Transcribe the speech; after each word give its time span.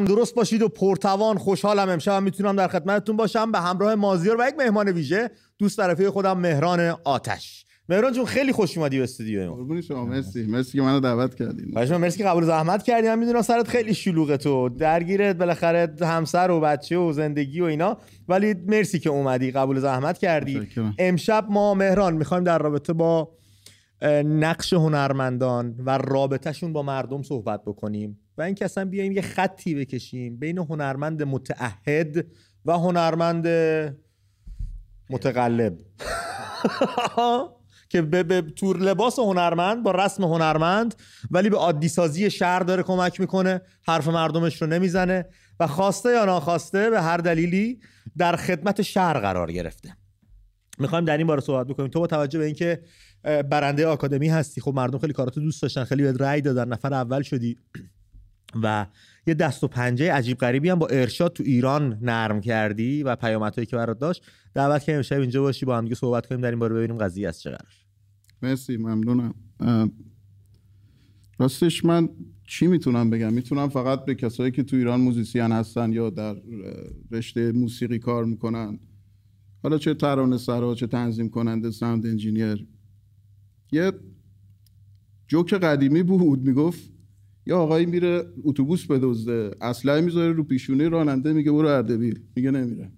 درست 0.00 0.34
باشید 0.34 0.62
و 0.62 0.68
پرتوان 0.68 1.38
خوشحالم 1.38 1.88
امشب 1.88 2.12
هم 2.12 2.22
می‌تونم 2.22 2.56
در 2.56 2.68
خدمتتون 2.68 3.16
باشم 3.16 3.52
به 3.52 3.58
همراه 3.58 3.94
مازیار 3.94 4.40
و 4.40 4.44
یک 4.48 4.54
مهمان 4.58 4.88
ویژه 4.88 5.30
دوست 5.58 5.76
طرفه 5.76 6.10
خودم 6.10 6.38
مهران 6.38 6.96
آتش. 7.04 7.64
مهران 7.88 8.12
جون 8.12 8.24
خیلی 8.24 8.52
خوش 8.52 8.78
اومدی 8.78 8.98
به 8.98 9.04
استودیو 9.04 9.50
ما. 9.50 9.56
قربون 9.56 9.80
شما 9.80 10.04
مرسی. 10.04 10.46
مرسی 10.46 10.72
که 10.72 10.82
منو 10.82 11.00
دعوت 11.00 11.34
کردین. 11.34 11.70
باشه 11.74 11.96
مرسی 11.96 12.18
که 12.18 12.24
قبول 12.24 12.44
زحمت 12.44 12.82
کردی. 12.82 13.08
من 13.08 13.18
می‌دونم 13.18 13.42
سرت 13.42 13.68
خیلی 13.68 13.94
شلوغه 13.94 14.36
تو. 14.36 14.68
درگیرت 14.68 15.36
بالاخره 15.36 15.94
همسر 16.00 16.50
و 16.50 16.60
بچه 16.60 16.96
و 16.96 17.12
زندگی 17.12 17.60
و 17.60 17.64
اینا. 17.64 17.96
ولی 18.28 18.54
مرسی 18.54 18.98
که 18.98 19.10
اومدی 19.10 19.50
قبول 19.50 19.80
زحمت 19.80 20.18
کردی. 20.18 20.68
امشب 20.98 21.46
ما 21.50 21.74
مهران 21.74 22.14
می‌خوایم 22.14 22.44
در 22.44 22.58
رابطه 22.58 22.92
با 22.92 23.28
نقش 24.24 24.72
هنرمندان 24.72 25.74
و 25.86 25.98
رابطهشون 25.98 26.72
با 26.72 26.82
مردم 26.82 27.22
صحبت 27.22 27.62
بکنیم. 27.66 28.18
و 28.38 28.42
اینکه 28.42 28.64
اصلا 28.64 28.84
بیایم 28.84 29.12
یه 29.12 29.22
خطی 29.22 29.74
بکشیم 29.74 30.36
بین 30.36 30.58
هنرمند 30.58 31.22
متعهد 31.22 32.26
و 32.64 32.72
هنرمند 32.72 33.46
متقلب. 35.10 35.78
که 37.92 38.02
به, 38.02 38.42
تور 38.42 38.78
لباس 38.78 39.18
هنرمند 39.18 39.82
با 39.82 39.90
رسم 39.90 40.24
هنرمند 40.24 40.94
ولی 41.30 41.50
به 41.50 41.56
عادی 41.56 41.88
سازی 41.88 42.30
شهر 42.30 42.60
داره 42.60 42.82
کمک 42.82 43.20
می‌کنه 43.20 43.60
حرف 43.86 44.08
مردمش 44.08 44.62
رو 44.62 44.68
نمی‌زنه 44.68 45.26
و 45.60 45.66
خواسته 45.66 46.10
یا 46.10 46.24
ناخواسته 46.24 46.90
به 46.90 47.02
هر 47.02 47.16
دلیلی 47.16 47.80
در 48.16 48.36
خدمت 48.36 48.82
شهر 48.82 49.20
قرار 49.20 49.52
گرفته. 49.52 49.96
می‌خوایم 50.78 51.04
در 51.04 51.16
این 51.16 51.26
باره 51.26 51.40
صحبت 51.40 51.66
بکنیم. 51.66 51.90
تو 51.90 52.00
با 52.00 52.06
توجه 52.06 52.38
به 52.38 52.44
اینکه 52.44 52.82
برنده 53.22 53.86
آکادمی 53.86 54.28
هستی 54.28 54.60
خب 54.60 54.72
مردم 54.74 54.98
خیلی 54.98 55.12
کاراتو 55.12 55.40
دوست 55.40 55.62
داشتن 55.62 55.84
خیلی 55.84 56.02
بهت 56.02 56.20
رأی 56.20 56.40
دادن 56.40 56.68
نفر 56.68 56.94
اول 56.94 57.22
شدی. 57.22 57.56
و 58.62 58.86
یه 59.26 59.34
دست 59.34 59.64
و 59.64 59.68
پنجه 59.68 60.12
عجیب 60.12 60.38
غریبی 60.38 60.68
هم 60.68 60.78
با 60.78 60.86
ارشاد 60.86 61.32
تو 61.32 61.42
ایران 61.42 61.98
نرم 62.02 62.40
کردی 62.40 63.02
و 63.02 63.16
پیامدهایی 63.16 63.66
که 63.66 63.76
برات 63.76 63.98
داشت. 63.98 64.24
دعوت 64.54 64.84
که 64.84 64.96
امشب 64.96 65.20
اینجا 65.20 65.42
باشی 65.42 65.66
با 65.66 65.78
هم 65.78 65.84
دیگه 65.84 65.94
صحبت 65.94 66.26
کنیم 66.26 66.40
در 66.40 66.50
این 66.50 66.58
باره 66.58 66.74
ببینیم 66.74 66.98
قضیه 66.98 67.28
از 67.28 67.40
چه 67.40 67.50
قرار. 67.50 67.72
مرسی 68.42 68.76
ممنونم. 68.76 69.34
راستش 71.38 71.84
من 71.84 72.08
چی 72.46 72.66
می‌تونم 72.66 73.10
بگم؟ 73.10 73.32
می‌تونم 73.32 73.68
فقط 73.68 74.04
به 74.04 74.14
کسایی 74.14 74.50
که 74.50 74.62
تو 74.62 74.76
ایران 74.76 75.00
موزیسین 75.00 75.52
هستن 75.52 75.92
یا 75.92 76.10
در 76.10 76.36
رشته 77.10 77.52
موسیقی 77.52 77.98
کار 77.98 78.24
می‌کنن. 78.24 78.78
حالا 79.62 79.78
چه 79.78 79.94
ترانه 79.94 80.38
سرا 80.38 80.74
چه 80.74 80.86
تنظیم 80.86 81.28
کننده 81.28 81.70
sound 81.70 82.06
engineer. 82.06 82.66
یه 83.72 83.92
جوک 85.26 85.54
قدیمی 85.54 86.02
بود 86.02 86.42
می‌گفت 86.42 86.91
یه 87.46 87.54
آقایی 87.54 87.86
میره 87.86 88.24
اتوبوس 88.44 88.86
بدزده 88.86 89.50
اسلحه 89.60 90.00
می‌ذاره 90.00 90.32
رو 90.32 90.44
پیشونی 90.44 90.84
راننده 90.84 91.32
میگه 91.32 91.52
برو 91.52 91.68
اردبیل. 91.68 92.20
میگه 92.36 92.50
نمیرم 92.50 92.92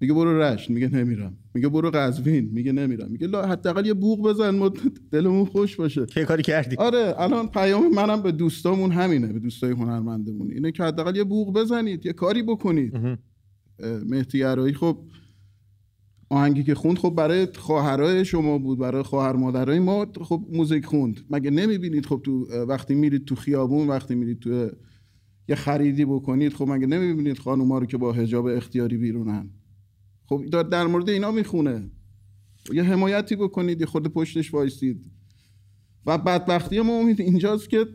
میگه 0.00 0.14
برو 0.14 0.42
رشت 0.42 0.70
میگه 0.70 0.88
نمیرم. 0.88 1.36
میگه 1.54 1.68
برو 1.68 1.90
قزوین 1.90 2.50
میگه 2.52 2.72
نمیرم. 2.72 3.10
میگه 3.10 3.26
لا 3.26 3.46
حداقل 3.46 3.86
یه 3.86 3.94
بوق 3.94 4.28
بزن 4.28 4.50
ما 4.50 4.72
دلمون 5.10 5.44
خوش 5.44 5.76
باشه. 5.76 6.06
چه 6.06 6.24
کاری 6.24 6.42
کردی؟ 6.42 6.76
آره 6.76 7.14
الان 7.18 7.48
پیام 7.48 7.94
منم 7.94 8.22
به 8.22 8.32
دوستامون 8.32 8.90
همینه 8.90 9.32
به 9.32 9.38
دوستای 9.38 9.70
هنرمندمون 9.70 10.50
اینه 10.50 10.72
که 10.72 10.82
حداقل 10.82 11.16
یه 11.16 11.24
بوق 11.24 11.52
بزنید 11.52 12.06
یه 12.06 12.12
کاری 12.12 12.42
بکنید. 12.42 13.18
مهدی 14.06 14.72
خب 14.72 14.98
آهنگی 16.28 16.62
که 16.64 16.74
خوند 16.74 16.98
خب 16.98 17.10
برای 17.10 17.48
خواهرای 17.54 18.24
شما 18.24 18.58
بود 18.58 18.78
برای 18.78 19.02
خواهر 19.02 19.32
مادرای 19.32 19.78
ما 19.78 20.06
خب 20.22 20.46
موزیک 20.52 20.86
خوند. 20.86 21.20
مگه 21.30 21.50
نمی‌بینید؟ 21.50 22.06
خب 22.06 22.20
تو 22.24 22.46
وقتی 22.68 22.94
میرید 22.94 23.24
تو 23.24 23.34
خیابون 23.34 23.88
وقتی 23.88 24.14
میرید 24.14 24.40
تو 24.40 24.70
یه 25.48 25.54
خریدی 25.54 26.04
بکنید 26.04 26.52
خب 26.52 26.68
مگه 26.68 26.86
نمی‌بینید 26.86 27.38
خانوما 27.38 27.78
رو 27.78 27.86
که 27.86 27.96
با 27.96 28.12
حجاب 28.12 28.46
اختیاری 28.46 28.96
بیرونن؟ 28.96 29.50
خب 30.26 30.68
در 30.70 30.86
مورد 30.86 31.08
اینا 31.08 31.30
می‌خونه. 31.30 31.90
یه 32.72 32.82
حمایتی 32.82 33.36
بکنید 33.36 33.80
یه 33.80 33.86
خود 33.86 34.08
پشتش 34.08 34.54
وایسید. 34.54 35.10
و 36.06 36.18
بدبختی 36.18 36.80
ما 36.80 36.92
امید 36.98 37.20
اینجاست 37.20 37.70
که 37.70 37.86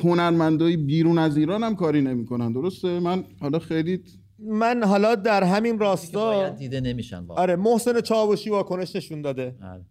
هنرمندای 0.00 0.76
بیرون 0.76 1.18
از 1.18 1.36
ایران 1.36 1.62
هم 1.62 1.76
کاری 1.76 2.00
نمی‌کنن. 2.00 2.52
درسته؟ 2.52 3.00
من 3.00 3.24
حالا 3.40 3.58
خیلی 3.58 4.00
من 4.44 4.84
حالا 4.84 5.14
در 5.14 5.42
همین 5.42 5.78
راستا 5.78 6.48
دیده 6.48 6.80
نمیشن 6.80 7.18
واقعا. 7.18 7.42
آره 7.42 7.56
محسن 7.56 8.00
چاوشی 8.00 8.50
واکنش 8.50 8.96
نشون 8.96 9.22
داده. 9.22 9.54
آره. 9.62 9.84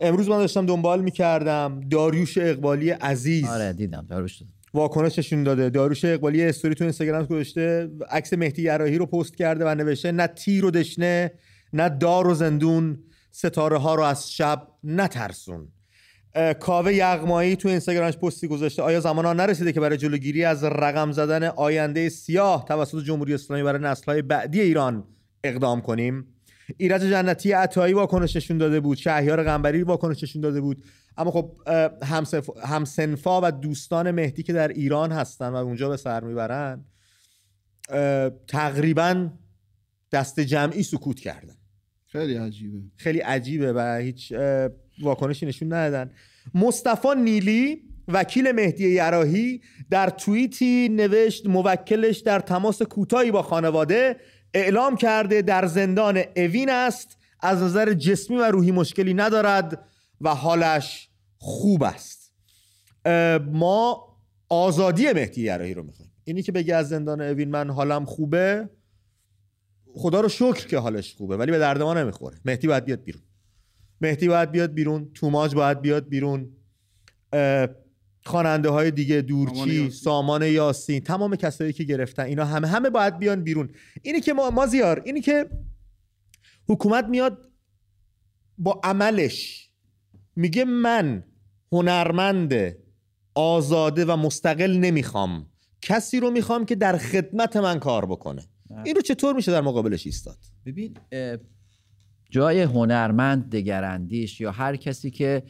امروز 0.00 0.28
من 0.28 0.38
داشتم 0.38 0.66
دنبال 0.66 1.02
می‌کردم 1.02 1.80
داریوش 1.90 2.38
اقبالی 2.38 2.90
عزیز. 2.90 3.44
آره 3.44 3.72
دیدم 3.72 4.06
داروش 4.10 4.36
داد. 4.36 4.48
واکنش 4.74 5.18
نشون 5.18 5.42
داده. 5.42 5.70
داریوش 5.70 6.04
اقبالی 6.04 6.44
استوری 6.44 6.74
تو 6.74 6.84
اینستاگرام 6.84 7.24
گذاشته 7.26 7.90
عکس 8.10 8.32
مهدی 8.32 8.62
یراحی 8.62 8.98
رو 8.98 9.06
پست 9.06 9.36
کرده 9.36 9.64
و 9.64 9.74
نوشته 9.74 10.12
نه 10.12 10.26
تیر 10.26 10.64
و 10.64 10.70
دشنه 10.70 11.32
نه 11.72 11.88
دار 11.88 12.28
و 12.28 12.34
زندون 12.34 12.98
ستاره 13.30 13.78
ها 13.78 13.94
رو 13.94 14.02
از 14.02 14.32
شب 14.32 14.68
نترسون. 14.84 15.68
کاوه 16.60 16.94
یغمایی 16.94 17.56
تو 17.56 17.68
اینستاگرامش 17.68 18.16
پستی 18.16 18.48
گذاشته. 18.48 18.82
آیا 18.82 19.00
زمان 19.00 19.26
آن 19.26 19.36
نرسیده 19.40 19.72
که 19.72 19.80
برای 19.80 19.96
جلوگیری 19.96 20.44
از 20.44 20.64
رقم 20.64 21.12
زدن 21.12 21.44
آینده 21.44 22.08
سیاه 22.08 22.64
توسط 22.68 23.02
جمهوری 23.04 23.34
اسلامی 23.34 23.62
برای 23.62 23.82
نسل‌های 23.82 24.22
بعدی 24.22 24.60
ایران 24.60 25.04
اقدام 25.44 25.80
کنیم؟ 25.80 26.26
ایرج 26.76 27.02
جنتی 27.02 27.52
عطایی 27.52 27.94
واکنش 27.94 28.36
نشون 28.36 28.58
داده 28.58 28.80
بود. 28.80 28.96
شهیار 28.96 29.42
قنبری 29.42 29.82
واکنش 29.82 30.22
نشون 30.22 30.42
داده 30.42 30.60
بود. 30.60 30.84
اما 31.16 31.30
خب 31.30 31.60
همسنفا 32.62 33.40
و 33.44 33.50
دوستان 33.50 34.10
مهدی 34.10 34.42
که 34.42 34.52
در 34.52 34.68
ایران 34.68 35.12
هستن 35.12 35.48
و 35.48 35.56
اونجا 35.56 35.88
به 35.88 35.96
سر 35.96 36.24
می‌برن 36.24 36.84
تقریبا 38.48 39.30
دست 40.12 40.40
جمعی 40.40 40.82
سکوت 40.82 41.20
کردن. 41.20 41.56
خیلی 42.06 42.34
عجیبه. 42.36 42.78
خیلی 42.96 43.18
عجیبه 43.18 43.72
و 43.72 43.98
هیچ 44.02 44.32
واکنشی 45.02 45.46
نشون 45.46 45.72
ندادن. 45.72 46.10
مصطفی 46.54 47.08
نیلی 47.16 47.82
وکیل 48.08 48.52
مهدی 48.52 48.88
یراحی 48.88 49.60
در 49.90 50.10
توییتی 50.10 50.88
نوشت 50.88 51.46
موکلش 51.46 52.18
در 52.18 52.40
تماس 52.40 52.82
کوتاهی 52.82 53.30
با 53.30 53.42
خانواده 53.42 54.16
اعلام 54.54 54.96
کرده 54.96 55.42
در 55.42 55.66
زندان 55.66 56.22
اوین 56.36 56.70
است 56.70 57.16
از 57.40 57.62
نظر 57.62 57.92
جسمی 57.92 58.36
و 58.36 58.42
روحی 58.42 58.72
مشکلی 58.72 59.14
ندارد 59.14 59.84
و 60.20 60.34
حالش 60.34 61.08
خوب 61.38 61.82
است. 61.82 62.32
ما 63.52 64.08
آزادی 64.48 65.12
مهدی 65.12 65.42
یراحی 65.42 65.74
رو 65.74 65.82
می‌خوایم. 65.82 66.12
اینی 66.24 66.42
که 66.42 66.52
بگه 66.52 66.74
از 66.74 66.88
زندان 66.88 67.20
اوین 67.20 67.50
من 67.50 67.70
حالم 67.70 68.04
خوبه 68.04 68.68
خدا 69.94 70.20
رو 70.20 70.28
شکر 70.28 70.66
که 70.66 70.78
حالش 70.78 71.14
خوبه 71.14 71.36
ولی 71.36 71.50
به 71.50 71.58
درد 71.58 71.82
ما 71.82 71.94
نمی‌خوره. 71.94 72.36
مهدی 72.44 72.66
باید 72.66 72.84
بیاد 72.84 73.02
بیرون. 73.04 73.22
مهدی 74.04 74.28
باید 74.28 74.50
بیاد 74.50 74.72
بیرون 74.74 75.10
توماج 75.14 75.54
باید 75.54 75.80
بیاد 75.80 76.08
بیرون 76.08 76.48
خواننده 78.26 78.68
های 78.68 78.90
دیگه 78.90 79.14
سامان 79.14 79.26
دورچی 79.26 79.74
یاسین. 79.74 79.90
سامان 79.90 80.42
یاسین 80.42 81.00
تمام 81.00 81.36
کسایی 81.36 81.72
که 81.72 81.84
گرفتن 81.84 82.22
اینا 82.22 82.44
همه 82.44 82.68
همه 82.68 82.90
باید 82.90 83.18
بیان 83.18 83.44
بیرون. 83.44 83.68
اینی 84.02 84.20
که 84.20 84.32
ما 84.32 84.50
مازیار 84.50 85.02
اینی 85.04 85.20
که 85.20 85.50
حکومت 86.68 87.04
میاد 87.04 87.50
با 88.58 88.80
عملش 88.84 89.70
میگه 90.36 90.64
من 90.64 91.24
هنرمند 91.72 92.54
آزاده 93.34 94.04
و 94.04 94.16
مستقل 94.16 94.76
نمی‌خوام. 94.76 95.46
کسی 95.82 96.20
رو 96.20 96.30
می‌خوام 96.30 96.64
که 96.64 96.74
در 96.74 96.98
خدمت 96.98 97.56
من 97.56 97.78
کار 97.78 98.06
بکنه. 98.06 98.42
این 98.84 98.96
رو 98.96 99.02
چطور 99.02 99.34
میشه 99.36 99.52
در 99.52 99.60
مقابلش 99.60 100.06
ایستاد؟ 100.06 100.38
ببین 100.66 100.96
جای 102.30 102.62
هنرمند 102.62 103.50
دگراندیش 103.50 104.40
یا 104.40 104.50
هر 104.50 104.76
کسی 104.76 105.10
که 105.10 105.42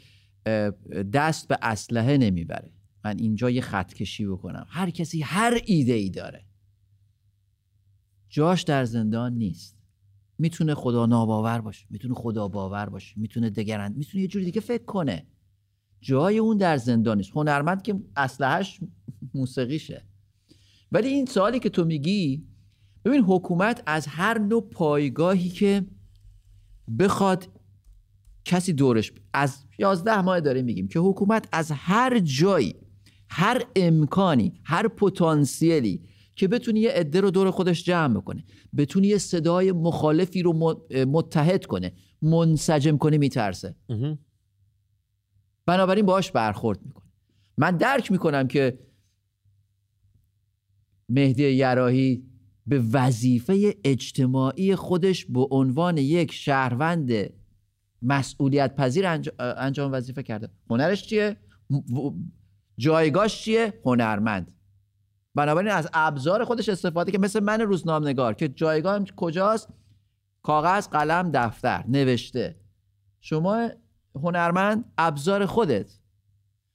دست 1.12 1.48
به 1.48 1.58
اسلحه 1.62 2.16
نمی‌بره. 2.16 2.70
من 3.04 3.18
اینجا 3.18 3.50
یه 3.50 3.60
خط 3.60 3.94
کشی 3.94 4.26
بکنم. 4.26 4.66
هر 4.68 4.90
کسی 4.90 5.20
هر 5.20 5.60
ایده 5.66 5.92
ای 5.92 6.10
داره. 6.10 6.44
جاش 8.28 8.62
در 8.62 8.84
زندان 8.84 9.34
نیست. 9.34 9.76
می‌تونه 10.38 10.74
خدا 10.74 11.06
ناباور 11.06 11.60
باشه. 11.60 11.86
می‌تونه 11.90 12.14
خدا 12.14 12.48
باور 12.48 12.88
باشه. 12.88 13.14
می‌تونه 13.16 13.50
دگرند 13.50 13.96
می‌تونه 13.96 14.22
یه 14.22 14.28
جوری 14.28 14.44
دیگه 14.44 14.60
فکر 14.60 14.84
کنه. 14.84 15.26
جای 16.00 16.38
اون 16.38 16.56
در 16.56 16.76
زندان 16.76 17.16
نیست. 17.16 17.30
هنرمند 17.34 17.82
که 17.82 18.00
اسلحهش 18.16 18.80
موسیقیشه. 19.34 20.04
ولی 20.92 21.08
این 21.08 21.26
سوالی 21.26 21.58
که 21.58 21.68
تو 21.68 21.84
میگی 21.84 22.46
ببین 23.04 23.20
حکومت 23.20 23.82
از 23.86 24.06
هر 24.06 24.38
نوع 24.38 24.70
پایگاهی 24.70 25.48
که 25.48 25.86
بخواد 26.98 27.48
کسی 28.44 28.72
دورش 28.72 29.12
ب- 29.12 29.14
از 29.32 29.64
11 29.78 30.20
ماه 30.20 30.40
داره 30.40 30.62
میگیم 30.62 30.88
که 30.88 30.98
حکومت 30.98 31.48
از 31.52 31.70
هر 31.74 32.18
جایی 32.18 32.74
هر 33.30 33.62
امکانی 33.76 34.60
هر 34.64 34.88
پتانسیلی 34.88 36.02
که 36.36 36.48
بتونی 36.48 36.80
یه 36.80 36.90
عده 36.90 37.20
رو 37.20 37.30
دور 37.30 37.50
خودش 37.50 37.84
جمع 37.84 38.14
بکنه 38.14 38.44
بتونی 38.76 39.08
یه 39.08 39.18
صدای 39.18 39.72
مخالفی 39.72 40.42
رو 40.42 40.76
متحد 41.06 41.66
کنه 41.66 41.92
منسجم 42.22 42.96
کنه 42.96 43.18
میترسه. 43.18 43.76
بنابراین 45.66 46.06
باهاش 46.06 46.30
برخورد 46.30 46.78
می‌کنه. 46.86 47.04
من 47.58 47.76
درک 47.76 48.12
می‌کنم 48.12 48.48
که 48.48 48.78
مهدی 51.08 51.50
یراهی 51.50 52.24
به 52.66 52.82
وظیفه 52.92 53.74
اجتماعی 53.84 54.76
خودش 54.76 55.24
به 55.24 55.46
عنوان 55.50 55.98
یک 55.98 56.32
شهروند 56.32 57.12
مسئولیت 58.02 58.76
پذیر 58.76 59.06
انجام 59.38 59.92
وظیفه 59.92 60.22
کرده. 60.22 60.48
هنرش 60.70 61.06
چیه؟ 61.06 61.36
جایگاهش 62.78 63.42
چیه؟ 63.42 63.80
هنرمند. 63.84 64.54
بنابراین 65.34 65.70
از 65.70 65.88
ابزار 65.92 66.44
خودش 66.44 66.68
استفاده 66.68 67.12
که 67.12 67.18
مثل 67.18 67.40
من 67.40 67.60
روزنامه‌نگار 67.60 68.34
که 68.34 68.48
جایگاه 68.48 69.04
کجاست؟ 69.16 69.68
کاغذ 70.42 70.88
قلم 70.88 71.30
دفتر 71.34 71.84
نوشته. 71.88 72.60
شما 73.20 73.68
هنرمند 74.14 74.84
ابزار 74.98 75.46
خودت. 75.46 75.98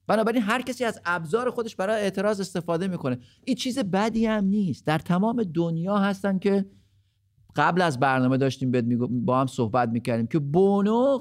بنابراین 0.10 0.42
هر 0.42 0.62
کسی 0.62 0.86
از 0.86 1.02
ابزار 1.06 1.50
خودش 1.52 1.76
برای 1.76 2.02
اعتراض 2.02 2.40
استفاده 2.40 2.88
می‌کنه. 2.88 3.20
این 3.46 3.56
چیز 3.56 3.80
بدی 3.80 4.26
هم 4.26 4.44
نیست. 4.44 4.86
در 4.86 4.98
تمام 4.98 5.44
دنیا 5.44 5.98
هستن 5.98 6.40
که 6.40 6.66
قبل 7.56 7.82
از 7.82 8.00
برنامه 8.00 8.38
داشتیم 8.38 8.72
با 9.26 9.42
هم 9.42 9.48
صحبت 9.48 9.90
می‌کردیم 9.90 10.28
که 10.28 10.40
بونو 10.40 11.20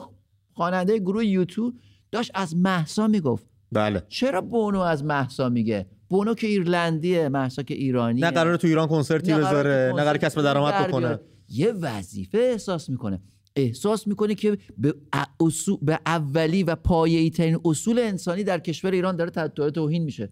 خواننده 0.52 0.98
گروه 0.98 1.24
یوتیوب 1.24 1.74
داشت 2.10 2.30
از 2.34 2.56
محسا 2.56 3.06
می‌گفت. 3.06 3.46
بله. 3.72 4.02
چرا 4.08 4.40
بونو 4.40 4.80
از 4.80 5.04
محسا 5.04 5.48
میگه؟ 5.48 5.86
بونو 6.08 6.34
که 6.34 6.46
ایرلندیه 6.46 7.28
محسا 7.28 7.62
که 7.62 7.74
ایرانی 7.74 8.20
نه 8.20 8.30
قراره 8.30 8.56
تو 8.56 8.66
ایران 8.66 8.88
کنسرتی 8.88 9.34
بذاره 9.34 9.92
نه 9.96 10.02
قراره 10.02 10.18
کسب 10.18 10.42
درآمد 10.42 10.88
بکنه. 10.88 11.20
یه 11.48 11.72
وظیفه 11.72 12.38
احساس 12.38 12.90
می‌کنه. 12.90 13.22
احساس 13.58 14.06
می‌کنه 14.06 14.34
که 14.34 14.58
به, 14.78 14.94
به 15.82 16.00
اولی 16.06 16.62
و 16.62 16.74
پایه‌ای 16.74 17.30
ترین 17.30 17.58
اصول 17.64 17.98
انسانی 17.98 18.44
در 18.44 18.58
کشور 18.58 18.90
ایران 18.90 19.16
داره 19.16 19.30
داره 19.30 19.70
توهین 19.70 20.04
میشه. 20.04 20.30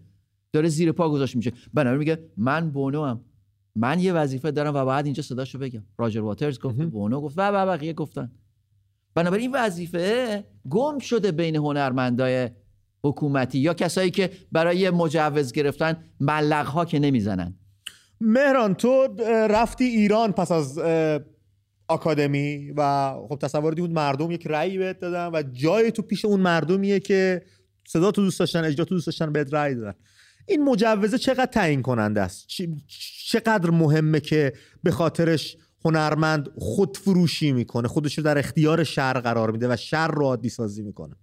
داره 0.53 0.69
زیر 0.69 0.91
پا 0.91 1.09
گذاشت 1.09 1.35
میشه. 1.35 1.51
بنابراین 1.73 1.99
میگه 1.99 2.19
من 2.37 2.71
بونو 2.71 3.05
هم 3.05 3.21
من 3.75 3.99
یه 3.99 4.13
وظیفه 4.13 4.51
دارم 4.51 4.75
و 4.75 4.85
بعد 4.85 5.05
اینجا 5.05 5.23
صداشو 5.23 5.59
بگم. 5.59 5.83
راجر 5.97 6.21
واترز 6.21 6.59
گفت 6.59 6.75
بونو 6.75 7.21
گفت. 7.21 7.35
و 7.37 7.65
بقیه 7.65 7.93
گفتن. 7.93 8.31
بنابراین 9.15 9.55
این 9.55 9.65
وظیفه 9.65 10.43
گم 10.69 10.99
شده 10.99 11.31
بین 11.31 11.55
هنرمندای 11.55 12.49
حکومتی 13.03 13.59
یا 13.59 13.73
کسایی 13.73 14.11
که 14.11 14.31
برای 14.51 14.89
مجوز 14.89 15.51
گرفتن 15.51 16.03
ملق 16.19 16.65
ها 16.65 16.85
که 16.85 16.99
نمی‌زنن. 16.99 17.55
مهران 18.21 18.73
تو 18.73 19.07
رفتی 19.49 19.83
ایران 19.83 20.31
پس 20.31 20.51
از 20.51 20.79
آکادمی 21.87 22.71
و 22.77 23.13
خب 23.29 23.37
تصور 23.41 23.75
بود 23.75 23.91
مردم 23.91 24.31
یک 24.31 24.47
رأی 24.47 24.77
بهت 24.77 24.99
دادن 24.99 25.29
و 25.33 25.43
جای 25.51 25.91
تو 25.91 26.01
پیش 26.01 26.25
اون 26.25 26.39
مردمیه 26.39 26.99
که 26.99 27.45
صدا 27.87 28.11
تو 28.11 28.21
دوست 28.21 28.39
داشتن 28.39 28.63
اجرا 28.63 28.85
تو 28.85 28.95
دوست 28.95 29.05
داشتن 29.05 29.31
بهت 29.31 29.53
رأی 29.53 29.75
دادن. 29.75 29.93
این 30.47 30.63
مجوزه 30.63 31.17
چقدر 31.17 31.45
تعیین 31.45 31.81
کننده 31.81 32.21
است 32.21 32.47
چقدر 33.27 33.69
مهمه 33.69 34.19
که 34.19 34.53
به 34.83 34.91
خاطرش 34.91 35.57
هنرمند 35.85 36.49
خود 36.55 36.97
فروشی 36.97 37.51
می‌کنه 37.51 37.87
خودش 37.87 38.17
رو 38.17 38.23
در 38.23 38.37
اختیار 38.37 38.83
شر 38.83 39.19
قرار 39.19 39.51
میده 39.51 39.73
و 39.73 39.75
شر 39.75 40.07
رو 40.07 40.25
عادی 40.25 40.49
سازی 40.49 40.83
می‌کنه 40.83 41.15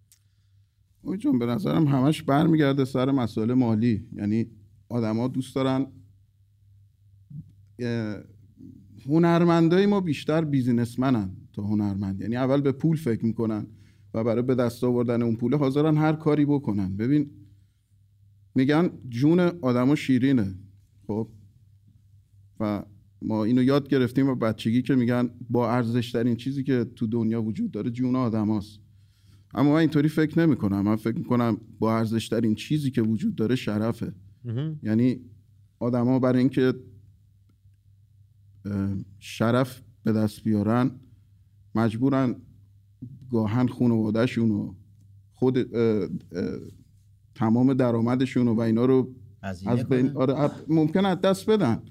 جون 1.19 1.39
به 1.39 1.47
نظرم 1.47 1.87
همش 1.87 2.23
برمیگرده 2.23 2.85
سر 2.85 3.11
مسائل 3.11 3.53
مالی. 3.53 4.09
یعنی 4.13 4.51
آدما 4.89 5.29
دوست 5.29 5.55
دارن 5.55 5.87
هنرمندای 9.07 9.87
ما 9.87 10.01
بیشتر 10.01 10.45
بیزینسمنن 10.45 11.31
تا 11.53 11.63
هنرمند. 11.63 12.21
یعنی 12.21 12.37
اول 12.37 12.61
به 12.61 12.73
پول 12.73 12.97
فکر 12.97 13.25
می‌کنن 13.25 13.67
و 14.15 14.25
برای 14.25 14.43
به 14.43 14.55
دست 14.55 14.85
آوردن 14.85 15.23
اون 15.23 15.37
پول 15.37 15.55
حاضرن 15.55 15.97
هر 15.97 16.13
کاری 16.13 16.45
بکنن. 16.45 16.97
ببین 16.97 17.31
میگن 18.55 18.91
جون 19.09 19.41
آدما 19.41 19.95
شیرینه. 19.95 20.55
خب؟ 21.07 21.29
و 22.61 22.85
ما 23.23 23.45
اینو 23.45 23.63
یاد 23.63 23.89
گرفتیم 23.89 24.29
و 24.29 24.35
بچگی 24.35 24.83
که 24.83 24.95
میگن 24.95 25.31
با 25.51 25.71
ارزش 25.71 26.13
ترین 26.13 26.37
چیزی 26.37 26.63
که 26.63 26.87
تو 26.97 27.07
دنیا 27.07 27.43
وجود 27.43 27.71
داره 27.71 27.91
جون 27.91 28.17
آدماست 28.17 28.81
اما 29.55 29.73
من 29.73 29.77
اینطوری 29.77 30.09
فکر 30.09 30.39
نمی 30.39 30.57
کنم 30.57 30.81
من 30.81 30.97
فکر 30.97 31.19
می‌کنم 31.19 31.57
با 31.79 31.97
ارزش 31.97 32.29
ترین 32.29 32.55
چیزی 32.55 32.91
که 32.91 33.03
وجود 33.03 33.35
داره 33.35 33.57
شرفه. 33.57 34.13
یعنی 34.83 35.21
آدما 35.79 36.19
برای 36.19 36.39
اینکه 36.39 36.75
شرف 39.19 39.81
به 40.05 40.13
دست 40.13 40.43
بیارن 40.43 40.91
مجبورن 41.75 42.37
گاهن 43.31 43.67
خانوادهشون 43.67 44.51
و 44.51 44.75
خود 45.33 45.59
تمام 47.35 47.75
درآمدشون 47.75 48.49
و 48.49 48.61
اینا 48.61 48.85
رو 48.85 49.15
از 49.43 49.85
بین 49.89 50.17
آره 50.17 50.51
ممکن 50.69 51.05
از 51.05 51.21
دست 51.21 51.51
بدن. 51.51 51.83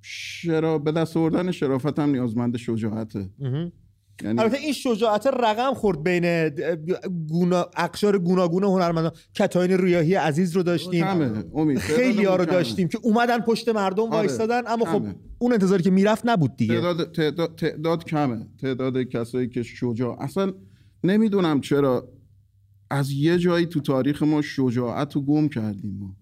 شرا 0.00 0.78
به 0.78 0.92
دست 0.92 1.16
آوردن 1.16 1.50
شرافت 1.50 1.98
هم 1.98 2.10
نیازمند 2.10 2.56
شجاعته. 2.56 3.30
البته 4.24 4.56
این 4.56 4.72
شجاعت 4.72 5.26
رقم 5.26 5.74
خورد 5.74 6.02
بین 6.02 6.48
گونا 7.28 7.66
اقشار 7.76 8.18
گوناگون 8.18 8.64
هنرمندان. 8.64 9.12
کتاین 9.34 9.78
ریاهی 9.78 10.14
عزیز 10.14 10.56
رو 10.56 10.62
داشتیم. 10.62 11.04
خیلی 11.76 12.24
ها 12.24 12.36
رو 12.36 12.44
داشتیم 12.44 12.88
که 12.88 12.98
اومدن 13.02 13.38
پشت 13.38 13.68
مردم 13.68 14.02
آره. 14.02 14.12
وایستادن 14.12 14.62
اما 14.66 14.84
خب 14.84 15.02
اون 15.38 15.52
انتظاری 15.52 15.82
که 15.82 15.90
می‌رفت 15.90 16.22
نبود 16.26 16.56
دیگه. 16.56 16.74
تعداد, 16.74 17.12
تعداد, 17.12 17.54
تعداد 17.54 18.04
کمه. 18.04 18.46
تعداد 18.60 19.02
کسایی 19.02 19.48
که 19.48 19.62
شجاع 19.62 20.22
اصلا 20.22 20.52
نمی‌دونم 21.04 21.60
چرا 21.60 22.08
از 22.90 23.10
یه 23.10 23.38
جایی 23.38 23.66
تو 23.66 23.80
تاریخ 23.80 24.22
ما 24.22 24.42
شجاعت 24.42 25.16
رو 25.16 25.22
گم 25.22 25.48
کردیم 25.48 25.98
ما. 26.00 26.16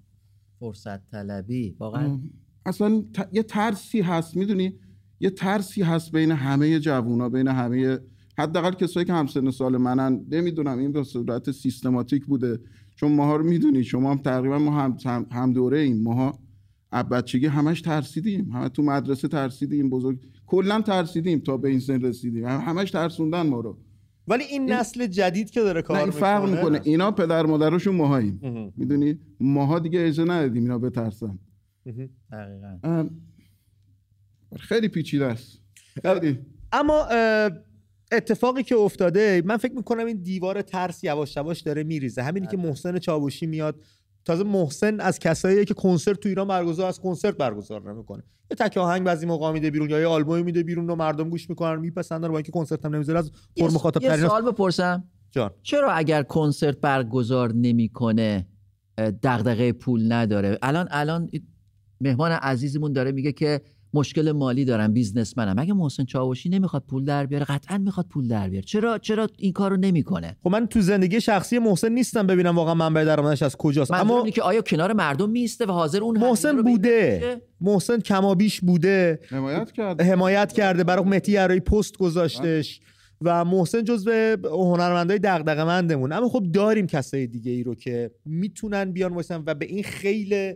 فرصت 0.60 1.10
طلبی 1.10 1.76
واقعا. 1.78 2.18
اصلا 2.66 3.04
یه 3.32 3.42
ترسی 3.42 4.00
هست 4.00 4.36
می‌دونی؟ 4.36 4.78
یه 5.20 5.30
ترسی 5.30 5.82
هست 5.82 6.12
بین 6.12 6.30
همه 6.30 6.80
جوونا 6.80 7.28
بین 7.28 7.48
همه 7.48 7.98
حداقل 8.38 8.72
کسایی 8.72 9.06
که 9.06 9.12
همسن 9.12 9.50
سال 9.50 9.76
منن. 9.76 10.26
نمی‌دونم 10.30 10.78
این 10.78 10.92
به 10.92 11.02
صورت 11.02 11.50
سیستماتیک 11.50 12.26
بوده. 12.26 12.58
چون 12.96 13.12
ماها 13.12 13.36
رو 13.36 13.44
می‌دونی 13.44 13.84
شما 13.84 14.10
هم 14.10 14.18
تقریبا 14.18 14.58
ما 14.58 14.70
هم, 14.80 14.96
هم 15.32 15.52
دوره 15.52 15.78
ایم. 15.78 16.02
ماها 16.02 16.38
بچگی 17.10 17.46
همش 17.46 17.80
ترسیدیم. 17.80 18.50
همه 18.52 18.68
تو 18.68 18.82
مدرسه 18.82 19.28
ترسیدیم 19.28 19.90
بزرگ 19.90 20.18
کلا 20.46 20.80
ترسیدیم 20.80 21.38
تا 21.38 21.56
به 21.56 21.68
این 21.68 21.80
سن 21.80 22.00
رسیدیم. 22.00 22.44
همش 22.44 22.90
ترسوندن 22.90 23.42
ما 23.46 23.60
رو. 23.60 23.78
ولی 24.28 24.44
این 24.44 24.72
نسل 24.72 25.06
جدید 25.06 25.50
که 25.50 25.60
داره 25.60 25.82
کار 25.82 25.96
می‌کنه 25.96 26.20
فرق 26.20 26.50
می‌کنه. 26.50 26.80
اینا 26.84 27.10
پدر 27.10 27.46
مادرشون 27.46 27.94
ماهاییم. 27.94 28.40
می‌دونی؟ 28.76 29.18
ماها 29.40 29.78
دیگه 29.78 30.00
اجازه 30.00 30.24
ندادیم 30.24 30.62
اینا 30.62 30.78
بترسن. 30.78 31.38
دقیقاً. 32.32 33.08
خیلی 34.56 34.88
پیچیده 34.88 35.26
است. 35.26 35.60
اما 36.72 37.06
اتفاقی 38.12 38.62
که 38.62 38.76
افتاده 38.76 39.42
من 39.44 39.56
فکر 39.56 39.72
می‌کنم 39.72 40.06
این 40.06 40.22
دیوار 40.22 40.62
ترس 40.62 41.04
یواش 41.04 41.36
یواش 41.36 41.60
داره 41.60 41.84
میریزه. 41.84 42.22
همینی 42.22 42.46
که 42.46 42.56
بله. 42.56 42.66
محسن 42.66 42.98
چاوشی 42.98 43.46
میاد. 43.46 43.82
تازه 44.24 44.44
محسن 44.44 45.00
از 45.00 45.18
کساییه 45.18 45.64
که 45.64 45.74
کنسرت 45.74 46.20
تو 46.20 46.28
ایران 46.28 46.48
برگزار 46.48 46.88
از 46.88 47.00
کنسرت 47.00 47.36
برگزار 47.36 47.92
نمی‌کنه. 47.92 48.22
یه 48.50 48.56
تک 48.56 48.76
آهنگ 48.76 49.04
بعضی 49.04 49.26
موقع 49.26 49.52
میده 49.52 49.70
بیرون 49.70 49.90
یا 49.90 50.00
یه 50.00 50.06
آلبومی 50.06 50.42
میده 50.42 50.62
بیرون 50.62 50.90
و 50.90 50.94
مردم 50.94 51.30
گوش 51.30 51.50
می‌کنن 51.50 51.80
میپسندن 51.80 52.28
با 52.28 52.36
اینکه 52.36 52.52
کنسرت 52.52 52.84
هم 52.84 52.94
نمی‌ذاره 52.94 53.18
از 53.18 53.32
پر 53.56 53.70
مخاطب 53.70 54.02
یه 54.02 54.16
سوال 54.16 54.52
بپرسم. 54.52 55.04
جان. 55.30 55.50
چرا 55.62 55.92
اگر 55.92 56.22
کنسرت 56.22 56.80
برگزار 56.80 57.52
نمی‌کنه 57.52 58.46
دغدغه 59.22 59.72
پول 59.72 60.12
نداره؟ 60.12 60.58
الان 60.62 60.88
الان 60.90 61.30
مهمان 62.00 62.32
عزیزمون 62.32 62.92
داره 62.92 63.12
میگه 63.12 63.32
که 63.32 63.60
مشکل 63.94 64.32
مالی 64.32 64.64
دارم 64.64 64.92
بیزنسمنم. 64.92 65.58
اگه 65.58 65.74
محسن 65.74 66.04
چاوشی 66.04 66.48
نمی‌خواد 66.48 66.82
پول 66.88 67.04
در 67.04 67.26
بیاره 67.26 67.44
قطعا 67.44 67.78
می‌خواد 67.78 68.06
پول 68.06 68.28
در 68.28 68.48
بیاره. 68.48 68.64
چرا 68.66 68.98
چرا 68.98 69.28
این 69.38 69.52
کارو 69.52 69.76
نمی‌کنه؟ 69.76 70.36
خب 70.42 70.50
من 70.50 70.66
تو 70.66 70.80
زندگی 70.80 71.20
شخصی 71.20 71.58
محسن 71.58 71.92
نیستم 71.92 72.26
ببینم 72.26 72.56
واقعا 72.56 72.74
منبع 72.74 73.04
درآمدش 73.04 73.42
از 73.42 73.56
کجاست. 73.56 73.90
اما 73.90 74.30
که 74.30 74.42
آیا 74.42 74.62
کنار 74.62 74.92
مردم 74.92 75.30
میسته 75.30 75.66
و 75.66 75.72
حاضر 75.72 76.02
اون 76.02 76.18
محسن 76.18 76.62
بوده. 76.62 77.36
محسن 77.60 78.00
کمابیش 78.00 78.60
بوده. 78.60 79.20
حمایت 79.28 79.72
کرده. 79.72 80.04
حمایت 80.04 80.52
کرده. 80.52 80.84
برای 80.84 81.04
مهدی 81.04 81.32
یرایی 81.32 81.60
پست 81.60 81.98
گذاشتش. 81.98 82.80
و 83.20 83.44
محسن 83.44 83.84
جزو 83.84 84.36
هنرمندای 84.44 85.18
دغدغه‌مندمون. 85.18 86.12
اما 86.12 86.28
خب 86.28 86.42
داریم 86.52 86.86
کسای 86.86 87.26
دیگه 87.26 87.52
ای 87.52 87.62
رو 87.62 87.74
که 87.74 88.10
می‌تونن 88.24 88.92
بیان 88.92 89.14
واسن 89.14 89.42
و 89.46 89.54
به 89.54 89.66
این 89.66 89.82
خیلی 89.82 90.54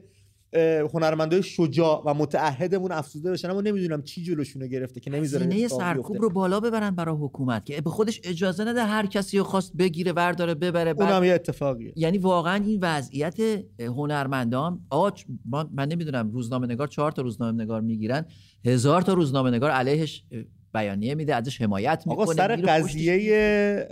هنرمندای 0.94 1.42
شجاع 1.42 2.02
و 2.06 2.14
متعهدمون 2.14 2.92
افسوده 2.92 3.30
بشن 3.30 3.50
اما 3.50 3.60
نمی‌دونم 3.60 4.02
چی 4.02 4.22
جلوشونه 4.22 4.66
گرفته 4.66 5.00
که 5.00 5.10
نمی‌ذاره 5.10 5.50
سینه 5.50 5.68
سرکوب 5.68 6.22
رو 6.22 6.30
بالا 6.30 6.60
ببرن 6.60 6.90
برای 6.90 7.14
حکومت 7.14 7.64
که 7.64 7.80
به 7.80 7.90
خودش 7.90 8.20
اجازه 8.24 8.64
نده 8.64 8.84
هر 8.84 9.06
کسی 9.06 9.38
رو 9.38 9.44
خواست 9.44 9.76
بگیره 9.76 10.12
ورداره 10.12 10.54
ببره 10.54 10.94
بعد... 10.94 11.08
اونم 11.08 11.24
یه 11.24 11.34
اتفاقیه. 11.34 11.92
یعنی 11.96 12.18
واقعا 12.18 12.64
این 12.64 12.78
وضعیت 12.82 13.40
هنرمندان 13.80 14.80
آج 14.90 15.24
من 15.72 15.88
نمی‌دونم 15.88 16.30
روزنامه 16.30 16.66
نگار 16.66 16.86
چهار 16.86 17.12
تا 17.12 17.22
روزنامه 17.22 17.62
نگار 17.62 17.80
می‌گیرن 17.80 18.26
هزار 18.64 19.02
تا 19.02 19.12
روزنامه 19.12 19.50
نگار 19.50 19.70
علیهش 19.70 20.24
بیانیه 20.74 21.14
میده 21.14 21.34
ازش 21.34 21.62
حمایت 21.62 22.02
می‌کنه 22.06 22.22
آقا 22.22 22.32
سر 22.32 22.56
قضیه 22.56 23.88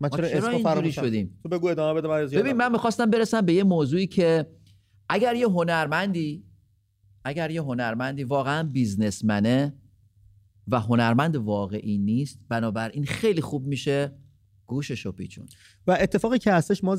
من 0.00 0.08
چرا 0.08 0.28
اسم 0.28 0.58
فراموش 0.58 0.94
شدیم؟ 0.94 1.38
تو 1.42 1.48
بگو 1.48 1.66
ادامه 1.68 2.00
بده 2.00 2.38
ببین 2.38 2.52
من 2.52 2.72
می‌خواستم 2.72 3.10
برسم 3.10 3.40
به 3.40 3.52
یه 3.52 3.64
موضوعی 3.64 4.06
که 4.06 4.46
اگر 5.10 5.34
یه 5.34 5.48
هنرمندی 5.48 6.44
اگر 7.24 7.50
یه 7.50 7.62
هنرمندی 7.62 8.24
واقعا 8.24 8.62
بیزنسمنه 8.62 9.74
و 10.68 10.80
هنرمند 10.80 11.36
واقعی 11.36 11.98
نیست 11.98 12.38
بنابراین 12.48 13.04
خیلی 13.04 13.40
خوب 13.40 13.66
میشه 13.66 14.12
گوشش 14.66 15.06
رو 15.06 15.12
پیچون. 15.12 15.46
و 15.86 15.96
اتفاقی 16.00 16.38
که 16.38 16.52
هستش 16.52 16.84
ما 16.84 16.96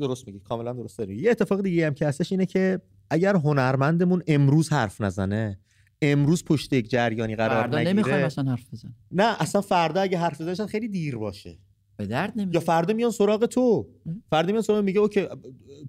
درست 0.00 0.26
میگی 0.26 0.38
کاملا 0.38 0.72
درست 0.72 0.98
داری. 0.98 1.16
یه 1.16 1.30
اتفاق 1.30 1.62
دیگه 1.62 1.86
هم 1.86 1.94
که 1.94 2.06
هستش 2.06 2.32
اینه 2.32 2.46
که 2.46 2.80
اگر 3.10 3.36
هنرمندمون 3.36 4.22
امروز 4.26 4.72
حرف 4.72 5.00
نزنه 5.00 5.58
امروز 6.02 6.44
پشت 6.44 6.72
یک 6.72 6.90
جریانی 6.90 7.36
قرار 7.36 7.62
فردا 7.62 7.78
نگیره 7.78 7.92
نمی‌خوایم 7.92 8.24
اصلا 8.24 8.50
حرف 8.50 8.72
بزن 8.72 8.94
نه 9.10 9.42
اصلا 9.42 9.60
فردا 9.60 10.00
اگه 10.00 10.18
حرف 10.18 10.40
بزنشن 10.40 10.66
خیلی 10.66 10.88
دیر 10.88 11.16
باشه. 11.16 11.58
به 12.02 12.08
درد 12.08 12.54
یا 12.54 12.60
فردا 12.60 12.94
میان 12.94 13.10
سراغ 13.10 13.46
تو. 13.46 13.86
فردا 14.30 14.52
میان 14.52 14.62
سراغ 14.62 14.84
میگه 14.84 15.00
اوکی 15.00 15.26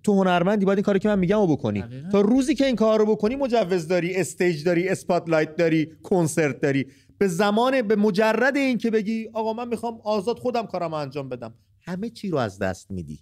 تو 0.04 0.14
هنرمندی 0.14 0.66
باید 0.66 0.78
این 0.78 0.84
کاری 0.84 1.00
که 1.00 1.08
من 1.08 1.20
میگم 1.20 1.40
رو 1.40 1.48
بکنی. 1.48 1.82
دقیقاً. 1.82 2.10
تا 2.10 2.22
روزی 2.22 2.56
که 2.56 2.66
این 2.66 2.76
کار 2.76 3.00
رو 3.00 3.06
بکنی 3.06 3.36
مجوز 3.36 3.88
داری 3.88 4.16
stage 4.16 4.64
داری 4.64 4.90
spotlight 4.90 5.56
داری 5.56 5.92
کنسرت 6.04 6.62
داری. 6.62 6.86
به 7.18 7.28
زمان 7.28 7.82
به 7.82 7.96
مجرد 7.96 8.58
این 8.58 8.78
که 8.78 8.92
بگی 8.92 9.30
آقا 9.34 9.54
من 9.54 9.68
می‌خوام 9.68 10.00
آزاد 10.04 10.40
خودم 10.40 10.66
کارم 10.66 10.94
انجام 10.94 11.30
بدم. 11.30 11.54
همه 11.86 12.10
چی 12.10 12.30
رو 12.30 12.38
از 12.38 12.60
دست 12.60 12.92
میدی. 12.92 13.20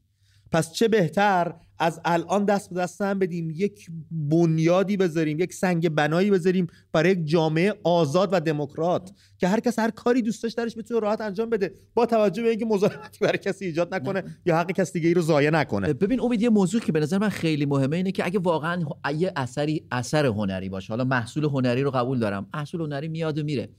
پس 0.51 0.71
چه 0.73 0.87
بهتر 0.87 1.55
از 1.81 2.01
الان 2.05 2.45
دست 2.45 2.69
به 2.73 2.79
دست 2.81 3.01
هم 3.01 3.19
بدیم 3.19 3.49
یک 3.55 3.89
بنیادی 4.11 4.97
بذاریم 4.97 5.39
یک 5.39 5.53
سنگ 5.53 5.89
بنایی 5.89 6.31
بذاریم 6.31 6.67
برای 6.93 7.11
یک 7.11 7.25
جامعه 7.25 7.73
آزاد 7.83 8.29
و 8.31 8.39
دموکرات 8.39 9.11
که 9.37 9.47
هر 9.47 9.59
کس 9.59 9.79
هر 9.79 9.89
کاری 9.89 10.21
دوست 10.21 10.43
داشت 10.43 10.57
درش 10.57 10.77
بتونه 10.77 10.99
راحت 10.99 11.21
انجام 11.21 11.49
بده 11.49 11.73
با 11.93 12.05
توجه 12.05 12.43
به 12.43 12.49
اینکه 12.49 12.65
مزاحمتی 12.65 13.19
برای 13.21 13.37
کسی 13.37 13.65
ایجاد 13.65 13.93
نکنه 13.95 14.23
یا 14.45 14.57
حق 14.57 14.71
کس 14.71 14.93
دیگه 14.93 15.07
ای 15.07 15.13
رو 15.13 15.21
ضایع 15.21 15.49
نکنه. 15.49 15.93
ببین 15.93 16.21
امید 16.21 16.41
یه 16.41 16.49
موضوع 16.49 16.81
که 16.81 16.91
به 16.91 16.99
نظر 16.99 17.17
من 17.17 17.29
خیلی 17.29 17.65
مهمه 17.65 17.97
اینه 17.97 18.11
که 18.11 18.25
اگه 18.25 18.39
واقعا 18.39 18.83
یه 19.17 19.31
اثری 19.35 19.87
اثر 19.91 20.25
هنری 20.25 20.69
باشه 20.69 20.93
حالا 20.93 21.03
محصول 21.03 21.43
هنری 21.45 21.81
رو 21.83 21.91
قبول 21.91 22.19
دارم 22.19 22.47
محصول 22.53 22.81
هنری 22.81 23.07
میاد 23.07 23.37
و 23.39 23.43
میره. 23.43 23.69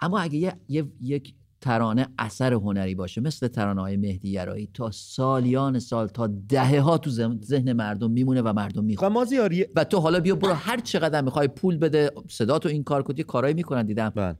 اما 0.00 0.20
اگه 0.20 0.38
یه, 0.38 0.52
یه- 0.68 0.86
یک 1.00 1.34
ترانه 1.64 2.08
اثر 2.18 2.52
هنری 2.54 2.94
باشه. 2.94 3.20
مثل 3.20 3.48
ترانه 3.48 3.80
های 3.80 3.96
مهدی 3.96 4.28
یرایی 4.28 4.68
تا 4.74 4.90
سالیان 4.90 5.78
سال 5.78 6.08
تا 6.08 6.26
دهه 6.48 6.80
ها 6.80 6.98
تو 6.98 7.10
ذهن- 7.10 7.72
مردم 7.72 8.10
میمونه 8.10 8.42
و 8.42 8.52
مردم 8.52 8.80
و 8.80 8.82
می‌خوان 8.82 9.12
ما 9.12 9.24
زیاری 9.24 9.66
و 9.76 9.84
تو 9.84 9.98
حالا 9.98 10.20
بیا 10.20 10.34
برو 10.34 10.52
هر 10.52 10.80
چقدر 10.80 11.20
می‌خوای 11.20 11.48
پول 11.48 11.76
بده 11.76 12.10
صدا 12.28 12.58
تو 12.58 12.68
این 12.68 12.84
کار 12.84 13.04
یه 13.16 13.24
کارایی 13.24 13.54
می‌کنن 13.54 13.86
دیدم. 13.86 14.12
بله. 14.14 14.36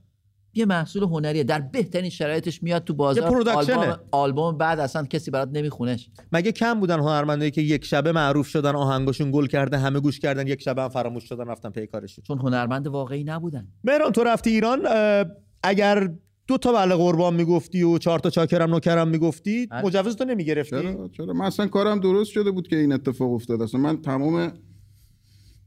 یه 0.57 0.65
محصول 0.65 1.03
هنریه. 1.03 1.43
در 1.43 1.59
بهترین 1.61 2.09
شرایطش 2.09 2.63
میاد 2.63 2.83
تو 2.83 2.93
بازار. 2.93 3.49
آلبوم, 3.49 3.97
آلبوم 4.11 4.57
بعد 4.57 4.79
اصلا 4.79 5.05
کسی 5.05 5.31
برات 5.31 5.49
نمیخونش. 5.53 6.09
مگه 6.31 6.51
کم 6.51 6.79
بودن 6.79 6.99
هنرمندایی 6.99 7.51
که 7.51 7.61
یک 7.61 7.85
شبه 7.85 8.11
معروف 8.11 8.47
شدن 8.47 8.75
آهنگاشون 8.75 9.31
گل 9.31 9.45
کرده 9.45 9.77
همه 9.77 9.99
گوش 9.99 10.19
کردن 10.19 10.47
یک 10.47 10.61
شبه 10.61 10.81
هم 10.81 10.89
فراموش 10.89 11.23
شدن 11.23 11.47
رفتن 11.47 11.69
پی 11.69 11.87
کارشون؟ 11.87 12.23
چون 12.27 12.39
هنرمند 12.39 12.87
واقعی 12.87 13.23
نبودن. 13.23 13.67
مهران 13.83 14.11
تو 14.11 14.23
رفتی 14.23 14.49
ایران 14.49 14.87
اگر 15.63 16.09
دو 16.47 16.57
تا 16.57 16.71
بله 16.73 16.95
قربان 16.95 17.35
می‌گفتی 17.35 17.83
و 17.83 17.97
چهار 17.97 18.19
تا 18.19 18.29
چاکرم 18.29 18.69
نوکرم 18.69 19.07
می‌گفتی 19.07 19.67
بله. 19.67 19.85
مجوز 19.85 20.15
تو 20.15 20.25
نمی‌گرفتی؟ 20.25 20.81
چرا؟ 20.81 21.09
چرا؟ 21.17 21.33
من 21.33 21.45
اصلا 21.45 21.67
کارم 21.67 21.99
درست 21.99 22.31
شده 22.31 22.51
بود 22.51 22.67
که 22.67 22.75
این 22.75 22.91
اتفاق 22.91 23.31
افتاد. 23.33 23.61
اصلا 23.61 23.79
من 23.81 24.01
تمام 24.01 24.51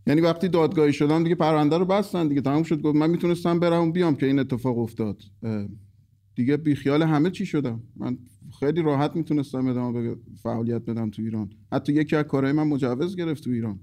یعنی 0.06 0.20
وقتی 0.20 0.48
دادگاهی 0.48 0.92
شدم 0.92 1.22
دیگه 1.22 1.34
پرونده 1.34 1.78
رو 1.78 1.84
بستن 1.84 2.28
دیگه 2.28 2.40
تمام 2.40 2.62
شد. 2.62 2.82
گفت 2.82 2.96
من 2.96 3.10
می‌تونستم 3.10 3.60
برم 3.60 3.88
و 3.88 3.92
بیام 3.92 4.16
که 4.16 4.26
این 4.26 4.38
اتفاق 4.38 4.78
افتاد. 4.78 5.22
دیگه 6.34 6.56
بیخیال 6.56 7.02
همه 7.02 7.30
چی 7.30 7.46
شدم. 7.46 7.82
من 7.96 8.18
خیلی 8.60 8.82
راحت 8.82 9.16
می‌تونستم 9.16 9.66
ادامه 9.66 10.02
به 10.02 10.16
فعالیت 10.42 10.82
بدم 10.82 11.10
تو 11.10 11.22
ایران. 11.22 11.50
حتی 11.72 11.92
یکی 11.92 12.16
از 12.16 12.24
کارهای 12.24 12.52
من 12.52 12.66
مجوز 12.66 13.16
گرفت 13.16 13.44
تو 13.44 13.50
ایران. 13.50 13.80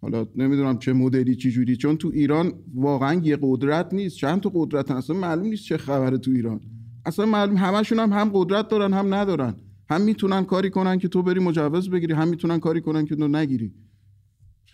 حالا 0.00 0.26
نمی‌دونم 0.36 0.78
چه 0.78 0.92
مدلی 0.92 1.36
چی 1.36 1.50
جوری 1.50 1.76
چون 1.76 1.96
تو 1.96 2.08
ایران 2.14 2.52
واقعا 2.74 3.20
یه 3.24 3.38
قدرت 3.42 3.94
نیست. 3.94 4.16
چند 4.16 4.40
تا 4.40 4.50
قدرت 4.54 4.90
اصلا 4.90 5.16
معلوم 5.16 5.46
نیست 5.46 5.64
چه 5.64 5.76
خبره 5.76 6.18
تو 6.18 6.30
ایران. 6.30 6.60
اصلا 7.06 7.26
معلوم 7.26 7.56
همشون 7.56 7.98
هم 7.98 8.12
هم 8.12 8.30
قدرت 8.34 8.68
دارن 8.68 8.92
هم 8.92 9.14
ندارن. 9.14 9.54
هم 9.90 10.00
می‌تونن 10.00 10.44
کاری 10.44 10.70
کنن 10.70 10.98
که 10.98 11.08
تو 11.08 11.22
بری 11.22 11.40
مجوز 11.40 11.90
بگیری 11.90 12.12
هم 12.12 12.28
می‌تونن 12.28 12.58
کاری 12.58 12.80
کنن 12.80 13.04
که 13.04 13.16
تو 13.16 13.28
نگیری. 13.28 13.74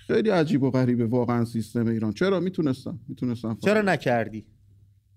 خیلی 0.07 0.31
عجیب 0.31 0.63
و 0.63 0.71
غریبه 0.71 1.07
واقعا 1.07 1.45
سیستم 1.45 1.87
ایران. 1.87 2.13
چرا؟ 2.13 2.41
می‌تونستم. 2.41 3.01
می‌تونستم 3.09 3.59
چرا 3.61 3.83
نکردی؟ 3.83 4.45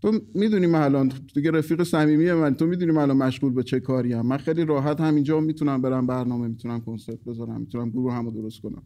تو 0.01 0.11
می‌دونی 0.35 0.67
من 0.67 0.81
الان 0.81 1.11
دیگه 1.35 1.51
رفیق 1.51 1.83
صمیمی 1.83 2.31
من. 2.31 2.55
تو 2.55 2.65
می‌دونی 2.65 2.91
من 2.91 3.01
الان 3.01 3.17
مشغول 3.17 3.53
به 3.53 3.63
چه 3.63 3.79
کاری 3.79 4.13
هم 4.13 4.25
من 4.25 4.37
خیلی 4.37 4.65
راحت 4.65 5.01
همینجا 5.01 5.39
می‌تونم 5.39 5.81
برم 5.81 6.07
برنامه 6.07 6.47
می‌تونم 6.47 6.81
کنسرت 6.81 7.23
بذارم 7.23 7.61
می‌تونم 7.61 7.89
گروه 7.89 8.13
همو 8.13 8.31
درست 8.31 8.61
کنم. 8.61 8.83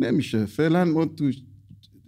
نمیشه. 0.00 0.46
فعلا 0.46 0.84
ما 0.84 1.04
تو 1.06 1.30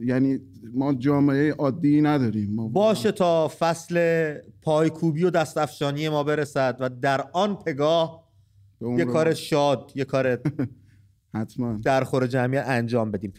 یعنی 0.00 0.40
ما 0.75 0.94
جامعه 0.94 1.52
عادی 1.52 2.00
نداریم. 2.00 2.54
ما 2.54 2.68
باشه 2.68 3.12
تا 3.12 3.49
فصل 3.58 4.34
پایکوبی 4.62 5.25
و 5.25 5.30
دستافشانی 5.30 6.08
ما 6.08 6.25
برسد 6.25 6.76
و 6.80 6.88
در 6.88 7.25
آن 7.32 7.56
پگاه 7.56 8.22
یه 8.80 9.04
کار 9.04 9.34
شاد 9.34 9.92
یه 9.94 10.04
کار 10.04 10.38
حتما. 11.34 11.80
در 11.84 12.04
خور 12.04 12.26
جمعیت 12.26 12.64
انجام 12.66 13.11
بدیم. 13.11 13.32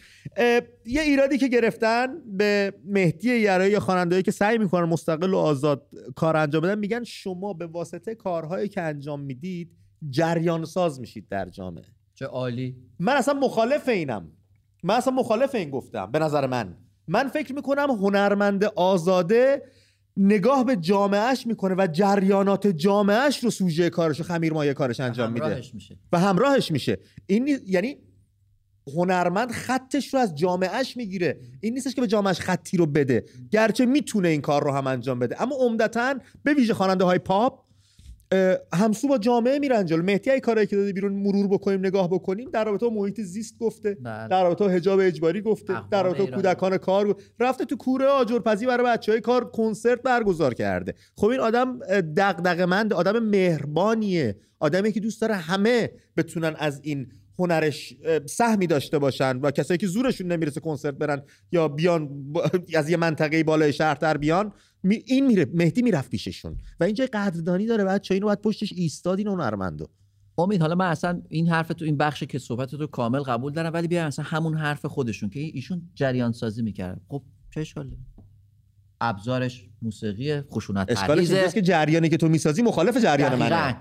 یه 0.86 1.02
ایرادی 1.02 1.38
که 1.38 1.48
گرفتن 1.48 2.06
به 2.36 2.72
مهدی 2.86 3.36
یرایی 3.36 3.72
یا 3.72 3.80
خوانندهایی 3.80 4.22
که 4.22 4.30
سعی 4.30 4.58
می‌کنن 4.58 4.84
مستقل 4.84 5.34
و 5.34 5.36
آزاد 5.36 5.88
کار 6.16 6.36
انجام 6.36 6.62
بدن 6.62 6.78
میگن 6.78 7.04
شما 7.04 7.52
به 7.52 7.66
واسطه 7.66 8.14
کارهایی 8.14 8.68
که 8.68 8.82
انجام 8.82 9.20
می‌دید 9.20 9.70
جریان 10.10 10.64
ساز 10.64 11.00
میشید 11.00 11.28
در 11.28 11.48
جامعه. 11.48 11.84
چه 12.14 12.26
عالی. 12.26 12.76
من 12.98 13.12
اصلا 13.12 13.34
مخالف 13.34 13.88
اینم. 13.88 14.28
من 14.84 14.94
اصلا 14.94 15.12
مخالف 15.12 15.54
این 15.54 15.70
گفتم 15.70 16.10
به 16.12 16.18
نظر 16.18 16.46
من. 16.46 16.76
من 17.08 17.28
فکر 17.28 17.54
می‌کنم 17.54 17.90
هنرمند 17.90 18.64
آزاده 18.64 19.62
نگاه 20.16 20.64
به 20.64 20.76
جامعهش 20.76 21.46
می‌کنه 21.46 21.74
و 21.78 21.86
جریانات 21.92 22.66
جامعهش 22.66 23.44
رو 23.44 23.50
سوژه 23.50 23.90
کارش 23.90 24.20
و 24.20 24.22
خمیرمایه 24.22 24.74
کارش 24.74 25.00
انجام 25.00 25.32
میده. 25.32 25.62
میشه. 25.74 25.96
و 26.12 26.18
همراهش 26.18 26.70
میشه. 26.70 26.98
این 27.26 27.44
نی- 27.44 27.58
یعنی 27.66 27.96
هنرمند 28.96 29.50
خطش 29.50 30.14
رو 30.14 30.20
از 30.20 30.34
جامعهش 30.34 30.96
می‌گیره. 30.96 31.38
این 31.60 31.74
نیستش 31.74 31.94
که 31.94 32.00
به 32.00 32.06
جامعهش 32.06 32.40
خطی 32.40 32.76
رو 32.76 32.86
بده. 32.86 33.24
گرچه 33.50 33.86
می‌تونه 33.86 34.28
این 34.28 34.40
کار 34.40 34.64
رو 34.64 34.72
هم 34.72 34.86
انجام 34.86 35.18
بده. 35.18 35.42
اما 35.42 35.56
عمدتا 35.56 36.14
به 36.42 36.54
ویژه 36.54 36.74
خواننده 36.74 37.04
های 37.04 37.18
پاپ 37.18 37.63
همسو 38.74 39.08
با 39.08 39.18
جامعه 39.18 39.58
میرن 39.58 39.86
جلو 39.86 40.02
مهدی 40.02 40.30
ای 40.30 40.40
کاری 40.40 40.66
که 40.66 40.76
داده 40.76 40.92
بیرون 40.92 41.12
مرور 41.12 41.48
بکنیم 41.48 41.80
نگاه 41.80 42.10
بکنیم 42.10 42.50
در 42.50 42.64
رابطه 42.64 42.86
با 42.86 42.94
محیط 42.94 43.20
زیست 43.20 43.58
گفته 43.58 43.94
بله. 43.94 44.28
در 44.28 44.42
رابطه 44.42 44.64
با 44.64 44.70
حجاب 44.70 45.00
اجباری 45.02 45.40
گفته 45.40 45.74
در 45.90 46.02
رابطه 46.02 46.24
با. 46.24 46.30
کودکان 46.30 46.76
کار. 46.76 47.16
رفته 47.40 47.64
تو 47.64 47.76
کوره 47.76 48.06
آجرپزی 48.06 48.66
برای 48.66 48.86
بچه 48.86 49.12
های 49.12 49.20
کار 49.20 49.50
کنسرت 49.50 50.02
برگزار 50.02 50.54
کرده 50.54 50.94
خب 51.16 51.26
این 51.26 51.40
آدم 51.40 51.78
دغدغه‌مند 52.16 52.92
آدم 52.92 53.18
مهربانیه 53.18 54.36
آدمی 54.60 54.92
که 54.92 55.00
دوست 55.00 55.20
داره 55.20 55.34
همه 55.34 55.90
بتونن 56.16 56.54
از 56.58 56.80
این 56.82 57.06
هنرش 57.38 57.94
سهمی 58.26 58.66
داشته 58.66 58.98
باشن 58.98 59.36
و 59.36 59.50
کسایی 59.50 59.78
که 59.78 59.86
زورشون 59.86 60.32
نمی‌رسه 60.32 60.60
کنسرت 60.60 60.94
برن 60.94 61.22
یا 61.52 61.68
بیان 61.68 62.24
از 62.74 62.90
یه 62.90 62.96
منطقه 62.96 63.44
بالای 63.44 63.72
شهر 63.72 63.94
در 63.94 64.16
بیان 64.16 64.52
این 65.06 65.26
میره 65.26 65.46
مهدی 65.54 65.82
می‌رفت 65.82 66.10
پیششون 66.10 66.56
و 66.80 66.84
اینجا 66.84 67.06
قدردانی 67.12 67.66
داره 67.66 67.84
بچه 67.84 68.14
اینو 68.14 68.26
باید 68.26 68.40
پشتش 68.40 68.72
ایستاد 68.72 69.18
این 69.18 69.28
هنرمندو. 69.28 69.86
امید 70.38 70.60
حالا 70.60 70.74
من 70.74 70.86
اصلا 70.86 71.22
این 71.28 71.48
حرف 71.48 71.68
تو 71.68 71.84
این 71.84 71.96
بخش 71.96 72.24
که 72.24 72.38
صحبت 72.38 72.70
تو 72.70 72.86
کامل 72.86 73.20
قبول 73.20 73.52
دارم 73.52 73.72
ولی 73.72 73.88
بیا 73.88 74.06
اصلا 74.06 74.24
همون 74.24 74.56
حرف 74.56 74.86
خودشون 74.86 75.30
که 75.30 75.40
ایشون 75.40 75.82
جریان 75.94 76.32
سازی 76.32 76.62
می‌کرد. 76.62 77.00
خب 77.08 77.22
چه 77.54 77.64
ابزارش 79.08 79.68
موسیقی 79.82 80.40
خشونت 80.40 80.90
اشکالش 80.90 81.54
که 81.54 81.62
جریانی 81.62 82.08
که 82.08 82.16
تو 82.16 82.28
می‌سازی 82.28 82.62
مخالف 82.62 83.02
جریان 83.02 83.34
منه. 83.34 83.76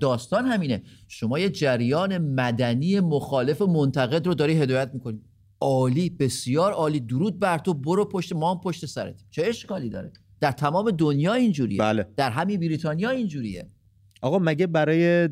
داستان 0.00 0.44
همینه. 0.44 0.82
شما 1.08 1.38
یه 1.38 1.50
جریان 1.50 2.18
مدنی 2.18 3.00
مخالف 3.00 3.62
منتقد 3.62 4.26
رو 4.26 4.34
داری 4.34 4.52
هدایت 4.52 4.90
می‌کنی. 4.94 5.20
عالی 5.60 6.10
بسیار 6.10 6.72
عالی. 6.72 7.00
درود 7.00 7.38
بر 7.38 7.58
تو. 7.58 7.74
برو 7.74 8.04
پشت 8.04 8.32
ما 8.32 8.54
هم 8.54 8.60
پشت 8.60 8.86
سرت. 8.86 9.24
چه 9.30 9.42
اشکالی 9.46 9.88
داره؟ 9.88 10.12
در 10.40 10.52
تمام 10.52 10.90
دنیا 10.90 11.34
اینجوریه. 11.34 11.78
بله. 11.78 12.06
در 12.16 12.30
همین 12.30 12.60
بریتانیا 12.60 13.10
اینجوریه. 13.10 13.70
آقا 14.22 14.38
مگه 14.38 14.66
برای 14.66 15.28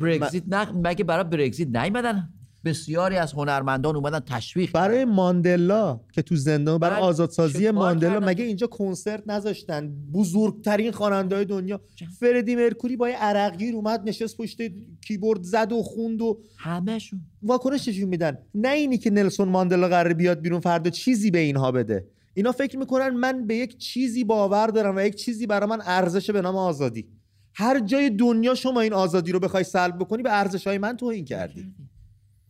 برگزیت 0.00 0.42
نه 0.46 0.72
مگه 0.72 1.04
برای 1.04 1.24
برگزیت 1.24 1.68
نیومدن؟ 1.76 2.28
بسیاری 2.68 3.16
از 3.16 3.32
هنرمندان 3.32 3.96
اومدن 3.96 4.20
تشویق 4.20 4.72
برای 4.72 5.04
ماندلا 5.04 6.00
که 6.12 6.22
تو 6.22 6.36
زندان 6.36 6.78
برای. 6.78 7.00
آزادسازی 7.00 7.70
ماندلا 7.70 8.12
کردن. 8.14 8.28
مگه 8.28 8.44
اینجا 8.44 8.66
کنسرت 8.66 9.22
نذاشتن؟ 9.26 9.92
بزرگترین 10.12 10.92
خواننده 10.92 11.36
های 11.36 11.44
دنیا 11.44 11.80
فردی 12.20 12.56
مرکوری 12.56 12.96
با 12.96 13.08
یه 13.08 13.16
عرقگیر 13.16 13.74
اومد 13.74 14.08
نشست 14.08 14.36
پشت 14.36 14.58
کیبورد 15.06 15.42
زد 15.42 15.72
و 15.72 15.82
خوند 15.82 16.22
و 16.22 16.40
همهشون. 16.56 17.20
واکنش 17.42 17.88
نشون 17.88 18.08
میدن؟ 18.08 18.38
نه 18.54 18.68
اینی 18.68 18.98
که 18.98 19.10
نلسون 19.10 19.48
ماندلا 19.48 19.88
قراره 19.88 20.14
بیاد 20.14 20.40
بیرون 20.40 20.60
فردا 20.60 20.90
چیزی 20.90 21.30
به 21.30 21.38
اینها 21.38 21.72
بده. 21.72 22.06
اینا 22.34 22.52
فکر 22.52 22.78
می‌کنن 22.78 23.08
من 23.08 23.46
به 23.46 23.56
یک 23.56 23.78
چیزی 23.78 24.24
باور 24.24 24.66
دارم 24.66 24.96
و 24.96 25.00
یک 25.00 25.14
چیزی 25.14 25.46
برای 25.46 25.68
من 25.68 25.78
ارزش 25.84 26.30
به 26.30 26.40
نام 26.40 26.56
آزادی. 26.56 27.08
هر 27.54 27.80
جای 27.80 28.10
دنیا 28.10 28.54
شما 28.54 28.80
این 28.80 28.92
آزادی 28.92 29.32
رو 29.32 29.40
بخوای 29.40 29.64
سلب 29.64 29.98
بکنی 29.98 30.22
به 30.22 30.32
ارزش 30.32 30.66
های 30.66 30.78
من 30.78 30.96
توهین 30.96 31.24
کردی. 31.24 31.74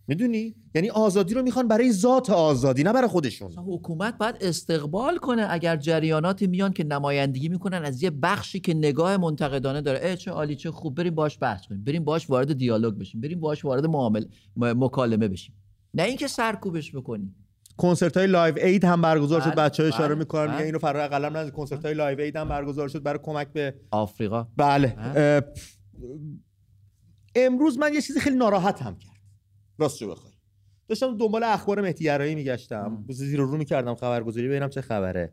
می‌دونی؟ 0.08 0.54
یعنی 0.74 0.90
آزادی 0.90 1.34
رو 1.34 1.42
می‌خوان 1.42 1.68
برای 1.68 1.92
ذات 1.92 2.30
آزادی 2.30 2.82
نه 2.82 2.92
برای 2.92 3.08
خودشون. 3.08 3.52
حکومت 3.52 4.18
باید 4.18 4.36
استقبال 4.40 5.16
کنه 5.16 5.46
اگر 5.50 5.76
جریاناتی 5.76 6.46
میان 6.46 6.72
که 6.72 6.84
نمایندگی 6.84 7.48
می‌کنن 7.48 7.84
از 7.84 8.02
یه 8.02 8.10
بخشی 8.10 8.60
که 8.60 8.74
نگاه 8.74 9.16
منتقدانه 9.16 9.80
داره. 9.80 9.98
اه 10.02 10.16
چه 10.16 10.30
عالی 10.30 10.56
چه 10.56 10.70
خوب. 10.70 10.94
بریم 10.94 11.14
باش 11.14 11.38
بحث 11.40 11.66
کنیم. 11.66 11.84
بریم 11.84 12.04
باش 12.04 12.30
وارد 12.30 12.52
دیالوگ 12.52 12.94
بشیم. 12.94 13.20
بریم 13.20 13.40
باش 13.40 13.64
وارد 13.64 13.86
معامله 13.86 14.26
م- 14.56 14.84
مکالمه 14.84 15.28
بشیم. 15.28 15.54
نه 15.94 16.02
اینکه 16.02 16.26
سرکوبش 16.26 16.96
بکنی 16.96 17.34
کنسرت 17.76 18.16
های 18.16 18.26
Live 18.26 18.58
Aid 18.58 18.84
هم 18.84 19.02
برگزار 19.02 19.40
شد. 19.40 19.54
بله، 19.54 19.64
بچه 19.64 19.82
ها 19.82 19.88
اشاره 19.88 20.08
بله، 20.08 20.18
می‌کنن. 20.18 20.42
میگن 20.42 20.56
بله. 20.56 20.64
اینو 20.66 20.78
فرار 20.78 21.08
قلم 21.08 21.36
نزد 21.36 21.52
کنسرت 21.52 21.84
های 21.84 21.94
Live 21.94 22.20
Aid 22.20 22.36
هم 22.36 22.48
برگزار 22.48 22.88
شد. 22.88 23.02
برای 23.02 23.18
کمک 23.22 23.52
به 23.52 23.74
آفریقا. 23.90 24.46
بله. 24.56 24.96
امروز 27.34 27.78
من 27.78 27.94
یه 27.94 28.00
چیزی 28.00 28.20
خیلی 28.20 28.36
ناراحتم 28.36 28.96
کرد. 28.98 29.17
راستشو 29.78 30.10
بخوای. 30.10 30.32
داشتم 30.88 31.16
دنبال 31.16 31.42
اخبار 31.42 31.80
مهدی 31.80 32.04
یراحی 32.04 32.34
میگشتم 32.34 33.04
زیر 33.08 33.40
رو 33.40 33.56
می‌کردم 33.56 33.94
خبرگزاری 33.94 34.48
ببینم 34.48 34.68
چه 34.68 34.80
خبره. 34.80 35.32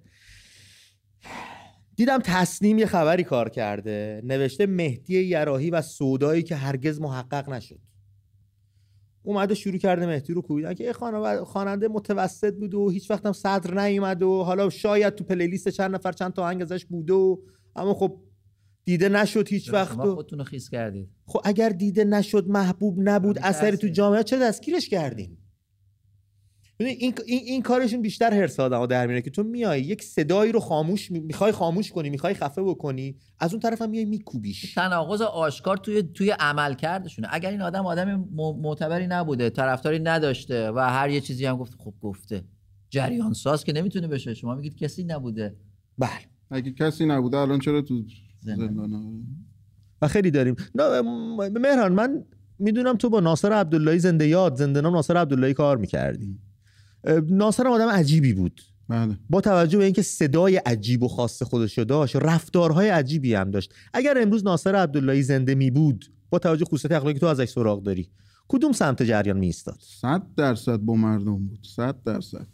دیدم 1.95 2.19
تسنیم 2.19 2.77
یه 2.77 2.85
خبری 2.85 3.23
کار 3.23 3.49
کرده. 3.49 4.21
نوشته 4.23 4.65
مهدی 4.65 5.21
یراحی 5.22 5.69
و 5.69 5.81
سودایی 5.81 6.43
که 6.43 6.55
هرگز 6.55 7.01
محقق 7.01 7.49
نشد. 7.49 7.79
اومده 9.23 9.55
شروع 9.55 9.77
کرده 9.77 10.05
مهدی 10.05 10.33
رو 10.33 10.41
کوبیدن 10.41 10.73
که 10.73 10.93
خواننده 11.45 11.87
متوسط 11.87 12.53
بود 12.55 12.73
و 12.73 12.89
هیچ 12.89 13.11
وقت 13.11 13.25
هم 13.25 13.33
صدر 13.33 13.81
نیومد 13.81 14.23
و 14.23 14.43
حالا 14.43 14.69
شاید 14.69 15.15
تو 15.15 15.23
پلیلیست 15.23 15.69
چند 15.69 15.95
نفر 15.95 16.11
چند 16.11 16.33
تا 16.33 16.43
آهنگ 16.43 16.61
ازش 16.61 16.85
بوده 16.85 17.13
و 17.13 17.37
اما 17.75 17.93
خب 17.93 18.17
دیده 18.86 19.10
نشد 19.10 19.48
هیچ 19.48 19.74
وقت 19.74 19.94
شما 19.94 20.12
و 20.12 20.15
خودتون 20.15 20.39
رو 20.39 20.46
خیس 20.46 20.70
کردید. 20.70 21.10
خب 21.25 21.39
اگر 21.44 21.70
دیده 21.70 22.04
نشد 22.04 22.48
محبوب 22.48 22.96
نبود 23.00 23.39
اثری 23.39 23.77
تو. 23.77 23.88
جامعه 23.88 24.24
چه 24.24 24.39
دستگیرش 24.39 24.89
کردین 24.89 25.38
ببین 26.80 26.96
این 27.00 27.13
این, 27.25 27.42
این 27.46 27.62
کارشون 27.62 28.01
بیشتر 28.01 28.34
هرس 28.34 28.60
آدمو 28.60 28.88
در 28.88 29.08
میاره 29.08 29.22
که 29.22 29.30
تو 29.30 29.44
میای 29.44 29.82
یک 29.82 30.04
صدایی 30.04 30.51
رو 30.51 30.60
خاموش 30.60 31.12
می- 31.12 31.20
می‌خوای 31.20 31.51
خاموش 31.51 31.92
کنی 31.92 32.10
می‌خوای 32.10 32.34
خفه 32.34 32.62
بکنی 32.62 33.15
از 33.39 33.54
اون 33.54 33.60
طرف 33.60 33.82
هم 33.82 33.89
میای 33.89 34.06
میکوبیش. 34.06 34.74
تناقض 34.74 35.22
آشکار 35.22 35.77
توی 35.77 36.04
توی 36.04 36.30
عمل 36.30 36.74
کردشونه 36.74 37.27
اگر 37.32 37.51
این 37.51 37.62
آدم 37.62 37.86
آدم 37.86 38.30
معتبری 38.62 39.08
نبوده 39.08 39.50
طرفداری 39.50 40.00
نداشته 40.00 40.72
و 40.72 40.80
هر 40.80 41.10
یه 41.10 41.22
چیزی 41.22 41.46
هم 41.46 41.58
گفت 41.58 41.74
خب 41.77 41.94
گفته. 42.01 42.44
جریان 42.89 43.34
ساز 43.34 43.63
که 43.63 43.74
نمی‌تونه 43.74 44.08
بشه. 44.08 44.34
شما 44.34 44.56
میگید 44.56 44.75
کسی 44.75 45.04
نبوده. 45.04 45.56
بله. 45.98 46.10
اگه 46.51 46.72
کسی 46.72 47.06
نبوده 47.06 47.38
الان 47.38 47.60
چرا 47.60 47.82
تو 47.82 48.04
زندان. 48.45 49.23
و 50.01 50.07
خیلی 50.07 50.31
داریم. 50.31 50.55
مهران 51.61 51.93
من 51.93 52.23
می‌دونم 52.59 52.97
تو 52.97 53.09
با 53.09 53.19
ناصر 53.19 53.53
عبداللهی 53.53 53.99
زنده 53.99 54.27
یاد 54.27 54.55
زنده 54.55 54.81
نام 54.81 54.93
ناصر 54.93 55.17
عبداللهی 55.17 55.53
کار 55.53 55.77
می‌کردی. 55.77 56.39
ناصر 57.29 57.67
آدم 57.67 57.87
عجیبی 57.87 58.33
بود. 58.33 58.61
بله. 58.89 59.17
با 59.29 59.41
توجه 59.41 59.77
به 59.77 59.83
اینکه 59.83 60.01
صدای 60.01 60.57
عجیب 60.57 61.03
و 61.03 61.07
خاص 61.07 61.43
خودش 61.43 61.79
داشت 61.79 62.15
رفتارهای 62.15 62.89
عجیبی 62.89 63.33
هم 63.33 63.51
داشت. 63.51 63.73
اگر 63.93 64.17
امروز 64.21 64.43
ناصر 64.43 64.75
عبداللهی 64.75 65.23
زنده 65.23 65.55
می 65.55 65.71
بود 65.71 66.05
با 66.29 66.39
توجه 66.39 66.65
خصوصیت 66.65 66.91
اخلاقی 66.91 67.13
که 67.13 67.19
تو 67.19 67.25
ازش 67.25 67.49
سراغ 67.49 67.83
داری 67.83 68.09
کدوم 68.47 68.71
سمت 68.71 69.03
جریان 69.03 69.37
می 69.37 69.45
ایستاد 69.45 69.77
صد 69.79 70.23
درصد 70.37 70.77
با 70.77 70.95
مردم 70.95 71.47
بود. 71.47 71.67
صد 71.75 71.95
درصد. 72.05 72.47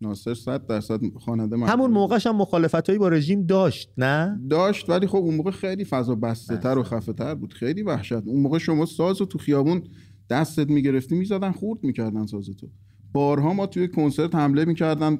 ناصر 0.00 0.34
صد 0.34 0.66
درصد 0.66 1.00
خواننده 1.18 1.56
مردم 1.56 1.72
همون. 1.72 1.90
موقعش 1.90 2.26
هم 2.26 2.36
مخالفت 2.36 2.90
با 2.90 3.08
رژیم 3.08 3.46
داشت 3.46 3.90
نه؟ 3.96 4.40
داشت 4.50 4.90
ولی 4.90 5.06
خب 5.06 5.16
اون 5.16 5.34
موقع 5.34 5.50
خیلی 5.50 5.84
فضا 5.84 6.14
بسته 6.14 6.56
تر 6.56 6.78
و 6.78 6.82
خفه 6.82 7.12
تر 7.12 7.34
بود. 7.34 7.52
خیلی 7.52 7.82
وحشت. 7.82 8.12
اون 8.12 8.42
موقع 8.42 8.58
شما 8.58 8.86
ساز 8.86 9.20
رو 9.20 9.26
تو 9.26 9.38
خیابون 9.38 9.82
دستت 10.30 10.70
می‌گرفتی 10.70 11.14
می‌زدن 11.14 11.52
خورد 11.52 11.84
می‌کردن 11.84 12.26
سازتو 12.26 12.68
بارها 13.12 13.52
ما 13.52 13.66
توی 13.66 13.88
کنسرت 13.88 14.34
حمله 14.34 14.64
می‌کردن 14.64 15.18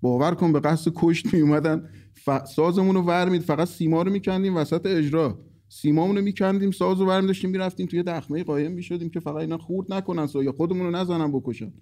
باور 0.00 0.34
کن 0.34 0.52
به 0.52 0.60
قصد 0.60 0.92
کشت 0.94 1.34
میومدن 1.34 1.88
ف... 2.12 2.30
سازمون 2.44 2.94
رو 2.94 3.02
ور 3.02 3.28
مید 3.28 3.42
فقط 3.42 3.68
سیما 3.68 4.02
رو 4.02 4.12
میکندیم 4.12 4.56
وسط 4.56 4.86
اجرا. 4.86 5.44
سیمامون 5.68 6.16
رو 6.16 6.22
میکندیم 6.22 6.70
ساز 6.70 7.00
رو 7.00 7.06
ور 7.06 7.20
داشتیم 7.20 7.50
می‌رفتیم 7.50 7.86
توی 7.86 8.02
دخمه 8.02 8.44
قایم 8.44 8.72
می‌شدیم 8.72 9.10
که 9.10 9.20
فقط 9.20 9.36
اینا 9.36 9.58
خورد 9.58 9.92
نکنن 9.92 10.26
سا 10.26 10.42
یا 10.42 10.52
خودمون 10.52 10.86
رو 10.86 10.90
نزنن 10.90 11.32
بکشن. 11.32 11.72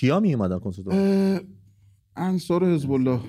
کیا 0.00 0.20
می 0.20 0.34
اومدن 0.34 0.58
کنسرت 0.58 0.86
انصار 2.16 2.74
حزب 2.74 2.92
الله 2.92 3.20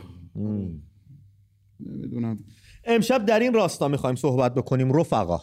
نمی‌دونم. 1.79 2.39
امشب 2.83 3.25
در 3.25 3.39
این 3.39 3.53
راستا 3.53 3.87
می‌خوایم 3.87 4.15
صحبت 4.15 4.53
بکنیم 4.53 4.93
رفقا. 4.93 5.41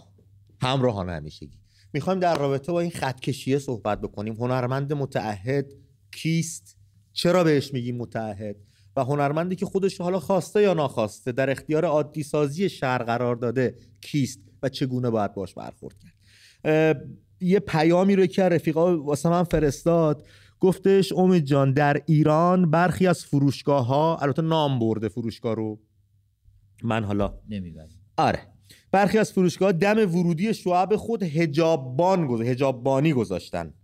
همراهان 0.62 1.10
همیشگی. 1.10 1.58
می‌خوایم 1.92 2.20
در 2.20 2.38
رابطه 2.38 2.72
با 2.72 2.80
این 2.80 2.90
خطکشیه 2.90 3.58
صحبت 3.58 4.00
بکنیم. 4.00 4.34
هنرمند 4.34 4.92
متعهد 4.92 5.72
کیست؟ 6.12 6.76
چرا 7.12 7.44
بهش 7.44 7.72
میگیم 7.74 7.96
متعهد؟ 7.96 8.56
و 8.96 9.04
هنرمندی 9.04 9.56
که 9.56 9.66
خودش 9.66 10.00
حالا 10.00 10.20
خواسته 10.20 10.62
یا 10.62 10.74
ناخواسته 10.74 11.32
در 11.32 11.50
اختیار 11.50 11.84
عادی 11.84 12.22
سازی 12.22 12.68
شهر 12.68 13.02
قرار 13.02 13.36
داده 13.36 13.74
کیست 14.00 14.40
و 14.62 14.68
چگونه 14.68 15.10
باید 15.10 15.34
باش 15.34 15.54
برخورد 15.54 15.96
کرد؟ 15.98 17.08
یه 17.40 17.60
پیامی 17.60 18.16
رو 18.16 18.26
که 18.26 18.42
رفیقا 18.42 19.02
واسه 19.02 19.28
من 19.28 19.44
فرستاد. 19.44 20.26
گفتش 20.60 21.12
امید 21.12 21.44
جان 21.44 21.72
در 21.72 22.02
ایران 22.06 22.70
برخی 22.70 23.06
از 23.06 23.24
فروشگاه 23.24 23.86
ها 23.86 24.16
البته 24.16 24.42
نام 24.42 24.78
برده 24.78 25.08
فروشگاه 25.08 25.54
رو. 25.54 25.78
من 26.82 27.04
حالا 27.04 27.34
نمی‌برید 27.48 28.00
آره. 28.16 28.38
برخی 28.92 29.18
از 29.18 29.32
فروشگاه 29.32 29.72
دم 29.72 29.98
ورودی 29.98 30.54
شعب 30.54 30.96
خود 30.96 31.22
حجاب‌بان 31.22 32.26
گذ... 32.26 32.40
حجاب‌بانی 32.40 33.12
گذاشتن 33.12 33.74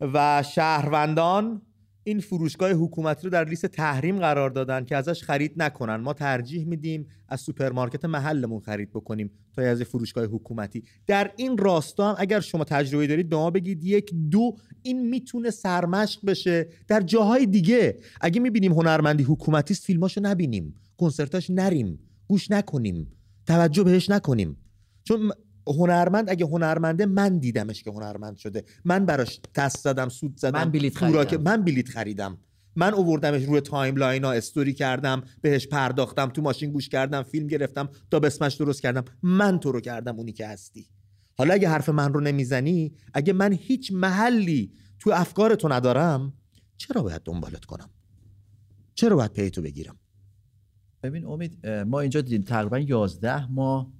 و 0.00 0.42
شهروندان 0.42 1.62
این 2.08 2.20
فروشگاه 2.20 2.70
حکومتی 2.70 3.22
رو 3.24 3.30
در 3.30 3.44
لیست 3.44 3.66
تحریم 3.66 4.18
قرار 4.18 4.50
دادن 4.50 4.84
که 4.84 4.96
ازش 4.96 5.22
خرید 5.22 5.52
نکنن. 5.56 5.96
ما 5.96 6.12
ترجیح 6.12 6.64
میدیم 6.64 7.06
از 7.28 7.40
سوپرمارکت 7.40 8.04
محلمون 8.04 8.60
خرید 8.60 8.90
بکنیم 8.90 9.30
تا 9.56 9.62
از 9.62 9.82
فروشگاه 9.82 10.24
حکومتی. 10.24 10.82
در 11.06 11.30
این 11.36 11.58
راستا 11.58 12.08
هم 12.08 12.14
اگر 12.18 12.40
شما 12.40 12.64
تجربه 12.64 13.06
دارید 13.06 13.28
به 13.28 13.36
ما 13.36 13.50
بگید 13.50 13.84
یک 13.84 14.14
دو 14.30 14.56
این 14.82 15.08
می‌تونه 15.08 15.50
سرمشق 15.50 16.26
بشه 16.26 16.68
در 16.88 17.00
جاهای 17.00 17.46
دیگه. 17.46 17.98
اگه 18.20 18.40
می‌بینیم 18.40 18.72
هنرمندی 18.72 19.22
حکومتی 19.22 19.74
است 19.74 19.84
فیلماشو 19.84 20.20
نبینیم 20.24 20.74
کنسرتاش 20.98 21.50
نریم 21.50 21.98
گوش 22.28 22.50
نکنیم 22.50 23.12
توجه 23.46 23.84
بهش 23.84 24.10
نکنیم. 24.10 24.56
چون 25.04 25.32
هنرمند 25.66 26.30
اگه 26.30 26.46
هنرمنده 26.46 27.06
من 27.06 27.38
دیدمش 27.38 27.82
که 27.82 27.90
هنرمند 27.90 28.36
شده. 28.36 28.64
من 28.84 29.06
براش 29.06 29.40
تست 29.54 29.78
زدم 29.78 30.08
سوت 30.08 30.36
زدم 30.38 30.58
من 30.58 30.70
هورا 30.74 30.90
کشیدم. 30.90 31.24
که- 31.24 31.38
من 31.38 31.62
بلیت 31.64 31.88
خریدم. 31.88 32.38
من 32.76 32.94
اووردمش 32.94 33.42
روی 33.44 33.60
timeline 33.60 34.24
ها 34.24 34.32
استوری 34.32 34.74
کردم 34.74 35.22
بهش 35.40 35.66
پرداختم 35.66 36.26
تو 36.28 36.42
ماشین 36.42 36.72
گوش 36.72 36.88
کردم 36.88 37.22
فیلم 37.22 37.46
گرفتم 37.46 37.88
dubsmash 38.10 38.54
درست 38.54 38.82
کردم. 38.82 39.04
من 39.22 39.58
تو 39.58 39.72
رو 39.72 39.80
کردم 39.80 40.16
اونی 40.16 40.32
که 40.32 40.46
هستی. 40.46 40.86
حالا 41.38 41.54
اگه 41.54 41.68
حرف 41.68 41.88
من 41.88 42.12
رو 42.12 42.20
نمی‌زنی 42.20 42.92
اگه 43.14 43.32
من 43.32 43.52
هیچ 43.52 43.92
محلی 43.92 44.72
تو 45.00 45.10
افکار 45.14 45.54
تو 45.54 45.68
ندارم 45.68 46.32
چرا 46.76 47.02
باید 47.02 47.22
دنبالت 47.24 47.64
کنم؟ 47.64 47.90
چرا 48.94 49.16
باید 49.16 49.32
پی 49.32 49.50
تو 49.50 49.62
بگیرم؟ 49.62 49.96
ببین 51.02 51.24
امید 51.26 51.66
ما 51.66 52.00
اینجا 52.00 52.20
دیدیم 52.20 52.42
تقریبا 52.42 52.78
11 52.78 53.46
ماه 53.52 53.92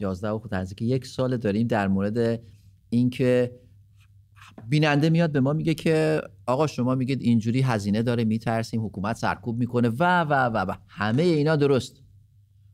11 0.00 0.28
و 0.28 0.40
نزدیک 0.52 0.82
یک 0.82 1.06
سال 1.06 1.36
داریم 1.36 1.66
در 1.66 1.88
مورد 1.88 2.40
اینکه 2.90 3.52
بیننده 4.68 5.10
میاد 5.10 5.32
به 5.32 5.40
ما 5.40 5.52
میگه 5.52 5.74
که 5.74 6.22
آقا 6.46 6.66
شما 6.66 6.94
میگید 6.94 7.22
اینجوری 7.22 7.62
هزینه 7.62 8.02
داره 8.02 8.24
میترسیم 8.24 8.86
حکومت 8.86 9.16
سرکوب 9.16 9.58
می‌کنه 9.58 9.88
و 9.88 10.24
و 10.24 10.32
و 10.32 10.56
و. 10.58 10.74
همه 10.88 11.22
اینا 11.22 11.56
درست. 11.56 12.02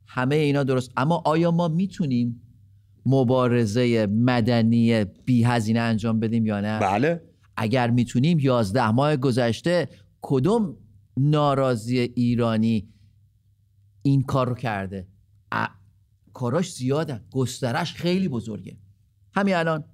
همه 0.06 0.34
اینا 0.34 0.62
درست. 0.64 0.90
اما 0.96 1.22
آیا 1.24 1.50
ما 1.50 1.68
می‌تونیم 1.68 2.42
مبارزه 3.06 4.06
مدنی 4.06 5.04
بی 5.04 5.42
هزینه 5.42 5.80
انجام 5.80 6.20
بدیم 6.20 6.46
یا 6.46 6.60
نه؟ 6.60 6.78
بله. 6.78 7.22
اگر 7.56 7.90
می‌تونیم 7.90 8.38
11 8.38 8.90
ماه 8.90 9.16
گذشته 9.16 9.88
کدوم 10.22 10.76
ناراضی 11.16 11.98
ایرانی 11.98 12.88
این 14.02 14.22
کار 14.22 14.48
رو 14.48 14.54
کرده؟ 14.54 15.06
کاراش 16.32 16.72
زیادن. 16.72 17.24
گسترش 17.30 17.94
خیلی 17.94 18.28
بزرگه. 18.28 18.76
همین 19.34 19.54
الان 19.54 19.84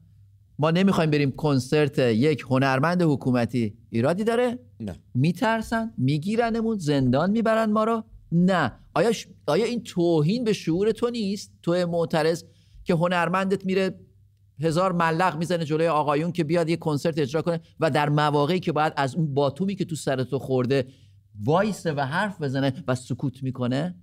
ما 0.58 0.70
نمی‌خوایم 0.70 1.10
بریم 1.10 1.30
کنسرت 1.30 1.98
یک 1.98 2.40
هنرمند 2.40 3.02
حکومتی. 3.02 3.74
ایرادی 3.90 4.24
داره؟ 4.24 4.58
نه. 4.80 4.96
میترسن؟ 5.14 5.92
میگیرنمون؟ 5.98 6.78
زندان 6.78 7.30
می‌برن 7.30 7.72
ما 7.72 7.84
رو؟ 7.84 8.04
نه. 8.32 8.72
آیا, 8.94 9.12
ش- 9.12 9.26
آیا 9.46 9.64
این 9.64 9.82
توهین 9.82 10.44
به 10.44 10.52
شعور 10.52 10.92
تو 10.92 11.10
نیست؟ 11.10 11.52
تو 11.62 11.72
معترض 11.86 12.44
که 12.84 12.94
هنرمندت 12.94 13.66
میره 13.66 14.00
هزار 14.60 14.92
ملق 14.92 15.36
می‌زنه 15.38 15.64
جلوی 15.64 15.86
آقایون 15.86 16.32
که 16.32 16.44
بیاد 16.44 16.68
یه 16.68 16.76
کنسرت 16.76 17.18
اجرا 17.18 17.42
کنه 17.42 17.60
و 17.80 17.90
در 17.90 18.08
مواقعی 18.08 18.60
که 18.60 18.72
باید 18.72 18.92
از 18.96 19.14
اون 19.14 19.34
باتومی 19.34 19.74
که 19.74 19.84
تو 19.84 19.96
سر 19.96 20.24
تو 20.24 20.38
خورده 20.38 20.86
وایسه 21.44 21.92
و 21.92 22.00
حرف 22.00 22.42
بزنه 22.42 22.84
و 22.88 22.94
سکوت 22.94 23.42
می‌کنه؟ 23.42 23.94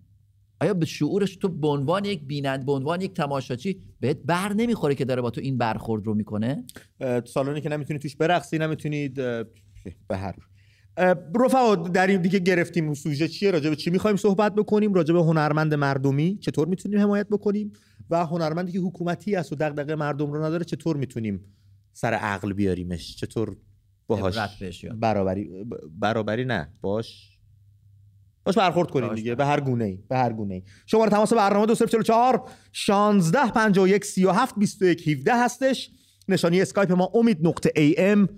آیا 0.61 0.73
به 0.73 0.85
شعورش 0.85 1.35
تو 1.35 1.49
به 1.49 1.67
عنوان 1.67 2.05
یک 2.05 2.23
بینند 2.23 2.65
به 2.65 2.71
عنوان 2.71 3.01
یک 3.01 3.13
تماشاچی 3.13 3.79
بهت 3.99 4.17
بر 4.25 4.53
نمی‌خوره 4.53 4.95
که 4.95 5.05
داره 5.05 5.21
با 5.21 5.29
تو 5.29 5.41
این 5.41 5.57
برخورد 5.57 6.07
رو 6.07 6.13
می‌کنه؟ 6.13 6.63
اه، 6.99 7.25
سالانی 7.25 7.61
که 7.61 7.69
نمی‌تونید 7.69 8.01
توش 8.01 8.15
برقصی 8.15 8.57
نمی‌تونید 8.57 9.13
به 9.13 10.17
هر 10.17 10.35
رفقا 11.35 11.75
در 11.75 12.07
این 12.07 12.21
دیگه 12.21 12.39
گرفتیم 12.39 12.93
سوژه 12.93 13.27
چیه؟ 13.27 13.51
راجع 13.51 13.69
به 13.69 13.75
چی 13.75 13.89
می‌خوایم 13.89 14.17
صحبت 14.17 14.55
بکنیم؟ 14.55 14.93
راجع 14.93 15.13
به 15.13 15.19
هنرمند 15.19 15.73
مردمی 15.73 16.37
چطور 16.41 16.67
می‌تونیم 16.67 16.99
حمایت 16.99 17.27
بکنیم؟ 17.29 17.71
و 18.09 18.25
هنرمندی 18.25 18.71
که 18.71 18.79
حکومتی 18.79 19.35
است 19.35 19.51
و 19.51 19.55
دغدغه 19.55 19.95
مردم 19.95 20.31
رو 20.31 20.43
نداره 20.43 20.65
چطور 20.65 20.97
می‌تونیم 20.97 21.41
سر 21.93 22.13
عقل 22.13 22.53
بیاریمش؟ 22.53 23.15
چطور 23.15 23.57
باهاش. 24.07 24.35
برابری 24.99 25.65
برابری 25.99 26.45
نه 26.45 26.73
باش 26.81 27.34
باش 28.45 28.57
برخورد 28.57 28.91
کنیم 28.91 29.15
دیگه 29.15 29.35
به 29.35 29.45
هر 29.45 29.59
گونه 29.59 29.85
ای 29.85 29.99
به 30.09 30.17
هر 30.17 30.33
گونه 30.33 30.53
ای. 30.53 30.63
شماره 30.85 31.11
تماس 31.11 31.33
برنامه 31.33 31.65
2044 31.65 32.49
16 32.71 33.51
51 33.51 34.05
37 34.05 34.55
21 34.57 35.07
17 35.07 35.33
هستش. 35.33 35.89
نشانی 36.27 36.61
اسکایپ 36.61 36.91
ما 36.91 37.11
امید 37.13 37.47
نقطه 37.47 37.71
ای 37.75 37.95
ام. 37.97 38.29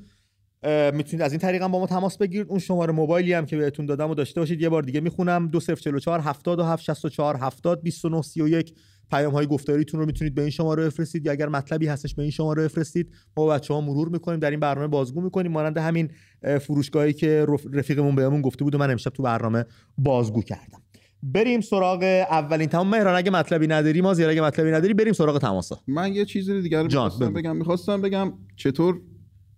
می‌تونید 0.93 1.21
از 1.21 1.31
این 1.31 1.39
طریق 1.39 1.61
هم 1.61 1.71
با 1.71 1.79
ما 1.79 1.87
تماس 1.87 2.17
بگیرید. 2.17 2.47
اون 2.49 2.59
شماره 2.59 2.93
موبایلی 2.93 3.33
هم 3.33 3.45
که 3.45 3.57
بهتون 3.57 3.85
دادم 3.85 4.09
و 4.09 4.15
داشته 4.15 4.39
باشید 4.39 4.61
یه 4.61 4.69
بار 4.69 4.83
دیگه 4.83 4.99
می‌خونم. 4.99 5.47
2044 5.47 6.19
77 6.21 6.83
64 6.83 7.37
70 7.37 7.81
29 7.81 8.21
31 8.21 8.75
پیام 9.11 9.33
های 9.33 9.47
گفتاریتون 9.47 9.99
رو 9.99 10.05
می‌تونید 10.05 10.35
به 10.35 10.41
این 10.41 10.49
شماره 10.49 10.85
بفرستید 10.85 11.25
یا 11.25 11.31
اگر 11.31 11.49
مطلبی 11.49 11.87
هستش 11.87 12.15
به 12.15 12.21
این 12.21 12.31
شماره 12.31 12.63
بفرستید 12.63 13.07
ما 13.37 13.45
با 13.45 13.53
بچه 13.53 13.73
ها 13.73 13.81
مرور 13.81 14.09
می‌کنیم 14.09 14.39
در 14.39 14.51
این 14.51 14.59
برنامه 14.59 14.87
بازگو 14.87 15.21
می‌کنیم. 15.21 15.51
مانند 15.51 15.77
همین 15.77 16.11
اه، 16.43 16.57
فروشگاهی 16.57 17.13
که 17.13 17.45
رف- 17.49 17.67
رفیقمون 17.73 18.15
بهمون 18.15 18.41
گفته 18.41 18.63
بود 18.63 18.75
و 18.75 18.77
من 18.77 18.91
امشب 18.91 19.11
تو 19.11 19.23
برنامه 19.23 19.65
بازگو 19.97 20.41
کردم. 20.41 20.81
بریم 21.23 21.61
سراغ 21.61 22.03
اولین 22.31 22.69
تمام. 22.69 22.89
مهران 22.89 23.15
اگه 23.15 23.31
مطلبی 23.31 23.67
نداری 23.67 24.01
ما 24.01 24.13
زیرا 24.13 24.29
اگه 24.29 24.41
مطلبی 24.41 24.71
نداری 24.71 24.93
بریم 24.93 25.13
سراغ 25.13 25.37
تماسا. 25.37 25.79
من 25.87 26.13
یه 26.13 26.25
چیزی 26.25 26.61
دیگر 26.61 26.77
رو 26.77 26.87
می‌خواستم. 26.87 27.33
بگم. 27.33 27.57
می‌خواستم 27.57 28.01
بگم 28.01 28.33
چطور 28.55 29.01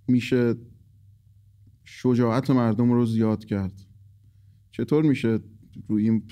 میشه 0.08 0.56
شجاعت 1.84 2.50
مردم 2.50 2.92
رو 2.92 3.06
زیاد 3.06 3.46
کرد؟ 3.46 3.74
چطور 4.72 5.04
میشه 5.04 5.40
روی 5.88 6.04
این 6.04 6.24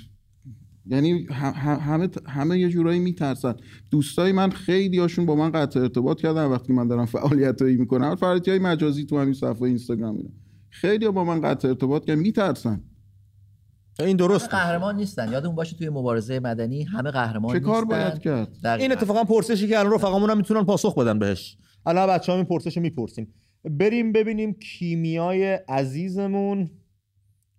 یعنی 0.89 1.27
همه 1.31 2.09
همه 2.27 2.59
یه 2.59 2.69
جورایی 2.69 2.99
میترسن. 2.99 3.55
دوستای 3.91 4.31
من 4.31 4.49
خیلی 4.49 4.99
هاشون 4.99 5.25
با 5.25 5.35
من 5.35 5.51
قطع 5.51 5.79
ارتباط 5.79 6.21
کردن 6.21 6.45
وقتی 6.45 6.73
من 6.73 6.87
دارم 6.87 7.05
فعالیتایی 7.05 7.77
می‌کنم. 7.77 8.15
فعالیتی 8.15 8.51
های 8.51 8.59
مجازی 8.59 9.05
تو 9.05 9.19
همین 9.19 9.33
صفحه 9.33 9.61
اینستاگرام 9.61 10.17
اینا 10.17 10.29
خیلی 10.69 11.05
ها 11.05 11.11
با 11.11 11.23
من 11.23 11.41
قطع 11.41 11.67
ارتباط 11.67 12.05
کردن 12.05 12.21
میترسن. 12.21 12.81
این 13.99 14.17
همه 14.17 14.17
درست 14.17 14.49
قهرمان 14.49 14.95
نیستن. 14.95 15.31
یادمون 15.31 15.55
باشه 15.55 15.77
توی 15.77 15.89
مبارزه 15.89 16.39
مدنی 16.39 16.83
همه 16.83 17.11
قهرمان 17.11 17.53
چه 17.53 17.59
کار. 17.59 17.85
باید 17.85 18.19
کرد؟ 18.19 18.47
دقیقاً. 18.63 18.83
این 18.83 18.91
اتفاقا 18.91 19.23
پرسشی 19.23 19.67
که 19.67 19.79
الان 19.79 19.93
رفقامون 19.93 20.29
هم 20.29 20.37
می‌تونن 20.37 20.63
پاسخ 20.63 20.97
بدن 20.97 21.19
بهش. 21.19 21.57
الان 21.85 22.09
بچه 22.09 22.31
ها 22.31 22.37
این 22.37 22.47
پرسش 22.47 22.77
رو 22.77 22.83
می‌پرسیم. 22.83 23.33
بریم 23.63 24.11
ببینیم 24.11 24.53
کیمیای 24.53 25.59
عزیزمون. 25.69 26.69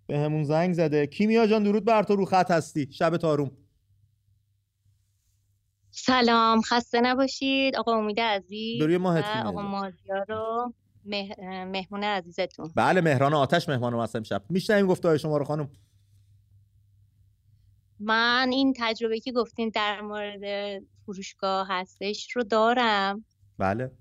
به 0.09 0.19
همون 0.19 0.43
زنگ 0.43 0.73
زده. 0.73 1.07
کیمیا 1.07 1.47
جان 1.47 1.63
درود 1.63 1.85
بر 1.85 2.03
تو 2.03 2.15
رو 2.15 2.25
خط 2.25 2.51
هستی. 2.51 2.87
شب 2.91 3.17
تاروم 3.17 3.51
سلام. 5.91 6.61
خسته 6.61 7.01
نباشید. 7.01 7.75
آقا 7.75 7.97
امید 7.97 8.19
عزیز 8.19 8.81
بروی 8.81 8.97
ماهت 8.97 9.25
آقا. 9.45 9.61
مازیار 9.61 10.25
رو 10.29 10.73
مه... 11.05 11.35
مهمون 11.65 12.03
عزیزتون. 12.03 12.71
بله 12.75 13.01
مهران 13.01 13.33
آتش 13.33 13.69
مهمان 13.69 13.93
ما 13.93 14.03
هستم 14.03 14.23
شب. 14.23 14.43
میشنویم 14.49 14.87
گفته 14.87 15.17
شما 15.17 15.37
رو 15.37 15.45
خانم. 15.45 15.69
من 17.99 18.49
این 18.51 18.73
تجربه 18.77 19.19
که 19.19 19.31
گفتین 19.31 19.71
در 19.75 20.01
مورد 20.01 20.81
فروشگاه 21.05 21.67
هستش 21.69 22.31
رو 22.31 22.43
دارم. 22.43 23.25
بله. 23.57 23.91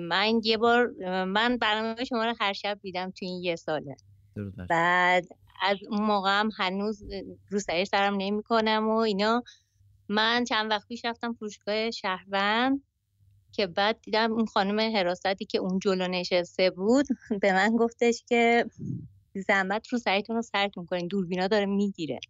من 0.00 0.40
یه 0.44 0.56
بار 0.56 0.90
من 1.24 1.56
برنامه 1.56 2.04
شما 2.04 2.24
رو 2.24 2.34
هر 2.40 2.52
شب 2.52 2.78
دیدم 2.82 3.10
تو 3.10 3.26
این 3.26 3.42
یه 3.42 3.56
ساله. 3.56 3.96
بعد 4.68 5.26
از 5.62 5.78
اون 5.90 6.02
موقع 6.02 6.40
هم 6.40 6.50
هنوز 6.58 7.02
روسری 7.50 7.84
سرم 7.84 8.14
نمی 8.18 8.42
کنم 8.42 8.88
و 8.88 8.96
اینا. 8.96 9.42
من 10.08 10.44
چند 10.44 10.70
وقت 10.70 10.88
پیش 10.88 11.04
رفتم 11.04 11.32
فروشگاه 11.32 11.90
شهروند 11.90 12.84
که 13.52 13.66
بعد 13.66 14.00
دیدم 14.02 14.32
اون 14.32 14.46
خانم 14.46 14.96
حراستی 14.96 15.44
که 15.46 15.58
اون 15.58 15.78
جلو 15.78 16.08
نشسته 16.08 16.70
بود 16.70 17.06
به 17.42 17.52
من 17.52 17.76
گفتش 17.76 18.24
که 18.28 18.66
زحمت 19.48 19.88
رو 19.88 19.98
سرتون 20.42 20.86
کنین 20.86 21.08
دوربینا 21.08 21.46
داره 21.46 21.66
می‌گیره. 21.66 22.20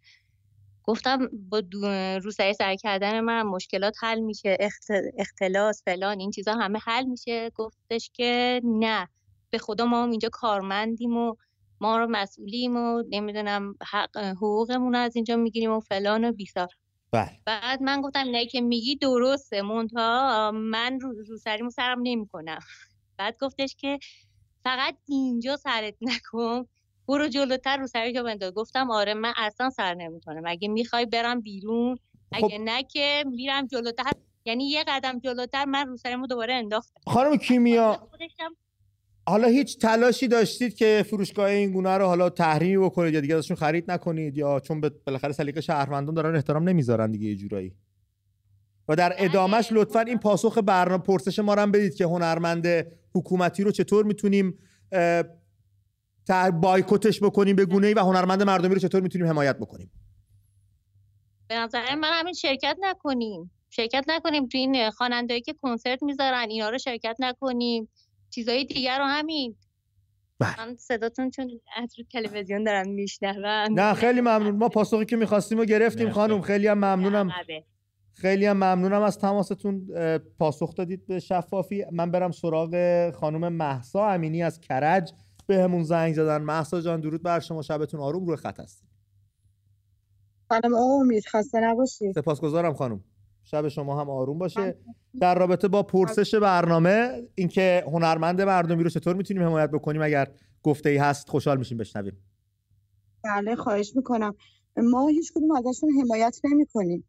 گفتم 0.83 1.29
با 1.49 1.61
دو- 1.61 2.19
روسری 2.23 2.53
سر 2.53 2.75
کردن 2.75 3.19
من 3.19 3.43
مشکلات 3.43 3.95
حل 4.01 4.19
میشه 4.19 4.57
اخت- 4.59 4.91
اختلاس 5.17 5.83
فلان 5.85 6.19
این 6.19 6.31
چیزا 6.31 6.53
همه 6.53 6.79
حل 6.83 7.05
میشه. 7.05 7.49
گفتش 7.55 8.11
که 8.13 8.61
نه 8.63 9.07
به 9.51 9.57
خدا 9.57 9.85
ما 9.85 10.03
هم 10.03 10.09
اینجا 10.11 10.29
کارمندیم 10.33 11.17
و 11.17 11.35
ما 11.81 11.97
رو 11.97 12.07
مسئولیم 12.09 12.77
و 12.77 13.03
نمی‌دونم 13.09 13.75
حق 13.91 14.17
حقوقمون 14.17 14.93
رو 14.93 14.99
از 14.99 15.15
اینجا 15.15 15.35
می‌گیریم 15.35 15.71
و 15.71 15.79
فلان 15.79 16.25
و 16.25 16.31
بیسار. 16.31 16.67
بله. 17.11 17.31
بعد 17.45 17.81
من 17.81 18.01
گفتم 18.01 18.19
نه 18.19 18.45
که 18.45 18.61
میگی 18.61 18.95
درسته. 18.95 19.61
مونتا 19.61 20.51
من 20.51 20.99
رو, 20.99 21.13
رو 21.27 21.37
سریمو 21.37 21.69
سرم 21.69 21.99
نمی‌کنم. 22.03 22.59
بعد 23.17 23.37
گفتش 23.41 23.75
که 23.75 23.99
فقط 24.63 24.95
اینجا 25.07 25.57
سرت 25.57 25.95
نکن. 26.01 26.65
برو 27.07 27.27
جلوتر 27.27 27.77
رو 27.77 27.87
سری 27.87 28.13
جا 28.13 28.23
بنداز. 28.23 28.53
گفتم 28.53 28.91
آره 28.91 29.13
من 29.13 29.33
اصلا 29.37 29.69
سر 29.69 29.93
نمی‌کنم. 29.93 30.43
اگه 30.45 30.67
می‌خوای 30.67 31.05
برم 31.05 31.41
بیرون 31.41 31.95
خب. 31.95 32.45
اگه 32.45 32.57
نه 32.57 32.83
که 32.83 33.23
میرم 33.27 33.67
جلوتر. 33.67 34.11
یعنی 34.45 34.69
یه 34.69 34.83
قدم 34.87 35.19
جلوتر 35.19 35.65
من 35.65 35.87
رو 35.87 35.97
سریمو 35.97 36.27
دوباره 36.27 36.53
انداختم. 36.53 37.01
خانم 37.07 37.37
کیمیا. 37.37 37.93
خودشم 37.93 38.55
حالا 39.31 39.47
هیچ 39.47 39.79
تلاشی 39.79 40.27
داشتید 40.27 40.75
که 40.75 41.05
فروشگاه 41.09 41.45
این 41.45 41.71
گونه 41.71 41.97
رو 41.97 42.05
حالا 42.05 42.29
تحریمی 42.29 42.77
بکنید 42.77 43.13
یا 43.13 43.21
دیگه 43.21 43.35
ازشون 43.35 43.57
خرید 43.57 43.91
نکنید 43.91 44.37
یا 44.37 44.59
چون 44.59 44.81
به- 44.81 44.89
بالاخره 44.89 45.31
سلیقه 45.31 45.61
شهروندان 45.61 46.15
دارن 46.15 46.35
احترام 46.35 46.69
نمی‌ذارن 46.69 47.11
دیگه 47.11 47.25
یه 47.27 47.35
جورایی؟ 47.35 47.75
و 48.87 48.95
در 48.95 49.13
ادامهش 49.17 49.71
لطفا 49.71 49.99
این 49.99 50.17
پاسخ 50.19 50.57
برنامه 50.57 51.03
پرسش 51.03 51.39
ما 51.39 51.53
رو 51.53 51.61
هم 51.61 51.71
بدید 51.71 51.95
که 51.95 52.05
هنرمند 52.05 52.67
حکومتی 53.15 53.63
رو 53.63 53.71
چطور 53.71 54.05
می‌تونیم 54.05 54.57
بایکوتش 56.61 57.23
بکنیم 57.23 57.55
به 57.55 57.65
گونه 57.65 57.87
ای 57.87 57.93
و 57.93 57.99
هنرمند 57.99 58.43
مردمی 58.43 58.73
رو 58.73 58.79
چطور 58.79 59.01
می‌تونیم 59.01 59.27
حمایت 59.27 59.57
بکنیم؟ 59.57 59.91
به 61.47 61.55
نظر 61.55 61.95
من 61.95 62.09
همین 62.19 62.33
شرکت 62.33 62.77
نکنیم. 62.81 63.51
شرکت 63.69 64.05
نکنیم. 64.07 64.47
تو 64.47 64.57
این 64.57 64.89
خوانندهایی 64.89 65.41
که 65.41 65.53
کنسرت 65.53 66.03
می‌ذارن 66.03 66.49
اینا 66.49 66.69
رو 66.69 66.77
شرکت 66.77 67.15
نکنیم. 67.19 67.89
چیزای 68.31 68.65
دیگر 68.65 68.99
رو 68.99 69.05
همین. 69.05 69.55
بله. 70.39 70.65
من 70.65 70.75
صداتون 70.75 71.29
چون 71.29 71.61
از 71.77 71.99
رو 71.99 72.05
تلویزیون 72.11 72.63
دارم 72.63 72.89
میشنوم 72.89 73.79
نه 73.79 73.93
خیلی 73.93 74.21
ممنون. 74.21 74.55
ما 74.55 74.69
پاسخی 74.69 75.05
که 75.05 75.15
می‌خواستیم 75.15 75.59
و 75.59 75.65
گرفتیم 75.65 76.03
مرسی. 76.03 76.15
خانم. 76.15 76.41
خیلی 76.41 76.67
هم 76.67 76.77
ممنونم. 76.77 77.29
خیلی 78.13 78.45
هم 78.45 78.57
ممنونم 78.57 79.01
از 79.01 79.17
تماستون. 79.17 79.87
پاسخ 80.39 80.75
دادید 80.75 81.07
به 81.07 81.19
شفافی. 81.19 81.85
من 81.91 82.11
برم 82.11 82.31
سراغ 82.31 83.11
خانم 83.11 83.53
محسا 83.53 84.09
امینی 84.09 84.43
از 84.43 84.59
کرج. 84.59 85.13
به 85.47 85.63
همون 85.63 85.83
زنگ 85.83 86.13
زدن. 86.13 86.41
محسا 86.41 86.81
جان 86.81 87.01
درود 87.01 87.23
بر 87.23 87.39
شما. 87.39 87.61
شبتون 87.61 87.99
آروم 87.99 88.25
روی 88.25 88.37
خط 88.37 88.59
هستید. 88.59 88.89
آقا 90.49 90.99
امید 91.01 91.25
خسته 91.25 91.59
نباشید. 91.59 92.15
سپاسگزارم 92.15 92.73
خانم. 92.73 93.03
شب 93.43 93.67
شما 93.67 94.01
هم 94.01 94.09
آروم 94.09 94.37
باشه. 94.37 94.75
در 95.19 95.35
رابطه 95.35 95.67
با 95.67 95.83
پرسش 95.83 96.35
برنامه 96.35 97.27
اینکه 97.35 97.83
هنرمند 97.87 98.41
مردمی 98.41 98.83
رو 98.83 98.89
چطور 98.89 99.15
می‌تونیم 99.15 99.43
حمایت 99.43 99.71
بکنیم؟ 99.71 100.01
اگر 100.01 100.27
گفته 100.63 100.89
ای 100.89 100.97
هست 100.97 101.29
خوشحال 101.29 101.57
میشیم 101.57 101.77
بشنویم. 101.77 102.17
بله 103.23 103.55
خواهش 103.55 103.93
می‌کنم. 103.95 104.35
ما 104.77 105.07
هیچ 105.07 105.31
کدوم 105.35 105.51
ازشون 105.51 105.89
حمایت 106.01 106.39
نمی 106.43 106.65
کنیم 106.65 107.03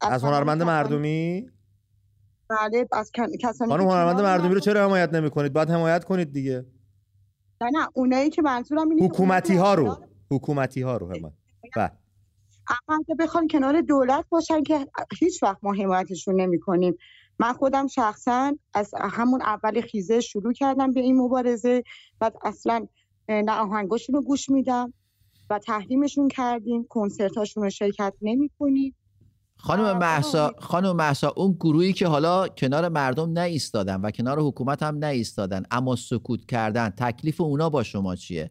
از 0.00 0.24
هنرمند 0.24 0.62
مردمی؟ 0.62 1.50
بله 2.48 2.88
از 2.92 3.10
کسانی 3.40 3.70
خانم 3.70 3.84
که 3.84 3.90
هنرمند 3.90 4.20
مردمی 4.20 4.54
رو 4.54 4.60
چرا 4.60 4.84
حمایت 4.84 5.14
نمی‌کنید؟ 5.14 5.52
باید 5.52 5.70
حمایت 5.70 6.04
کنید 6.04 6.32
دیگه. 6.32 6.66
نه 7.60 7.68
نه 7.72 7.88
اونایی 7.94 8.30
که 8.30 8.42
منظورم 8.42 8.90
اینه 8.90 9.04
حکومتی 9.04 9.56
ها 9.56 9.74
رو. 9.74 9.96
حکومتی 10.30 10.82
ها 10.82 10.96
رو 10.96 11.06
حمایت. 11.06 11.92
اما 12.68 12.98
اگه 12.98 13.14
بخوان 13.14 13.48
کنار 13.48 13.80
دولت 13.80 14.24
باشن 14.28 14.62
که 14.62 14.86
هیچ 15.18 15.42
وقت 15.42 15.58
ما 15.62 15.72
حمایتشون 15.74 16.40
نمی 16.40 16.60
کنیم 16.60 16.96
من 17.38 17.52
خودم 17.52 17.86
شخصا 17.86 18.52
از 18.74 18.94
همون 19.00 19.42
اول 19.42 19.80
خیزه 19.80 20.20
شروع 20.20 20.52
کردم 20.52 20.92
به 20.92 21.00
این 21.00 21.20
مبارزه 21.20 21.82
و 22.20 22.30
اصلا 22.42 22.86
نه 23.28 23.52
آهنگاشون 23.52 24.14
رو 24.14 24.22
گوش 24.22 24.50
میدم 24.50 24.92
و 25.50 25.58
تحریمشون 25.58 26.28
کردیم. 26.28 26.86
کنسرتاشون 26.88 27.62
رو 27.62 27.70
شرکت 27.70 28.14
نمی 28.22 28.50
کنیم 28.58 28.96
خانم 29.56 29.98
محسا. 29.98 30.52
خانم 30.58 30.96
محسا 30.96 31.32
اون 31.36 31.52
گروهی 31.52 31.92
که 31.92 32.06
حالا 32.06 32.48
کنار 32.48 32.88
مردم 32.88 33.32
نایستادن 33.32 34.00
و 34.00 34.10
کنار 34.10 34.40
حکومت 34.40 34.82
هم 34.82 34.98
نایستادن 34.98 35.62
اما 35.70 35.96
سکوت 35.96 36.46
کردن 36.46 36.88
تکلیف 36.88 37.40
اونا 37.40 37.70
با 37.70 37.82
شما 37.82 38.16
چیه؟ 38.16 38.50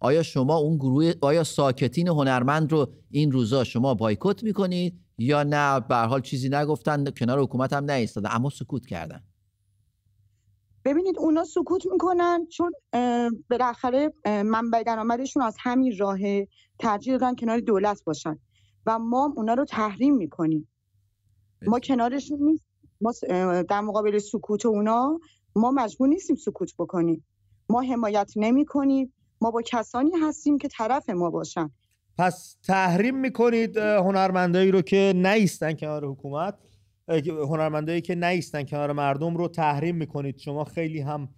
آیا 0.00 0.22
شما 0.22 0.56
اون 0.56 0.76
گروه 0.76 1.12
آیا 1.20 1.44
ساکتین 1.44 2.08
هنرمند 2.08 2.72
رو 2.72 2.92
این 3.10 3.32
روزا 3.32 3.64
شما 3.64 3.94
بایکوت 3.94 4.42
می‌کنید 4.42 5.00
یا 5.18 5.42
نه؟ 5.42 5.80
به 5.80 5.96
حال 5.96 6.20
چیزی 6.20 6.48
نگفتن 6.48 7.10
کنار 7.10 7.42
حکومت 7.42 7.72
هم 7.72 7.84
نایستادن 7.84 8.30
اما 8.32 8.50
سکوت 8.50 8.86
کردن. 8.86 9.22
ببینید 10.84 11.18
اونا 11.18 11.44
سکوت 11.44 11.86
می‌کنن 11.92 12.46
چون 12.46 12.72
بالاخره 13.50 14.12
منبع 14.26 14.82
درآمدشون 14.82 15.42
از 15.42 15.56
همین 15.60 15.98
راه 15.98 16.18
ترجیح 16.78 17.12
دادن 17.12 17.34
کنار 17.34 17.60
دولت 17.60 18.04
باشن 18.04 18.38
و 18.86 18.98
ما 18.98 19.32
اونا 19.36 19.54
رو 19.54 19.64
تحریم 19.64 20.16
می‌کنیم. 20.16 20.68
ما 21.66 21.80
کنارشون 21.80 22.38
نیست 22.42 22.66
ما 23.00 23.12
در 23.68 23.80
مقابل 23.80 24.18
سکوت 24.18 24.66
اونا 24.66 25.20
ما 25.56 25.70
مجبور 25.70 26.08
نیستیم 26.08 26.36
سکوت 26.36 26.74
بکنیم. 26.78 27.24
ما 27.68 27.82
حمایت 27.82 28.32
نمی 28.36 28.64
کنیم 28.64 29.12
ما 29.40 29.50
با 29.50 29.62
کسانی 29.66 30.10
هستیم 30.22 30.58
که 30.58 30.68
طرف 30.68 31.10
ما 31.10 31.30
باشن. 31.30 31.70
پس 32.18 32.56
تحریم 32.62 33.20
می‌کنید 33.20 33.76
هنرمندایی 33.76 34.70
رو 34.70 34.82
که 34.82 35.12
نیستن 35.16 35.72
کنار 35.72 36.04
حکومت 36.04 36.54
هنرمندایی 37.48 38.00
که 38.00 38.14
نیستن 38.14 38.62
کنار 38.62 38.92
مردم 38.92 39.36
رو 39.36 39.48
تحریم 39.48 39.96
می‌کنید. 39.96 40.38
شما 40.38 40.64
خیلی 40.64 41.00
هم 41.00 41.28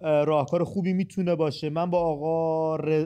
راهکار 0.00 0.64
خوبی 0.64 0.92
می‌تونه 0.92 1.34
باشه. 1.34 1.70
من 1.70 1.90
با 1.90 1.98
آقا 1.98 2.76
ر... 2.76 3.04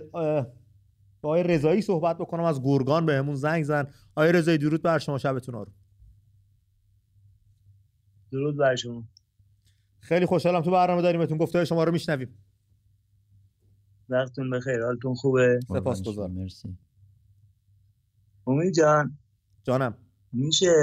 با 1.21 1.29
آقای 1.29 1.43
رضایی 1.43 1.83
صحبت 1.83 2.19
بکنم. 2.19 2.45
از 2.45 2.63
گرگان 2.63 3.07
بهمون 3.07 3.35
زنگ 3.35 3.65
زن. 3.65 3.87
آقای 4.17 4.33
رضایی 4.33 4.59
درود 4.59 4.83
بر 4.83 4.99
شما. 4.99 5.19
شبتون 5.19 5.55
رو 5.55 5.67
درود 8.33 8.57
بر 8.57 8.77
شما. 8.77 9.05
خیلی 10.01 10.27
خوشحالم 10.27 10.61
تو 10.61 10.71
برنامه 10.71 11.03
داریم 11.03 11.21
بهتون 11.21 11.39
گفته 11.39 11.65
شما 11.65 11.85
رو 11.85 11.93
میشنویم. 11.93 12.39
وقتتون 14.09 14.51
بخیر 14.51 14.85
حالتون 14.85 15.15
خوبه؟ 15.15 15.61
سپاسگزارم. 15.69 16.31
مرسی. 16.31 16.77
امید 18.47 18.75
جان. 18.75 19.19
جانم. 19.65 19.95
میشه 20.33 20.75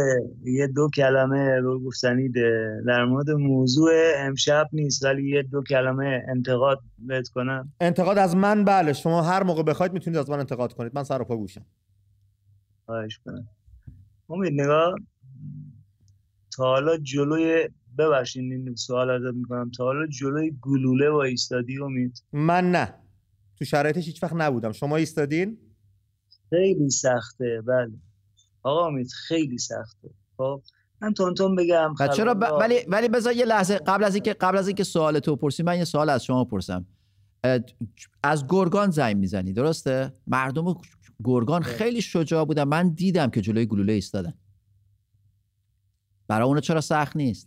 یه 0.44 0.68
دو 0.68 0.90
کلمه 0.96 1.60
رو 1.60 1.80
گفتنی 1.80 2.30
در 2.88 3.06
مورد 3.06 3.30
موضوع 3.30 3.92
امشب 4.18 4.70
نیست 4.74 5.06
ولی 5.06 5.30
یه 5.30 5.44
دو 5.44 5.64
کلمه 5.64 6.24
انتقاد 6.30 6.80
بهت 6.98 7.28
کنم. 7.28 7.74
انتقاد 7.80 8.18
از 8.18 8.36
من؟ 8.36 8.66
بله 8.66 8.94
شما 8.94 9.22
هر 9.22 9.44
موقع 9.44 9.64
بخواید 9.64 9.94
می‌تونید 9.94 10.20
از 10.20 10.30
من 10.30 10.40
انتقاد 10.40 10.74
کنید. 10.74 10.92
من 10.96 11.04
سر 11.04 11.22
و 11.22 11.26
پا 11.26 11.38
گوشم. 11.38 11.66
خواهش 12.86 13.20
کنم 13.26 13.48
امید 14.30 14.62
نگاه. 14.62 14.96
تا 16.52 16.64
حالا 16.64 16.98
جلوی 16.98 17.70
ببخشید 17.98 18.52
این 18.52 18.76
سوال 18.76 19.10
ازت 19.10 19.36
می‌کنم. 19.36 19.72
تا 19.72 19.84
حالا 19.84 20.08
جلوی 20.08 20.58
گلوله 20.62 21.10
و 21.10 21.16
ایستادی 21.16 21.78
امید؟ 21.84 22.24
من 22.34 22.72
نه. 22.72 22.94
تو 23.60 23.66
شرایطش 23.66 24.06
هیچ 24.06 24.24
وقت 24.24 24.34
نبودم. 24.34 24.72
شما 24.72 24.96
ایستادین؟ 24.96 25.58
خیلی 26.50 26.90
سخته 26.90 27.62
بله. 27.68 27.92
آقا 28.64 28.88
امید 28.88 29.12
خیلی 29.12 29.58
سخته. 29.58 30.10
خب 30.38 30.62
من 31.02 31.14
تونتون 31.14 31.56
بگم 31.56 31.94
چرا 32.16 32.34
ب... 32.34 32.44
ولی 32.60 32.76
ولی 32.88 33.08
بذار 33.08 33.34
یه 33.34 33.46
لحظه 33.46 33.78
قبل 33.78 34.04
از 34.04 34.16
اینکه 34.16 34.34
قبل 34.34 34.58
از 34.58 34.68
اینکه 34.68 34.84
سوال 34.84 35.20
تو 35.20 35.36
پرسی 35.36 35.64
من 35.64 35.78
یه 35.78 35.86
سوال 35.86 36.10
از 36.10 36.24
شما 36.24 36.46
پرسم. 36.46 36.86
از 38.24 38.46
گرگان 38.50 38.92
زنگ 38.92 39.18
می‌زنی 39.18 39.54
درسته؟ 39.54 40.14
مردم 40.28 40.76
گرگان 41.24 41.62
خیلی 41.62 42.02
شجاع 42.02 42.46
بودن. 42.46 42.64
من 42.64 42.90
دیدم 42.90 43.30
که 43.30 43.42
جلوی 43.42 43.66
گلوله 43.66 43.94
ایستادن. 43.94 44.34
برای 46.28 46.48
اونو 46.48 46.60
چرا 46.60 46.82
سخت 46.82 47.18
نیست؟ 47.18 47.46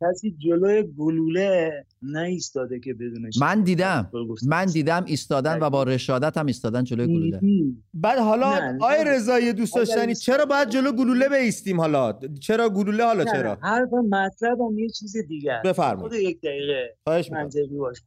کسی 0.00 0.36
جلوی 0.38 0.82
گلوله 0.82 1.84
ایستاده 2.26 2.80
که 2.80 2.94
بدونش 2.94 3.38
من 3.40 3.62
دیدم. 3.62 4.10
من 4.46 4.64
دیدم 4.64 5.04
ایستادن 5.06 5.58
و 5.60 5.70
با 5.70 5.82
رشادت 5.82 6.38
هم 6.38 6.46
ایستادن 6.46 6.84
جلوی 6.84 7.06
گلوله. 7.06 7.40
بعد 7.94 8.18
حالا 8.18 8.78
آی 8.80 9.04
رضایی 9.06 9.52
دوست 9.52 9.74
داشتنی 9.76 10.14
چرا 10.14 10.46
باید 10.46 10.68
جلو 10.68 10.92
گلوله 10.92 11.28
بیستیم 11.28 11.80
حالا؟ 11.80 12.18
چرا 12.40 12.68
گلوله 12.68 13.04
حالا 13.04 13.24
چرا؟ 13.24 13.58
حرف 13.62 13.92
مطلب 13.92 14.60
هم 14.60 14.78
یه 14.78 14.88
چیز 14.88 15.16
دیگه 15.16 15.60
بفرمایید. 15.64 16.12
خود 16.12 16.20
یک 16.20 16.40
دقیقه. 16.40 16.96
منطقی 17.32 17.76
باش. 17.78 18.02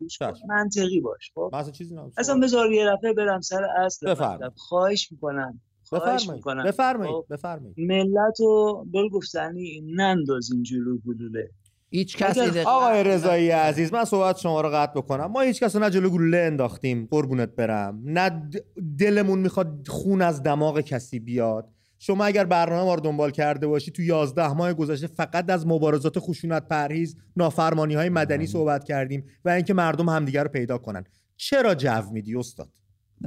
منطقی 0.50 1.02
باش 1.02 1.32
خب؟ 1.36 1.52
مثلا 1.54 1.72
چیزی 1.72 1.96
اصلا 2.18 2.40
بذار 2.40 2.72
یه 2.72 2.86
دفعه 2.86 3.14
برم 3.14 3.42
سر 3.42 3.64
اصل 3.86 4.12
مطلب. 4.12 4.54
خواهش 4.56 5.12
می‌کنم. 5.12 5.60
بفرمایید. 5.92 6.44
بفرمایید. 6.66 7.16
خب؟ 7.16 7.26
بفرمایید. 7.30 7.76
ملت 7.78 8.40
رو 8.40 8.86
بل 8.94 9.10
گفتنی 9.10 9.82
نندازین 9.96 10.64
جلو 10.64 10.98
گلوله. 10.98 11.50
هیچ 11.92 12.18
کسی 12.18 12.60
آقای 12.60 13.04
رضایی 13.04 13.50
عزیز 13.50 13.94
من 13.94 14.06
صحبت 14.06 14.38
شما 14.38 14.62
رو 14.62 14.70
قطع 14.70 14.94
بکنم. 14.94 15.26
ما 15.26 15.42
هیچ 15.42 15.64
کس 15.64 15.76
نه 15.76 15.90
جلو 15.90 16.10
گلوله 16.10 16.38
انداختیم. 16.38 17.08
قربونت 17.12 17.56
برم. 17.56 18.02
نه 18.06 18.50
دلمون 18.98 19.40
می‌خواد 19.40 19.88
خون 19.88 20.22
از 20.22 20.44
دماغ 20.44 20.82
کسی 20.82 21.20
بیاد. 21.20 21.70
شما 22.00 22.26
اگر 22.26 22.46
برنامه 22.46 22.84
ما 22.84 22.96
رو 22.96 23.02
دنبال 23.02 23.32
کرده 23.32 23.68
باشی 23.68 23.92
تو 23.92 24.02
11 24.02 24.54
ماه 24.54 24.74
گذشته 24.74 25.08
فقط 25.08 25.50
از 25.50 25.68
مبارزات 25.68 26.20
خشونت 26.20 26.68
پرهیز 26.68 27.18
نافرمانی 27.38 27.94
های 27.94 28.10
مدنی 28.10 28.48
صحبت 28.48 28.84
کردیم 28.84 29.26
و 29.46 29.50
اینکه 29.50 29.74
مردم 29.74 30.10
همدیگر 30.10 30.44
رو 30.44 30.50
پیدا 30.50 30.78
کنن. 30.78 31.04
چرا 31.38 31.76
جو 31.76 32.02
میدی 32.12 32.36
استاد؟ 32.36 32.70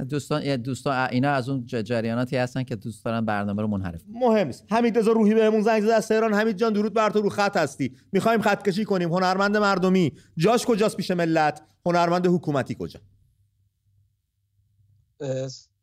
دوستان 0.09 0.55
دوستان 0.55 1.07
اینا 1.11 1.31
از 1.31 1.49
اون 1.49 1.65
جریاناتی 1.65 2.37
هستن 2.37 2.63
که 2.63 2.75
دوست 2.75 3.05
دارن 3.05 3.25
برنامه 3.25 3.61
رو 3.61 3.67
منحرف 3.67 4.01
مهم 4.09 4.47
نیست. 4.47 4.65
حمید 4.69 4.97
رضا 4.97 5.11
روحی 5.11 5.33
بهمون 5.33 5.61
زنگ 5.61 5.83
زده 5.83 5.93
از 5.93 6.07
تهران. 6.07 6.33
حمید 6.33 6.57
جان 6.57 6.73
درود 6.73 6.93
بر 6.93 7.09
تو 7.09 7.21
رو 7.21 7.29
خط 7.29 7.57
هستی. 7.57 7.95
می‌خوایم 8.11 8.41
خط 8.41 8.67
کشی 8.67 8.85
کنیم. 8.85 9.13
هنرمند 9.13 9.57
مردمی. 9.57 10.13
جاش 10.37 10.65
کجاست 10.65 10.97
پیش 10.97 11.11
ملت؟ 11.11 11.61
هنرمند 11.85 12.27
حکومتی 12.27 12.75
کجا؟ 12.79 12.99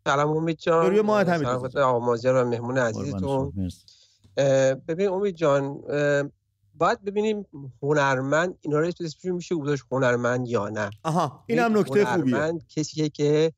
سلام 0.04 0.36
امید 0.36 0.58
جان. 0.58 0.86
روی 0.86 1.00
ماه 1.00 1.22
حمید 1.22 1.76
آقا 1.76 2.44
مهمون 2.44 2.78
عزیزتون. 2.78 3.52
ببین 4.88 5.08
امید 5.08 5.34
جان 5.34 5.80
باید 6.74 7.04
ببینیم 7.04 7.46
هنرمند 7.82 8.54
اینا 8.60 8.80
رو 8.80 8.92
میشه 9.34 9.54
گذاشت 9.54 9.84
هنرمند 9.90 10.48
یا 10.48 10.68
نه. 10.68 10.90
آها 11.02 11.44
اینم 11.46 11.78
نکته 11.78 12.04
خوبیه. 12.04 12.36
هنرمند 12.36 12.66
کسیه 12.68 13.08
که 13.08 13.52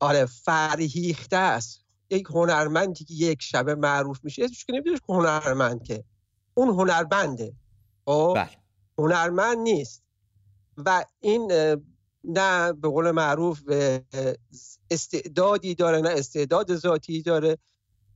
آره 0.00 0.26
فرهیخته 0.26 1.36
است. 1.36 1.84
یک 2.10 2.26
هنرمندی 2.26 3.04
که 3.04 3.14
یک 3.14 3.42
شبه 3.42 3.74
معروف 3.74 4.20
میشه 4.22 4.44
اسمش 4.44 4.64
که 4.64 4.72
نمیدونش 4.72 4.98
هنرمند 5.08 5.82
که. 5.82 6.04
اون 6.54 6.68
هنربنده. 6.68 7.52
خب؟ 8.04 8.32
بله. 8.36 8.50
هنرمند 8.98 9.58
نیست. 9.58 10.02
و 10.76 11.04
این 11.20 11.52
نه 12.24 12.72
به 12.72 12.88
قول 12.88 13.10
معروف 13.10 13.62
استعدادی 14.90 15.74
داره 15.74 16.00
نه 16.00 16.08
استعداد 16.08 16.76
ذاتی 16.76 17.22
داره. 17.22 17.58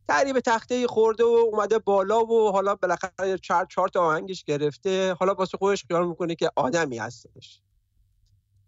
به 0.06 0.40
تخته 0.40 0.86
خورده 0.86 1.24
و 1.24 1.48
اومده 1.52 1.78
بالا 1.78 2.24
و 2.24 2.52
حالا 2.52 2.74
بالاخره 2.74 3.38
چهار 3.42 3.66
چهار 3.66 3.88
تا 3.88 4.00
آهنگش 4.00 4.44
گرفته. 4.44 5.14
حالا 5.14 5.34
واسه 5.34 5.58
خودش 5.58 5.84
خیال 5.84 6.08
می‌کنه 6.08 6.34
که 6.34 6.50
آدمی 6.56 6.98
هستش. 6.98 7.62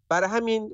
برای 0.09 0.31
همین 0.31 0.71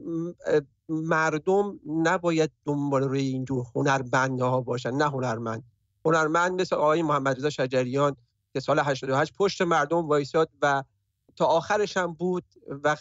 مردم 0.91 1.81
نباید 1.87 2.51
دنبال 2.65 3.03
روی 3.03 3.21
اینجور 3.21 3.67
هنربنده 3.75 4.45
ها 4.45 4.61
باشن 4.61 4.91
نه 4.91 5.05
هنرمند. 5.05 5.65
هنرمند 6.05 6.61
مثل 6.61 6.77
آقای 6.77 7.03
محمد 7.03 7.37
رضا 7.37 7.51
شجریان 7.51 8.17
که 8.53 8.61
سال 8.61 8.79
88 8.79 9.35
پشت 9.35 9.63
مردم 9.63 10.09
وایساد 10.09 10.51
و 10.63 10.85
تا 11.37 11.45
آخرش 11.45 11.97
هم 11.97 12.13
بود 12.13 12.45
و 12.85 12.97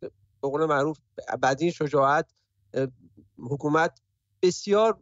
به 0.00 0.48
قول 0.48 0.64
معروف 0.64 0.98
بعد 1.40 1.62
این 1.62 1.70
شجاعت 1.70 2.26
حکومت 3.38 4.00
بسیار 4.42 4.98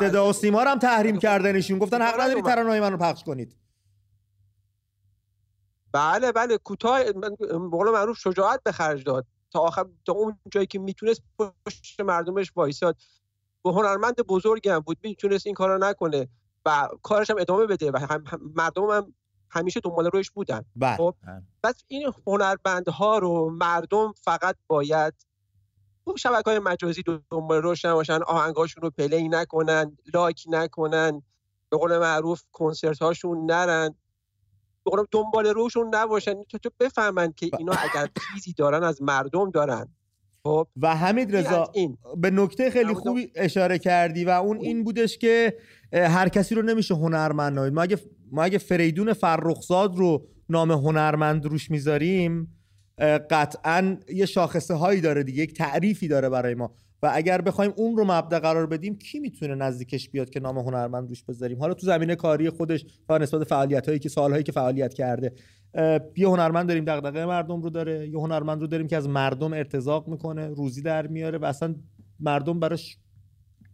صدا 0.00 0.28
و 0.28 0.32
سیما 0.32 0.60
هم 0.60 0.78
تحریم 0.78 1.18
کردنشون 1.18 1.78
گفتن 1.78 2.02
حق 2.02 2.20
نداری 2.20 2.42
ترانه‌های 2.42 2.80
من 2.80 2.92
رو 2.92 2.98
پخش 2.98 3.24
کنید. 3.24 3.56
بله 5.92 6.32
بله. 6.32 6.58
کوتاه 6.58 7.12
به 7.12 7.30
قول 7.70 7.90
معروف 7.90 8.18
شجاعت 8.18 8.62
به 8.62 8.72
خرج 8.72 9.04
داد. 9.04 9.26
تا 9.50 9.60
آخر 9.60 9.84
تا 10.06 10.12
اون 10.12 10.38
جایی 10.50 10.66
که 10.66 10.78
می‌تونست 10.78 11.22
پشت 11.66 12.00
مردمش 12.00 12.52
وایساد. 12.56 12.96
به 13.64 13.70
هنرمند 13.70 14.16
بزرگی 14.16 14.68
هم 14.68 14.80
بود 14.80 14.98
می‌تونست 15.02 15.46
این 15.46 15.54
کارو 15.54 15.78
نکنه 15.78 16.28
و 16.66 16.88
کارش 17.02 17.30
هم 17.30 17.36
ادامه 17.40 17.66
بده 17.66 17.90
و 17.90 17.98
هم 18.10 18.24
مردم 18.54 18.90
هم 18.90 19.14
همیشه 19.50 19.80
دنبال 19.80 20.06
روش 20.06 20.30
بودن. 20.30 20.64
بله. 20.76 20.96
خب 20.96 21.14
پس 21.62 21.84
این 21.88 22.12
هنرمندها 22.26 23.18
رو 23.18 23.50
مردم 23.50 24.12
فقط 24.12 24.56
باید 24.66 25.14
خب 26.04 26.16
شبکه 26.16 26.50
های 26.50 26.58
مجازی 26.58 27.02
دنبال 27.30 27.62
روش 27.62 27.84
نباشن 27.84 28.22
آهنگاشون 28.22 28.82
رو 28.82 28.90
play 28.90 29.28
نکنن 29.28 29.96
like 30.14 30.44
نکنن 30.48 31.22
به 31.70 31.76
قول 31.76 31.98
معروف 31.98 32.42
کنسرت 32.52 33.02
هاشون 33.02 33.50
نرن. 33.50 33.94
دنبال 35.10 35.46
روشون 35.46 35.94
نباشن. 35.94 36.34
تو 36.62 36.70
بفهمن 36.80 37.32
که 37.36 37.50
اینا 37.58 37.72
اگر 37.72 38.08
چیزی 38.34 38.52
دارن 38.52 38.82
از 38.84 39.02
مردم 39.02 39.50
دارن. 39.50 39.88
خب؟ 40.42 40.68
و 40.82 40.96
حمید 40.96 41.36
رضا 41.36 41.72
به 42.16 42.30
نکته 42.30 42.70
خیلی 42.70 42.94
خوبی 42.94 43.32
اشاره 43.34 43.78
کردی 43.78 44.24
و 44.24 44.30
اون 44.30 44.58
این 44.60 44.84
بودش 44.84 45.18
که 45.18 45.56
هر 45.92 46.28
کسی 46.28 46.54
رو 46.54 46.62
نمیشه 46.62 46.94
هنرمند 46.94 47.54
نامید 47.54 47.72
ما 47.72 47.82
اگه 47.82 47.98
ما 48.32 48.42
اگه 48.42 48.58
فریدون 48.58 49.12
فرخزاد 49.12 49.96
رو 49.96 50.26
نام 50.48 50.70
هنرمند 50.70 51.46
روش 51.46 51.70
می‌ذاریم 51.70 52.56
قطعا 53.30 53.96
یه 54.14 54.26
شاخصه 54.26 54.74
هایی 54.74 55.00
داره 55.00 55.22
دیگه 55.22 55.42
یک 55.42 55.56
تعریفی 55.56 56.08
داره 56.08 56.28
برای 56.28 56.54
ما. 56.54 56.74
و 57.02 57.10
اگر 57.14 57.40
بخوایم 57.40 57.72
اون 57.76 57.96
رو 57.96 58.04
مبدا 58.04 58.40
قرار 58.40 58.66
بدیم 58.66 58.98
کی 58.98 59.20
می‌تونه 59.20 59.54
نزدیکش 59.54 60.08
بیاد 60.10 60.30
که 60.30 60.40
نام 60.40 60.58
هنرمند 60.58 61.08
روش 61.08 61.24
بذاریم؟ 61.24 61.58
حالا 61.58 61.74
تو 61.74 61.86
زمینه 61.86 62.16
کاری 62.16 62.50
خودش 62.50 62.84
و 63.08 63.18
نسبت 63.18 63.44
فعالیت 63.44 63.86
هایی 63.86 63.98
که 63.98 64.08
سالهایی 64.08 64.42
که 64.42 64.52
فعالیت 64.52 64.94
کرده 64.94 65.32
یه 66.16 66.28
هنرمند 66.28 66.68
داریم 66.68 66.84
دغدغه 66.84 67.26
مردم 67.26 67.62
رو 67.62 67.70
داره 67.70 68.08
یه 68.08 68.18
هنرمند 68.18 68.60
رو 68.60 68.66
داریم 68.66 68.86
که 68.86 68.96
از 68.96 69.08
مردم 69.08 69.52
ارتزاق 69.52 70.08
می‌کنه 70.08 70.48
روزی 70.48 70.82
در 70.82 71.06
میاره 71.06 71.38
و 71.38 71.44
اصلا 71.44 71.74
مردم 72.20 72.60
براش 72.60 72.98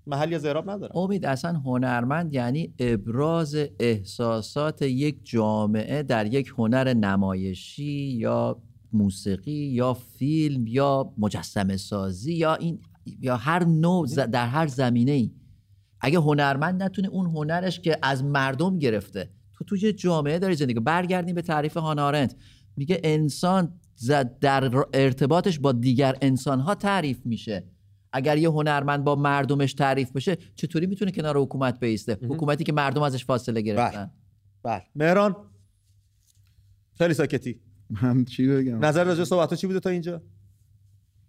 محلی 0.07 0.35
از 0.35 0.45
اعراب 0.45 0.71
نداره 0.71 0.97
امید 0.97 1.27
اصلا 1.27 1.53
هنرمند 1.53 2.35
یعنی 2.35 2.75
ابراز 2.79 3.57
احساسات 3.81 4.83
یک 4.83 5.21
جامعه 5.25 6.03
در 6.03 6.27
یک 6.27 6.53
هنر 6.59 6.95
نمایشی 6.95 7.93
یا 8.19 8.63
موسیقی 8.93 9.53
یا 9.53 9.95
فیلم 9.95 10.67
یا 10.67 11.13
مجسمه 11.19 11.77
سازی 11.77 12.35
یا 12.35 12.55
این 12.55 12.81
یا 13.21 13.37
هر 13.37 13.65
نوع 13.65 14.07
در 14.27 14.47
هر 14.47 14.67
زمینه 14.67 15.13
ای 15.13 15.31
اگه 16.01 16.19
هنرمند 16.19 16.83
نتونه 16.83 17.09
اون 17.09 17.27
هنرش 17.27 17.81
که 17.81 17.99
از 18.03 18.25
مردم 18.25 18.79
گرفته 18.79 19.31
تو 19.55 19.65
توی 19.65 19.93
جامعه 19.93 20.39
داری 20.39 20.55
زندگی 20.55 20.81
برگردیم 20.81 21.35
به 21.35 21.43
تعریف 21.43 21.77
هانارنت. 21.77 22.37
میگه 22.77 23.01
انسان 23.05 23.81
در 24.41 24.85
ارتباطش 24.95 25.59
با 25.59 25.73
دیگر 25.73 26.17
انسان 26.23 26.61
ها 26.61 26.75
تعریف 26.75 27.21
میشه. 27.25 27.65
اگر 28.13 28.39
یه 28.39 28.49
هنرمند 28.49 29.05
با 29.05 29.17
مردمش 29.17 29.75
تعریف 29.75 30.13
بشه 30.13 30.37
چطوری 30.55 30.87
می‌تونه 30.87 31.11
کنار 31.11 31.39
حکومت 31.39 31.81
بیسته؟ 31.81 32.13
حکومتی 32.13 32.65
که 32.65 32.73
مردم 32.73 33.03
ازش 33.03 33.25
فاصله 33.25 33.61
گرفتن. 33.61 34.11
بله. 34.63 34.83
مهران 34.95 35.37
خیلی 36.99 37.15
ساکتی. 37.15 37.61
من 38.03 38.25
چی 38.25 38.49
بگم؟ 38.49 38.85
نظر 38.85 39.05
راجع 39.05 39.25
صحبت 39.25 39.55
چی 39.55 39.67
بوده 39.67 39.81
تا 39.81 39.91
اینجا؟ 39.91 40.23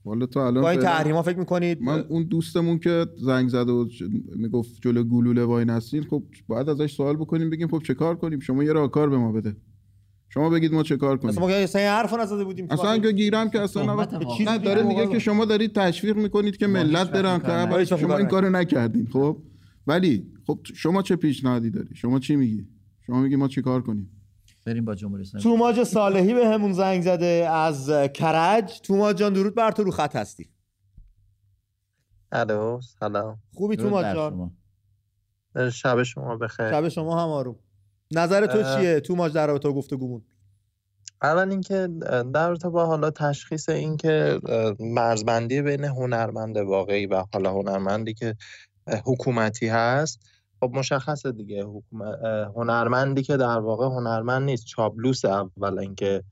والا 0.07 0.25
تو 0.25 0.39
الان 0.39 0.61
با 0.61 0.69
این 0.69 0.79
تحریما 0.79 1.21
فکر 1.21 1.39
می‌کنید؟ 1.39 1.81
من 1.81 1.99
اون 1.99 2.23
دوستمون 2.23 2.79
که 2.79 3.05
زنگ 3.17 3.49
زد 3.49 3.69
و 3.69 3.89
می‌گفت 4.35 4.81
جلو 4.81 5.03
گلوله 5.03 5.43
وای 5.43 5.65
نستین 5.65 6.03
خب 6.03 6.23
باید 6.47 6.69
ازش 6.69 6.93
سوال 6.93 7.15
بکنیم 7.15 7.49
بگیم 7.49 7.67
خب 7.67 7.81
چه 7.83 7.93
کار 7.93 8.15
کنیم؟ 8.15 8.39
شما 8.39 8.63
یه 8.63 8.73
راهکار 8.73 9.09
به 9.09 9.17
ما 9.17 9.31
بده. 9.31 9.55
شما 10.29 10.49
بگید 10.49 10.73
ما 10.73 10.83
چه 10.83 10.97
کار 10.97 11.17
کنیم. 11.17 11.29
اصلا 11.29 11.47
ما 11.47 11.53
اصلا 11.53 11.81
حرف 11.81 12.13
نزده 12.19 12.43
بودیم. 12.43 12.67
اصلا 12.69 12.89
اگه 12.89 13.11
گیرم 13.11 13.49
که 13.49 13.61
اصلا 13.61 14.05
نه 14.45 14.57
داره 14.57 14.83
میگه 14.83 15.07
که 15.07 15.19
شما 15.19 15.45
دارید 15.45 15.73
تشویق 15.73 16.17
می‌کنید 16.17 16.57
که 16.57 16.67
ملت 16.67 17.11
برن 17.11 17.39
که 17.85 17.85
شما 17.85 18.17
این 18.17 18.27
کارو 18.27 18.49
نکردین 18.49 19.07
خب؟ 19.13 19.37
ولی 19.87 20.27
خب 20.47 20.59
شما 20.75 21.01
چه 21.01 21.15
پیشنهادی 21.15 21.69
داری؟ 21.69 21.89
شما 21.95 22.19
چی 22.19 22.35
میگی؟ 22.35 22.67
شما 23.05 23.21
میگی 23.21 23.35
ما 23.35 23.47
چی 23.47 23.61
کار 23.61 23.81
کنیم؟ 23.81 24.09
بریم 24.67 24.85
با 24.85 24.95
جمهوری 24.95 25.21
اسلامی. 25.21 25.43
توماج 25.43 25.83
صالحی 25.83 26.33
به 26.33 26.47
همون 26.47 26.73
زنگ 26.73 27.01
زده 27.01 27.49
از 27.51 27.89
کرج. 28.13 28.81
توماج 28.81 29.17
جان 29.17 29.33
درود 29.33 29.55
بر 29.55 29.71
تو 29.71 29.83
رو 29.83 29.91
خط 29.91 30.15
هستی. 30.15 30.49
الو 32.31 32.81
سلام. 32.99 33.39
خوبی 33.53 33.77
توماج 33.77 34.05
جان؟ 34.15 34.51
شب 35.71 36.03
شما 36.03 36.37
بخیر. 36.37 36.71
شب 36.71 36.89
شما 36.89 37.23
هم 37.23 37.29
آروم 37.29 37.55
نظر 38.11 38.45
تو 38.45 38.63
چیه؟ 38.63 38.99
توماج 38.99 39.33
در 39.33 39.47
رابطه 39.47 39.71
گفتگومون. 39.71 40.21
اول 41.21 41.49
اینکه 41.49 41.87
در 42.33 42.49
رابطه 42.49 42.69
با 42.69 42.85
حالا 42.85 43.11
تشخیص 43.11 43.69
اینکه 43.69 44.39
مرزبندی 44.79 45.61
بین 45.61 45.83
هنرمند 45.83 46.57
واقعی 46.57 47.05
و 47.05 47.23
حالا 47.33 47.51
هنرمندی 47.51 48.13
که 48.13 48.35
حکومتی 49.05 49.67
هست 49.67 50.19
خب 50.59 50.71
مشخصه 50.73 51.31
دیگه 51.31 51.65
هنرمندی 52.55 53.23
که 53.23 53.37
در 53.37 53.59
واقع 53.59 53.85
هنرمند 53.85 54.43
نیست 54.43 54.65
چابلوس 54.65 55.25
اول 55.25 55.79
اینکه 55.79 56.23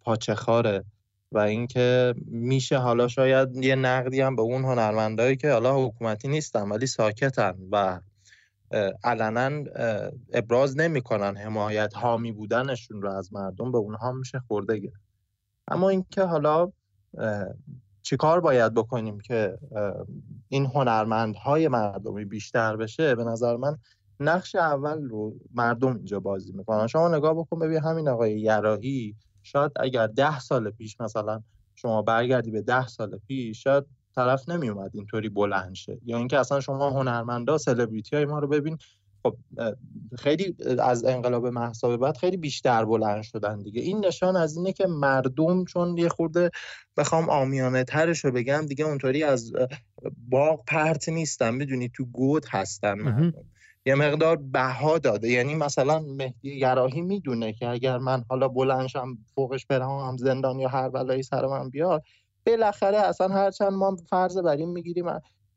پاچخاره 0.00 0.84
و 1.32 1.38
اینکه 1.38 2.14
میشه 2.26 2.78
حالا 2.78 3.08
شاید 3.08 3.56
یه 3.56 3.74
نقدی 3.74 4.20
هم 4.20 4.36
به 4.36 4.42
اون 4.42 4.64
هنرمندایی 4.64 5.36
که 5.36 5.52
حالا 5.52 5.86
حکومتی 5.86 6.28
نیستن 6.28 6.68
ولی 6.68 6.86
ساکتن 6.86 7.54
و 7.72 8.00
علنا 9.04 9.64
ابراز 10.32 10.76
نمی‌کنن 10.76 11.36
حمایت 11.36 11.96
حامی 11.96 12.32
بودنشون 12.32 13.02
رو 13.02 13.10
از 13.10 13.32
مردم 13.32 13.72
به 13.72 13.78
اونها 13.78 14.12
میشه 14.12 14.38
خورده 14.38 14.78
گرفت. 14.78 15.04
اما 15.68 15.88
اینکه 15.88 16.22
حالا 16.22 16.72
چیکار 18.04 18.40
باید 18.40 18.74
بکنیم 18.74 19.20
که 19.20 19.58
این 20.48 20.66
هنرمندهای 20.66 21.68
مردمی 21.68 22.24
بیشتر 22.24 22.76
بشه؟ 22.76 23.14
به 23.14 23.24
نظر 23.24 23.56
من 23.56 23.76
نقش 24.20 24.54
اول 24.54 25.08
رو 25.08 25.34
مردم 25.54 25.96
اینجا 25.96 26.20
بازی 26.20 26.52
می‌کنن. 26.52 26.86
شما 26.86 27.08
نگاه 27.08 27.34
بکن 27.34 27.58
ببین 27.58 27.78
همین 27.78 28.08
آقای 28.08 28.40
یراهی 28.40 29.16
شاید 29.42 29.72
اگر 29.76 30.06
ده 30.06 30.38
سال 30.38 30.70
پیش 30.70 31.00
مثلا 31.00 31.42
شما 31.74 32.02
برگردی 32.02 32.50
به 32.50 32.62
ده 32.62 32.86
سال 32.86 33.18
پیش 33.26 33.62
شاید 33.62 33.84
طرف 34.14 34.48
نمی 34.48 34.68
اومد 34.68 34.90
اینطوری 34.94 35.28
بلند 35.28 35.74
شه. 35.74 35.98
یا 36.04 36.18
اینکه 36.18 36.38
اصلا 36.38 36.60
شما 36.60 36.90
هنرمندا 36.90 37.58
سلبریتی 37.58 38.16
های 38.16 38.24
ما 38.24 38.38
رو 38.38 38.48
ببین 38.48 38.78
خب 39.24 39.36
خیلی 40.18 40.56
از 40.78 41.04
انقلاب 41.04 41.46
محسا 41.46 41.96
بعد 41.96 42.16
خیلی 42.16 42.36
بیشتر 42.36 42.84
بلند 42.84 43.22
شدن 43.22 43.62
دیگه. 43.62 43.82
این 43.82 44.06
نشان 44.06 44.36
از 44.36 44.56
اینه 44.56 44.72
که 44.72 44.86
مردم 44.86 45.64
چون 45.64 45.98
یه 45.98 46.08
خورده 46.08 46.50
بخوام 46.96 47.30
آمیانه 47.30 47.84
ترش 47.84 48.24
رو 48.24 48.32
بگم 48.32 48.66
دیگه 48.66 48.84
اونطوری 48.84 49.22
از 49.22 49.52
باغ 50.30 50.64
پرت 50.66 51.08
نیستن. 51.08 51.54
می‌دونی 51.54 51.90
تو 51.94 52.04
گود 52.04 52.46
هستن 52.50 52.94
مردم. 52.94 53.32
یه 53.86 53.94
مقدار 53.94 54.36
بها 54.36 54.98
داده. 54.98 55.28
یعنی 55.28 55.54
مثلا 55.54 55.98
مهدی 55.98 56.58
گراهی 56.58 57.00
می‌دونه 57.00 57.52
که 57.52 57.68
اگر 57.68 57.98
من 57.98 58.24
حالا 58.28 58.48
بلنشم 58.48 59.18
فوقش 59.34 59.66
برم 59.66 59.90
هم 59.90 60.16
زندان 60.16 60.58
یا 60.58 60.68
هر 60.68 60.88
بلایی 60.88 61.22
سر 61.22 61.46
من 61.46 61.70
بیاد 61.70 62.02
بالاخره 62.46 62.98
اصلا 62.98 63.28
هرچند 63.28 63.72
ما 63.72 63.96
فرض 64.10 64.38
بر 64.38 64.56
این 64.56 64.68
می‌گیریم 64.68 65.06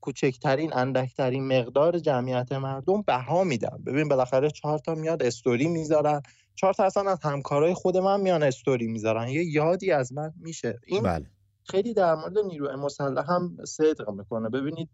کوچکترین 0.02 0.74
اندکترین 0.74 1.60
مقدار 1.60 2.00
جمعیت 2.00 2.52
مردم 2.52 3.02
بها 3.02 3.44
میدن. 3.44 3.84
ببین 3.86 4.10
بالاخره 4.10 4.50
چهار 4.50 4.80
تا 4.80 4.96
میاد 4.96 5.24
استوری 5.24 5.68
می‌ذارن. 5.68 6.22
چهار 6.56 6.74
تا 6.74 6.84
اصلا 6.84 7.12
از 7.12 7.20
همکارای 7.24 7.74
خود 7.74 7.98
من 7.98 8.22
میان 8.22 8.44
استوری 8.44 8.88
می‌ذارن. 8.88 9.28
یه 9.28 9.44
یادی 9.44 9.92
از 9.92 10.14
من 10.14 10.34
میشه. 10.40 10.80
این 10.88 11.04
بله. 11.04 11.26
خیلی 11.64 11.94
در 11.94 12.16
مورد 12.16 12.38
نیروی 12.38 12.76
مسلح 12.76 13.32
هم 13.32 13.58
صدق 13.66 14.10
می‌کنه. 14.10 14.50
ببینید 14.50 14.90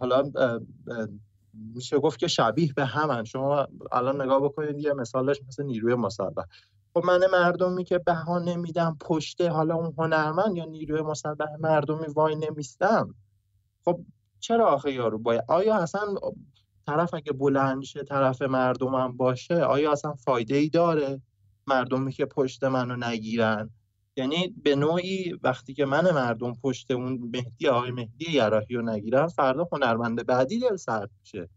حالا 0.00 0.30
میشه 1.74 1.98
گفت 1.98 2.18
که 2.18 2.26
شبیه 2.26 2.72
به 2.72 2.84
همن. 2.84 3.24
شما 3.24 3.68
الان 3.92 4.22
نگاه 4.22 4.40
بکنید 4.40 4.78
یه 4.78 4.92
مثالش 4.92 5.40
مثل 5.48 5.64
نیروی 5.64 5.94
مسلح. 5.94 6.44
خب 6.94 7.04
من 7.04 7.20
مردمی 7.32 7.84
که 7.84 7.98
بها 7.98 8.38
نمیدم 8.38 8.96
پشته 9.00 9.48
حالا 9.48 9.74
اون 9.74 9.94
هنرمند 9.98 10.56
یا 10.56 10.64
نیروی 10.64 11.02
مسلح 11.02 11.56
مردمی 11.60 12.06
وای 12.06 12.36
نمیستم 12.36 13.14
خب 13.84 14.00
چرا 14.44 14.66
آخه 14.66 14.92
یارو 14.92 15.18
باید 15.18 15.44
آیا 15.48 15.74
اصلا 15.74 16.14
طرف 16.86 17.14
اگه 17.14 17.32
بلند 17.32 17.82
شه 17.82 18.02
طرف 18.02 18.42
مردمم 18.42 19.16
باشه 19.16 19.54
آیا 19.54 19.92
اصلا 19.92 20.14
فایده 20.14 20.56
ای 20.56 20.68
داره 20.68 21.20
مردمی 21.66 22.12
که 22.12 22.26
پشت 22.26 22.64
منو 22.64 22.96
نگیرن؟ 22.96 23.70
یعنی 24.16 24.54
به 24.62 24.76
نوعی 24.76 25.38
وقتی 25.42 25.74
که 25.74 25.84
من 25.84 26.10
مردم 26.10 26.54
پشت 26.62 26.90
اون 26.90 27.30
مهدی 27.34 27.68
آقای 27.68 27.90
مهدی 27.90 28.32
یراحی 28.32 28.74
رو 28.74 28.82
نگیرن 28.82 29.26
فردا 29.26 29.68
هنرمند 29.72 30.26
بعدی 30.26 30.58
دل 30.58 30.76
سرد 30.76 31.10
میشه. 31.20 31.48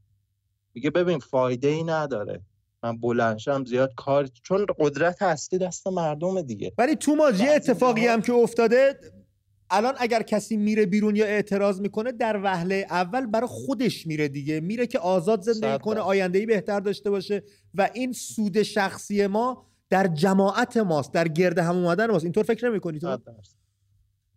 میگه 0.74 0.90
ببین 0.90 1.20
فایده 1.20 1.68
ای 1.68 1.84
نداره. 1.84 2.42
من 2.84 2.98
بلنشم 2.98 3.66
زیاد 3.66 3.94
کار 3.96 4.28
چون 4.44 4.66
قدرت 4.80 5.22
اصلی 5.22 5.60
دست 5.60 5.88
مردم 5.88 6.42
دیگه. 6.42 6.74
ولی 6.78 6.96
تو 6.96 7.16
ماجی 7.16 7.48
اتفاقی 7.48 8.08
هم 8.08 8.22
که 8.22 8.34
افتاده 8.34 9.00
الان 9.70 9.94
اگر 9.98 10.22
کسی 10.22 10.58
میره 10.58 10.86
بیرون 10.86 11.16
یا 11.16 11.26
اعتراض 11.26 11.82
می‌کنه 11.82 12.12
در 12.12 12.40
وهله 12.44 12.86
اول 12.90 13.26
برای 13.26 13.48
خودش 13.48 14.08
میره 14.08 14.28
دیگه. 14.28 14.60
میره 14.60 14.88
که 14.88 15.00
آزاد 15.00 15.42
زندگی 15.42 15.78
کنه 15.78 16.00
آینده 16.00 16.40
ای 16.40 16.46
بهتر 16.46 16.80
داشته 16.80 17.10
باشه 17.10 17.44
و 17.74 17.90
این 17.94 18.14
سود 18.14 18.64
شخصی 18.64 19.28
ما 19.28 19.66
در 19.90 20.08
جماعت 20.08 20.78
ماست 20.78 21.14
در 21.14 21.28
گرد 21.28 21.60
هم 21.60 21.76
اومدن 21.76 22.12
ماست. 22.12 22.24
اینطور 22.24 22.44
فکر 22.44 22.70
نمی‌کنی 22.70 23.00
تو؟ 23.00 23.18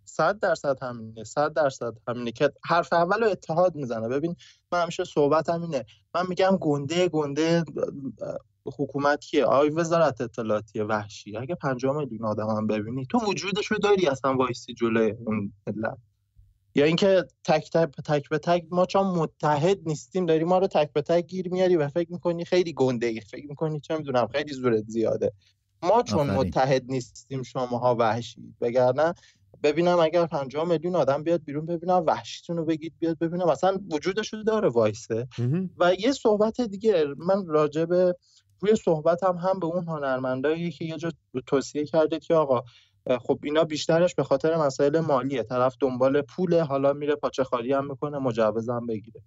صد 0.05 0.39
درصد. 0.39 0.83
همینه 0.83 1.25
صد 1.25 1.53
درصد 1.53 1.95
همینه 2.09 2.33
که 2.33 2.51
حرف 2.65 2.93
اول 2.93 3.25
اتحاد 3.25 3.75
می‌زنه. 3.75 4.09
ببین 4.09 4.37
من 4.73 4.83
همیشه 4.83 5.05
صحبت 5.05 5.49
همینه. 5.49 5.85
من 6.15 6.23
میگم 6.29 6.57
گنده 6.61 7.09
گنده 7.09 7.65
حکومت 8.67 9.21
کیه؟ 9.21 9.45
آی 9.45 9.69
وزارت 9.69 10.21
اطلاعاتی 10.21 10.81
وحشی. 10.81 11.37
اگه 11.37 11.55
پنجاه 11.55 11.97
میلیون 11.97 12.25
آدم 12.25 12.47
هم 12.47 12.67
ببینی 12.67 13.07
تو 13.07 13.19
وجودش 13.19 13.67
رو 13.67 13.79
داری 13.79 14.07
اصلا 14.07 14.35
وایسی 14.37 14.75
جلوی 14.75 15.15
اون 15.27 15.53
ملت. 15.67 15.99
یا 16.75 16.85
اینکه 16.85 17.25
تک 17.45 17.71
تک 17.71 17.91
تک 18.07 18.29
به 18.29 18.39
تک 18.39 18.65
ما 18.71 18.87
چون 18.87 19.07
متحد 19.07 19.79
نیستیم 19.87 20.27
داری 20.27 20.45
ما 20.45 20.59
رو 20.59 20.67
تک 20.67 20.93
به 20.93 21.03
تک 21.03 21.27
گیر 21.27 21.49
میاری 21.49 21.77
و 21.77 21.89
فکر 21.89 22.13
می‌کنی 22.13 22.45
خیلی 22.45 22.73
گنده 22.73 23.07
ای 23.07 23.21
فکر 23.21 23.47
می‌کنی 23.49 23.81
چه 23.81 23.97
می‌دونم 23.97 24.27
خیلی 24.27 24.53
زورت 24.53 24.85
زیاده. 24.87 25.33
ما 25.83 26.03
چون 26.03 26.31
متحد 26.31 26.85
نیستیم 26.89 27.43
شماها 27.43 27.95
وحشی. 27.95 28.55
وگرنه 28.61 29.15
ببینم 29.63 29.99
اگر 29.99 30.27
50 30.27 30.69
میلیون 30.69 30.97
آدم 30.97 31.23
بیاد 31.23 31.45
بیرون 31.45 31.67
ببینم 31.67 32.05
وحشیتون 32.07 32.57
رو 32.57 32.65
بگید 32.65 32.93
بیاد 32.99 33.19
ببینم. 33.19 33.49
اصلا 33.49 33.79
وجودش 33.91 34.33
رو 34.33 34.43
داره 34.43 34.69
وایسه. 34.69 35.29
و 35.79 35.95
یه 35.95 36.13
صحبت 36.13 36.61
دیگه 36.61 37.05
من 37.19 37.47
راجع 37.47 37.85
به 37.85 38.17
روی 38.61 38.77
صحبت 38.77 39.25
هم 39.25 39.37
هم 39.37 39.61
به 39.61 39.67
اون 39.67 39.85
هنرمندایی 39.85 40.71
که 40.71 40.85
یه 40.85 40.97
جا 40.97 41.13
توصیه 41.47 41.85
کرده 41.85 42.19
که 42.19 42.35
آقا 42.35 42.63
خب 43.21 43.39
اینا 43.43 43.65
بیشترش 43.65 44.15
به 44.15 44.25
خاطر 44.25 44.57
مسائل 44.57 45.01
مالیه. 45.01 45.43
طرف 45.43 45.77
دنبال 45.81 46.23
پوله 46.23 46.65
حالا 46.65 46.93
میره 46.93 47.15
پاچه 47.15 47.45
خالی 47.45 47.73
هم 47.73 47.91
می‌کنه 47.91 48.19
مجوزم 48.19 48.87
بگیره. 48.87 49.23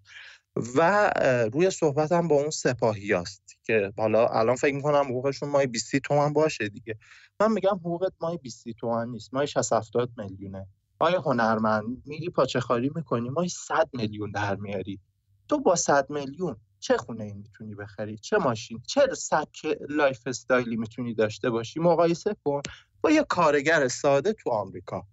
و 0.76 1.12
روی 1.54 1.70
صحبت 1.70 2.12
هم 2.12 2.28
با 2.28 2.36
اون 2.36 2.50
سپاهی 2.50 3.14
هست 3.14 3.58
که 3.64 3.94
حالا 3.98 4.28
الان 4.28 4.56
فکر 4.56 4.76
می‌کنم 4.76 5.04
حقوقشون 5.04 5.50
مای 5.50 5.68
20 5.68 5.96
تومن 5.96 6.34
باشه 6.34 6.70
دیگه. 6.70 6.96
من 7.40 7.52
میگم 7.52 7.76
حقوقت 7.76 8.14
ماهی 8.22 8.38
20 8.38 8.70
تومن 8.80 9.10
نیست 9.10 9.34
ماهی 9.34 9.48
60 9.48 9.74
70 9.74 10.10
میلیونه. 10.18 10.68
آیا 11.00 11.22
هنرمند 11.22 11.86
میری 12.06 12.30
پاچه 12.30 12.60
خواری 12.60 12.92
می‌کنی 12.96 13.30
ماهی 13.30 13.50
100 13.50 13.90
میلیون 13.94 14.32
در 14.32 14.56
میاری. 14.56 15.00
تو 15.48 15.60
با 15.60 15.76
100 15.76 16.10
میلیون 16.10 16.56
چه 16.84 16.98
خونه 16.98 17.24
ای 17.24 17.34
می‌تونی 17.34 17.76
بخری؟ 17.76 18.18
چه 18.18 18.38
ماشین؟ 18.38 18.82
چه 18.88 19.02
سبک 19.18 19.66
lifestyle 19.90 20.28
ی 20.28 20.76
می‌تونی 20.76 21.14
داشته 21.14 21.50
باشی؟ 21.50 21.80
مقایسه 21.80 22.36
کن 22.44 22.62
با 23.02 23.12
یه 23.12 23.24
کارگر 23.24 23.88
ساده 23.88 24.34
تو 24.34 24.50
آمریکا. 24.50 25.04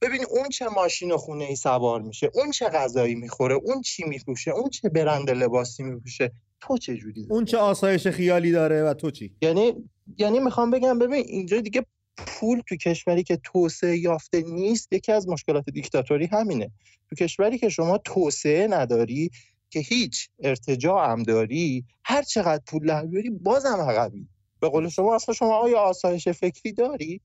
ببین 0.00 0.24
اون 0.30 0.48
چه 0.48 0.68
ماشین 0.68 1.12
و 1.12 1.16
خونه 1.16 1.44
ای 1.44 1.56
سوار 1.56 2.02
میشه 2.02 2.30
اون 2.34 2.50
چه 2.50 2.68
غذایی 2.68 3.14
می‌خوره 3.14 3.54
اون 3.54 3.82
چی 3.82 4.04
میپوشه 4.04 4.50
اون 4.50 4.70
چه 4.70 4.88
برند 4.88 5.30
لباسی 5.30 5.82
میپوشه 5.82 6.32
تو 6.60 6.78
چه 6.78 6.96
جوری 6.96 7.26
اون 7.30 7.44
چه 7.44 7.58
آسایش 7.58 8.06
خیالی 8.06 8.52
داره 8.52 8.82
و 8.82 8.94
تو 8.94 9.10
چی؟ 9.10 9.34
یعنی 9.42 9.74
یعنی 10.18 10.38
می‌خوام 10.38 10.70
بگم 10.70 10.98
ببین 10.98 11.24
اینجا 11.26 11.60
دیگه 11.60 11.86
پول 12.26 12.62
تو 12.68 12.76
کشوری 12.76 13.22
که 13.22 13.36
توسعه 13.44 13.98
یافته 13.98 14.40
نیست 14.42 14.92
یکی 14.92 15.12
از 15.12 15.28
مشکلات 15.28 15.70
دیکتاتوری 15.70 16.26
همینه. 16.26 16.70
تو 17.10 17.16
کشوری 17.16 17.58
که 17.58 17.68
شما 17.68 17.98
توسعه 17.98 18.66
نداری 18.68 19.30
که 19.70 19.80
هیچ 19.80 20.28
ارتجاع 20.38 21.10
هم 21.10 21.22
داری 21.22 21.84
هر 22.04 22.22
چقدر 22.22 22.62
پول 22.66 22.86
در 22.86 23.06
بیاری 23.06 23.30
بازم 23.30 23.80
عقبی. 23.80 24.28
به 24.60 24.68
قول 24.68 24.88
شما 24.88 25.14
اصلا 25.14 25.34
شما 25.34 25.56
آیا 25.56 25.78
آسایش 25.78 26.28
فکری 26.28 26.72
داری؟ 26.72 27.20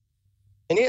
یعنی 0.70 0.82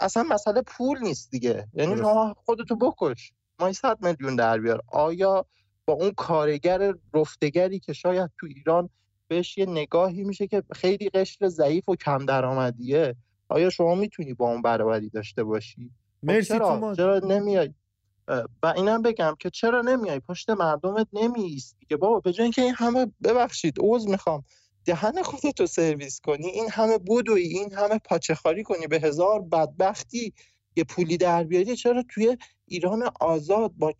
اصلا 0.00 0.22
مسئله 0.22 0.62
پول 0.62 0.98
نیست 1.02 1.30
دیگه. 1.30 1.68
یعنی 1.74 1.96
شما 1.96 2.34
خودتو 2.44 2.76
بکش. 2.76 3.32
ما 3.60 3.72
100 3.72 4.04
میلیون 4.04 4.36
در 4.36 4.58
بیار. 4.58 4.82
آیا 4.86 5.46
با 5.84 5.94
اون 5.94 6.10
کارگر 6.10 6.94
رفتگری 7.14 7.78
که 7.78 7.92
شاید 7.92 8.30
تو 8.38 8.46
ایران 8.46 8.90
بهش 9.28 9.58
یه 9.58 9.66
نگاهی 9.66 10.24
میشه 10.24 10.46
که 10.46 10.62
خیلی 10.72 11.08
قشر 11.08 11.48
ضعیف 11.48 11.88
و 11.88 11.96
کم 11.96 12.26
درآمدیه؟ 12.26 13.16
آیا 13.48 13.70
شما 13.70 13.94
می‌تونی 13.94 14.34
با 14.34 14.50
اون 14.50 14.62
برابری 14.62 15.10
داشته 15.10 15.44
باشی؟ 15.44 15.90
خب 16.20 16.26
مرسی 16.26 16.48
چرا؟ 16.48 16.94
چرا 16.96 17.18
نمیای؟ 17.18 17.74
و 18.62 18.72
اینم 18.76 19.02
بگم 19.02 19.36
که 19.38 19.50
چرا 19.50 19.80
نمیای؟ 19.80 20.20
پشت 20.20 20.50
مردمت 20.50 21.06
نمیایستی 21.12 21.86
که 21.88 21.96
بابا 21.96 22.20
به 22.20 22.32
جای 22.32 22.42
اینکه 22.42 22.62
این 22.62 22.74
همه 22.74 23.12
ببخشید 23.24 23.80
عوض 23.80 24.06
می‌خوام. 24.08 24.44
دهن 24.84 25.22
خودتو 25.22 25.66
سرویس 25.66 26.20
کنی 26.20 26.46
این 26.46 26.70
همه 26.70 26.98
بدوی 26.98 27.42
این 27.42 27.72
همه 27.72 28.00
پاچه 28.04 28.34
خاری 28.34 28.62
کنی 28.62 28.86
به 28.86 29.00
هزار 29.00 29.42
بدبختی. 29.42 30.32
یه 30.76 30.84
پولی 30.84 31.16
در 31.16 31.44
بیاری 31.44 31.76
چرا 31.76 32.04
توی 32.08 32.36
ایران 32.66 33.10
آزاد 33.20 33.72
با 33.78 33.92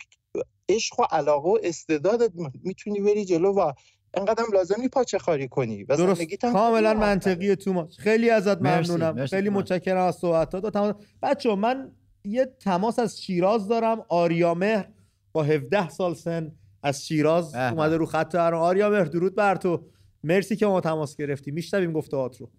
عشق 0.68 1.00
و 1.00 1.02
علاقه 1.10 1.48
و 1.48 1.58
استعدادت 1.62 2.32
می‌تونی 2.62 3.00
بری 3.00 3.24
جلو 3.24 3.52
و 3.52 3.72
انقدر 4.14 4.44
لازمی 4.52 4.88
پاچه 4.88 5.18
خاری 5.18 5.48
کنی 5.48 5.84
و 5.84 5.96
درست. 5.96 6.34
کاملا 6.34 6.94
منطقیه 6.94 7.56
تو 7.56 7.88
خیلی 7.98 8.30
ازت 8.30 8.62
ممنونم. 8.62 9.26
خیلی 9.26 9.48
متشکرم 9.48 10.06
از 10.06 10.16
صحبتات. 10.16 10.96
بچه 11.22 11.54
من 11.54 11.92
یه 12.26 12.46
تماس 12.60 12.98
از 12.98 13.20
شیراز 13.20 13.68
دارم. 13.68 14.04
آریامهر 14.08 14.88
با 15.32 15.42
17 15.42 15.88
سال 15.88 16.14
سن 16.14 16.52
از 16.82 17.06
شیراز 17.06 17.54
اومده 17.54 17.96
رو 17.96 18.06
خط 18.06 18.34
آریامهر 18.34 19.04
درود 19.04 19.34
بر 19.34 19.56
تو. 19.56 19.84
مرسی 20.24 20.56
که 20.56 20.66
ما 20.66 20.80
تماس 20.80 21.16
گرفتی 21.16 21.50
میشنویم 21.50 21.92
گفته 21.92 22.16
رو. 22.16 22.50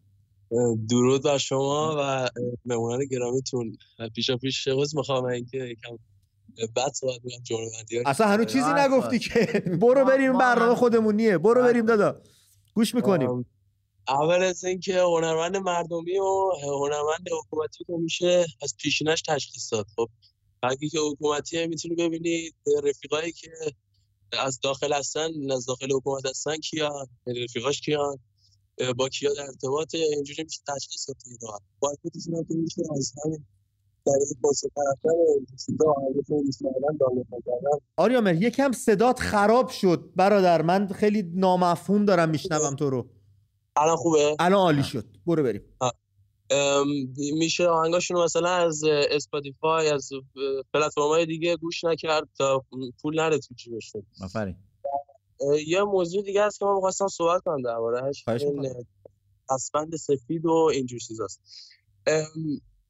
درود 0.90 1.24
بر 1.24 1.38
شما 1.38 1.96
و 2.00 2.30
مهمونان 2.66 3.06
گرامیتون. 3.06 3.78
پیشا 4.16 4.38
پیش 4.38 4.64
شغز 4.64 4.96
می‌خوام 4.96 5.26
اینکه 5.26 5.58
یکم 5.58 5.98
بعد 6.76 6.92
صحبت 6.94 7.20
میگم 7.24 7.44
جمله 7.44 7.70
اصلا 8.06 8.28
هنوز 8.28 8.46
چیزی 8.46 8.70
نگفتی 8.78 9.20
که. 9.20 9.64
برو 9.82 10.06
بریم 10.06 10.38
برنامه 10.38 10.76
خودمونیه 10.76 11.38
برو 11.38 11.62
بریم 11.62 11.86
دادا. 11.86 12.22
گوش 12.74 12.96
می‌کنیم. 12.96 13.46
اول 14.08 14.44
از 14.44 14.64
اینکه 14.64 15.00
هنرمند 15.00 15.58
مردمی 15.58 16.20
و 16.20 16.52
هنرمند 16.64 17.28
حکومتی 17.44 17.84
که 17.84 17.94
میشه 17.94 18.46
از 18.62 18.76
پیشینش 18.78 19.22
تشخیص 19.22 19.74
داد. 19.74 19.86
خب 19.96 20.10
اگه 20.64 20.90
که 20.90 21.00
حکومتی 21.00 21.68
می‌تونی 21.68 21.96
ببینی 21.96 22.52
رفیقایی 22.84 23.32
که 23.32 23.50
از 24.32 24.60
داخل 24.60 24.94
هستن 24.94 25.52
از 25.52 25.66
داخل 25.66 25.92
حکومت 25.96 26.26
هستن 26.26 26.58
کیا 26.58 27.08
رفیقاش 27.44 27.82
کیان؟ 27.82 28.20
با 28.98 29.10
کیا 29.10 29.34
در 29.34 29.42
ارتباط؟ 29.42 29.96
اینجوری 29.96 30.44
میشه 30.44 30.62
تشخیص 30.68 31.10
داد 31.42 31.62
باید 31.80 32.00
بتونم 32.04 32.44
که 32.44 32.54
میشه 32.54 32.82
از 32.98 33.14
همین 33.26 33.46
آریامر 37.98 38.36
یکم 38.36 38.72
صدات 38.72 39.20
خراب 39.20 39.70
شد. 39.70 40.10
برادر 40.16 40.62
من 40.62 40.88
خیلی 40.88 41.32
نامفهوم 41.36 42.06
دارم 42.06 42.30
میشنوم 42.30 42.76
تو 42.76 42.90
رو. 42.90 43.10
الان 43.78 43.96
خوبه؟ 43.96 44.36
الان 44.40 44.60
عالی 44.60 44.84
شد. 44.84 45.06
برو 45.26 45.44
بریم. 45.44 45.62
میشه 47.18 47.68
آهنگاشونو 47.68 48.24
مثلا 48.24 48.50
از 48.50 48.84
اسپاتیفای 49.10 49.90
از 49.90 50.10
پلتفرم 50.74 51.08
های 51.08 51.26
دیگه 51.26 51.56
گوش 51.56 51.84
نکرد 51.84 52.28
تا 52.38 52.66
پول 53.02 53.20
نره 53.20 53.40
تو 53.40 53.56
جیبشون 53.56 54.06
یه 55.68 55.84
موضوع 55.84 56.24
دیگه 56.24 56.46
هست 56.46 56.60
که 56.60 56.66
من 56.66 56.74
می‌خواستم 56.74 57.08
صحبت 57.08 57.42
کنم 57.44 57.62
دربارهش 57.62 58.24
این 58.28 58.74
اسفند 59.50 59.96
سفید 59.96 60.46
و 60.46 60.70
اینجور 60.74 61.00
چیزاست. 61.00 61.42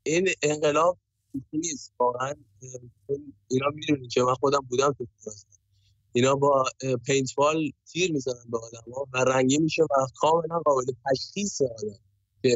این 0.03 0.27
انقلاب 0.41 0.97
نیست. 1.53 1.93
واقعا 1.99 2.33
اینا 3.47 3.65
می‌دونی 3.73 4.07
که 4.07 4.21
من 4.21 4.33
خودم 4.33 4.65
بودم 4.69 4.95
تو 4.97 5.07
اینا 6.17 6.35
با 6.35 6.63
پینت 7.05 7.35
بال 7.35 7.71
تیر 7.91 8.11
می‌زنن 8.11 8.51
به 8.51 8.57
آدم 8.57 8.91
ها 8.91 9.07
و 9.13 9.17
رنگی 9.17 9.57
میشه 9.57 9.83
و 9.83 10.07
کاملا 10.15 10.59
قابل 10.65 10.85
تشخیص 11.11 11.61
آدم 11.61 11.97
که 12.41 12.55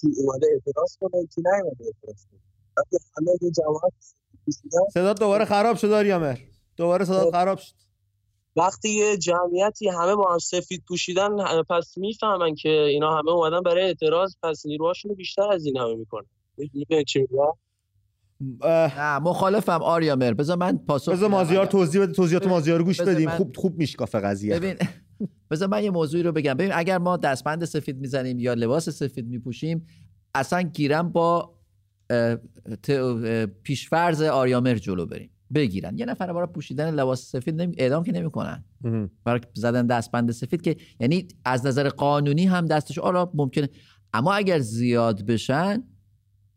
کی 0.00 0.08
اومده 0.16 0.46
اعتراض 0.52 0.96
کنه 1.00 1.26
کی 1.34 1.42
نیومده 1.42 1.84
اعتراض 1.84 2.26
کنه. 2.30 2.40
وقتی 2.76 2.96
همه 3.16 3.50
جماعت 3.50 3.92
صدا 4.94 5.12
دوباره 5.12 5.44
خراب 5.44 5.76
شد 5.76 5.92
آریامر 5.92 6.38
دوباره 6.76 7.04
صدا 7.04 7.30
خراب 7.30 7.58
شد. 7.58 7.74
وقتی 8.56 8.88
یه 8.88 9.16
جمعیتی 9.16 9.88
همه 9.88 10.14
با 10.14 10.32
هم 10.32 10.38
سفید 10.38 10.82
پوشیدن 10.88 11.62
پس 11.70 11.98
می‌فهمن 11.98 12.54
که 12.54 12.68
اینا 12.68 13.18
همه 13.18 13.30
اومدن 13.30 13.60
برای 13.60 13.84
اعتراض 13.84 14.34
پس 14.42 14.66
نیروهاشون 14.66 15.14
بیشتر 15.14 15.52
از 15.52 15.66
این 15.66 15.76
همه 15.76 15.94
می‌کنن. 15.94 16.26
می‌دونی 16.56 17.04
چی 17.04 17.20
میگم؟ 17.20 17.52
نه 18.64 19.18
مخالفم 19.18 19.82
آریامر 19.82 20.34
بذار 20.34 20.56
من 20.56 20.78
پاسخ 20.78 21.12
بذار 21.12 21.30
مازیار 21.30 21.66
توضیح 21.66 22.02
بده 22.02 22.12
توضیحات 22.12 22.46
مازیار 22.46 22.78
رو 22.78 22.84
گوش 22.84 23.00
بدیم. 23.00 23.30
خوب 23.30 23.56
خوب 23.56 23.78
میشکافه 23.78 24.20
قضیه. 24.20 24.58
ببین 24.58 24.74
بذار 25.50 25.68
من 25.68 25.84
یه 25.84 25.90
موضوعی 25.90 26.22
رو 26.22 26.32
بگم. 26.32 26.54
ببین 26.54 26.72
اگر 26.74 26.98
ما 26.98 27.16
دستبند 27.16 27.64
سفید 27.64 27.98
می‌زنیم 27.98 28.38
یا 28.38 28.54
لباس 28.54 28.88
سفید 28.88 29.28
میپوشیم 29.28 29.86
اصلا 30.34 30.62
گیرم 30.62 31.08
با 31.08 31.54
پیشفرز 33.62 34.22
آریامر 34.22 34.74
جلو 34.74 35.06
بریم. 35.06 35.30
بگیرن. 35.54 35.98
یه 35.98 36.06
نفر 36.06 36.32
برای 36.32 36.46
پوشیدن 36.46 36.94
لباس 36.94 37.30
سفید 37.30 37.54
نمی... 37.60 37.74
اعدام 37.78 38.04
که 38.04 38.12
نمی‌کنن. 38.12 38.64
برای 39.24 39.40
زدن 39.54 39.86
دستبند 39.86 40.30
سفید 40.30 40.62
که 40.62 40.76
یعنی 41.00 41.28
از 41.44 41.66
نظر 41.66 41.88
قانونی 41.88 42.46
هم 42.46 42.66
دستش 42.66 42.98
آرا 42.98 43.30
ممکنه. 43.34 43.68
اما 44.12 44.34
اگر 44.34 44.58
زیاد 44.58 45.26
بشن 45.26 45.82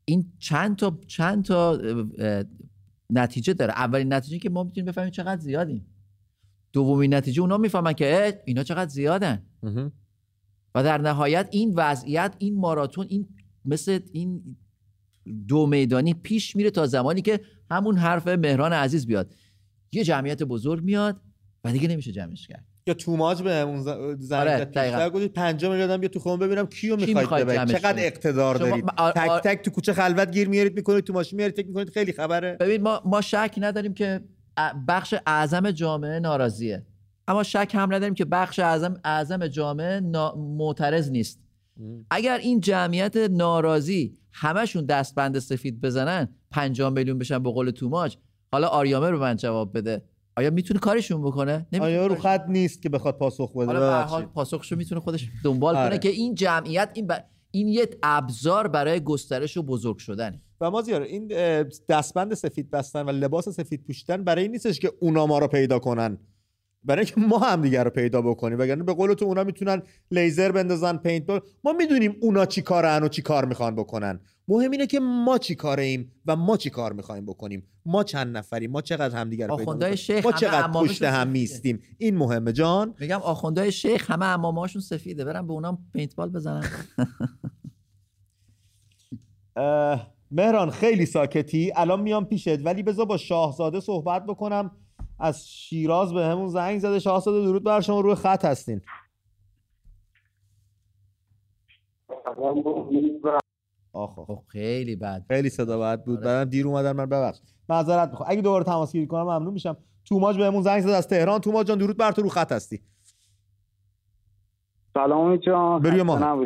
این 0.09 0.31
چند 0.39 0.75
تا 0.75 0.99
چند 1.07 1.45
تا 1.45 1.81
نتیجه 3.09 3.53
داره. 3.53 3.73
اولین 3.73 4.13
نتیجه 4.13 4.37
که 4.37 4.49
ما 4.49 4.63
می‌تونیم 4.63 4.85
بفهمیم 4.85 5.11
چقدر 5.11 5.41
زیادیم. 5.41 5.85
دومین 6.73 7.13
نتیجه 7.13 7.41
اونا 7.41 7.57
می‌فهمن 7.57 7.93
که 7.93 8.43
اینا 8.45 8.63
چقدر 8.63 8.89
زیادن. 8.89 9.45
و 10.75 10.83
در 10.83 10.97
نهایت 10.97 11.49
این 11.51 11.73
وضعیت 11.75 12.35
این 12.37 12.59
ماراتون 12.59 13.05
این 13.09 13.27
مثل 13.65 13.99
این 14.11 14.57
دو 15.47 15.67
میدانی 15.67 16.13
پیش 16.13 16.55
میره 16.55 16.71
تا 16.71 16.87
زمانی 16.87 17.21
که 17.21 17.41
همون 17.71 17.97
حرف 17.97 18.27
مهران 18.27 18.73
عزیز 18.73 19.07
بیاد. 19.07 19.35
یه 19.91 20.03
جمعیت 20.03 20.43
بزرگ 20.43 20.83
میاد 20.83 21.21
و 21.63 21.71
دیگه 21.71 21.87
نمیشه 21.87 22.11
جمعش 22.11 22.47
کرد. 22.47 22.65
یا 22.87 22.93
توماج 22.93 23.41
به 23.41 23.59
اون 23.59 23.81
زنگ 24.19 24.47
آره 24.47 25.09
گفتید 25.09 25.33
5 25.33 25.65
میلیون 25.65 25.97
بیا 25.97 26.09
تو 26.09 26.19
خونه 26.19 26.37
ببینم 26.37 26.67
کیو 26.67 26.95
می‌خواید 26.95 27.47
ببرید. 27.47 27.77
چقدر 27.77 28.05
اقتدار 28.05 28.55
دارید. 28.55 28.85
تک 29.15 29.41
تک 29.43 29.61
تو 29.61 29.71
کوچه 29.71 29.93
خلوت 29.93 30.31
گیر 30.31 30.49
میارید 30.49 30.75
می‌کنید 30.75 31.03
تو 31.03 31.13
ماشین 31.13 31.37
میارید 31.37 31.55
فکر 31.55 31.67
می‌کنید 31.67 31.89
خیلی 31.89 32.11
خبره. 32.11 32.57
ببین 32.59 32.81
ما 32.81 33.01
ما 33.05 33.21
شک 33.21 33.55
نداریم 33.57 33.93
که 33.93 34.21
بخش 34.87 35.15
اعظم 35.27 35.71
جامعه 35.71 36.19
ناراضیه. 36.19 36.85
اما 37.27 37.43
شک 37.43 37.71
هم 37.73 37.93
نداریم 37.93 38.13
که 38.13 38.25
بخش 38.25 38.59
اعظم 38.59 38.93
اعظم 39.03 39.47
جامعه 39.47 39.99
معترض 40.37 41.11
نیست. 41.11 41.39
اگر 42.11 42.37
این 42.37 42.59
جمعیت 42.59 43.17
ناراضی 43.17 44.17
همشون 44.31 44.85
دستبند 44.85 45.39
سفید 45.39 45.81
بزنن 45.81 46.27
5 46.51 46.81
میلیون 46.81 47.17
بشن 47.17 47.43
به 47.43 47.51
قول 47.51 47.69
توماج 47.69 48.17
حالا 48.51 48.67
آریامه 48.67 49.09
رو 49.09 49.19
من 49.19 49.35
جواب 49.35 49.77
بده. 49.77 50.03
آیا 50.37 50.49
می‌تونه 50.49 50.79
کارشون 50.79 51.21
بکنه؟ 51.21 51.67
آیا 51.81 52.07
رو 52.07 52.15
خط 52.15 52.45
نیست 52.47 52.81
که 52.81 52.89
بخواد 52.89 53.17
پاسخ 53.17 53.57
بده؟ 53.57 53.65
حالا 53.65 54.25
پاسخشو 54.25 54.75
می‌تونه 54.75 55.01
خودش 55.01 55.29
دنبال 55.43 55.73
کنه 55.73 55.83
آره. 55.83 55.97
که 55.97 56.09
این 56.09 56.35
جمعیت 56.35 56.89
این 56.93 57.07
ب... 57.07 57.23
این 57.51 57.67
یه 57.67 57.89
ابزار 58.03 58.67
برای 58.67 58.99
گسترش 58.99 59.57
و 59.57 59.63
بزرگ 59.63 59.97
شدنه. 59.97 60.41
و 60.61 60.71
ما 60.71 60.81
زیاره 60.81 61.05
این 61.05 61.27
دستبند 61.89 62.33
سفید 62.33 62.71
بستن 62.71 63.01
و 63.01 63.09
لباس 63.09 63.49
سفید 63.49 63.83
پوشیدن 63.83 64.23
برای 64.23 64.41
این 64.41 64.51
نیستش 64.51 64.79
که 64.79 64.91
اونا 64.99 65.25
ما 65.25 65.39
رو 65.39 65.47
پیدا 65.47 65.79
کنن. 65.79 66.17
برای 66.83 67.05
اینکه 67.05 67.21
ما 67.21 67.37
هم 67.37 67.61
دیگر 67.61 67.83
رو 67.83 67.89
پیدا 67.89 68.21
بکنیم. 68.21 68.59
وگرنه 68.59 68.83
به 68.83 68.93
قول 68.93 69.13
تو 69.13 69.25
اونا 69.25 69.43
می‌تونن 69.43 69.81
لیزر 70.11 70.51
بندازن 70.51 70.97
paintball 70.97 71.39
ما 71.63 71.73
می‌دونیم 71.73 72.15
اونا 72.21 72.45
چی 72.45 72.61
کارن 72.61 73.03
و 73.03 73.07
چی 73.07 73.21
کار 73.21 73.45
می‌خوان 73.45 73.75
بکنن. 73.75 74.19
مهم 74.47 74.71
اینه 74.71 74.87
که 74.87 74.99
ما 74.99 75.37
چی 75.37 75.55
کاره 75.55 75.83
ایم 75.83 76.11
و 76.25 76.35
ما 76.35 76.57
چی 76.57 76.69
کار 76.69 76.93
می‌خوایم 76.93 77.25
بکنیم؟ 77.25 77.67
ما 77.85 78.03
چند 78.03 78.37
نفریم؟ 78.37 78.71
ما 78.71 78.81
چقدر 78.81 79.17
همدیگه 79.17 79.47
رو 79.47 79.57
پیدا 79.57 79.95
شیخ 79.95 80.25
ما 80.25 80.31
چقدر 80.31 80.71
پشت 80.71 81.03
هم 81.03 81.27
هستیم 81.27 81.81
این 81.97 82.17
مهمه 82.17 82.53
جان. 82.53 82.95
میگم 82.99 83.19
آخوندهای 83.19 83.71
شیخ 83.71 84.11
همه 84.11 84.25
عمامه‌هاشون 84.25 84.81
سفیده. 84.81 85.25
برن 85.25 85.47
به 85.47 85.53
اونام 85.53 85.77
paintball 85.93 86.29
بزنن 86.29 86.63
مهران 90.31 90.69
خیلی 90.69 91.05
ساکتی. 91.05 91.71
الان 91.75 92.01
میام 92.01 92.25
پیشت. 92.25 92.65
ولی 92.65 92.83
بذار 92.83 93.05
با 93.05 93.17
شاهزاده 93.17 93.79
صحبت 93.79 94.25
بکنم. 94.25 94.71
از 95.19 95.49
شیراز 95.49 96.13
به 96.13 96.25
همون 96.25 96.49
زنگ 96.49 96.79
زده. 96.79 96.99
شاهزاده 96.99 97.41
درود 97.41 97.63
بر 97.63 97.81
شما. 97.81 97.99
روی 97.99 98.15
خط 98.15 98.45
هستین. 98.45 98.81
آخ 103.97 104.39
خیلی 104.47 104.95
بد 104.95 105.25
خیلی 105.27 105.49
صدا 105.49 105.79
بد 105.79 106.03
بود. 106.03 106.17
آره. 106.17 106.25
بعدم 106.25 106.49
دیر 106.49 106.67
اومدن 106.67 106.91
من 106.91 107.05
ببخش. 107.05 107.39
معذرت 107.69 108.09
می‌خوام. 108.09 108.29
اگه 108.31 108.41
دوباره 108.41 108.63
تماس 108.63 108.91
گیری 108.91 109.07
کنم 109.07 109.23
ممنون 109.23 109.53
میشم. 109.53 109.77
توماج 110.05 110.37
بهمون 110.37 110.61
زنگ 110.61 110.81
زد 110.81 110.89
از 110.89 111.07
تهران. 111.07 111.39
توماج 111.39 111.67
جان 111.67 111.77
درود 111.77 111.97
بر 111.97 112.11
تو 112.11 112.21
رو 112.21 112.29
خط 112.29 112.51
هستی. 112.51 112.79
سلام 114.93 115.35
جان. 115.35 115.81
بری 115.81 116.01
ما 116.01 116.45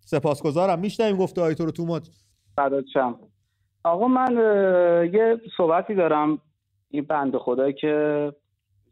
سپاسگزارم. 0.00 0.78
میشنویم 0.78 1.16
گفته 1.16 1.40
های 1.40 1.54
تو 1.54 1.64
رو 1.64 1.70
توماج 1.70 2.10
فدات 2.56 2.84
آقا 3.84 4.08
من 4.08 4.32
یه 5.12 5.40
صحبتی 5.56 5.94
دارم. 5.94 6.38
این 6.88 7.04
بند 7.04 7.36
خدایی 7.36 7.74
که 7.74 8.32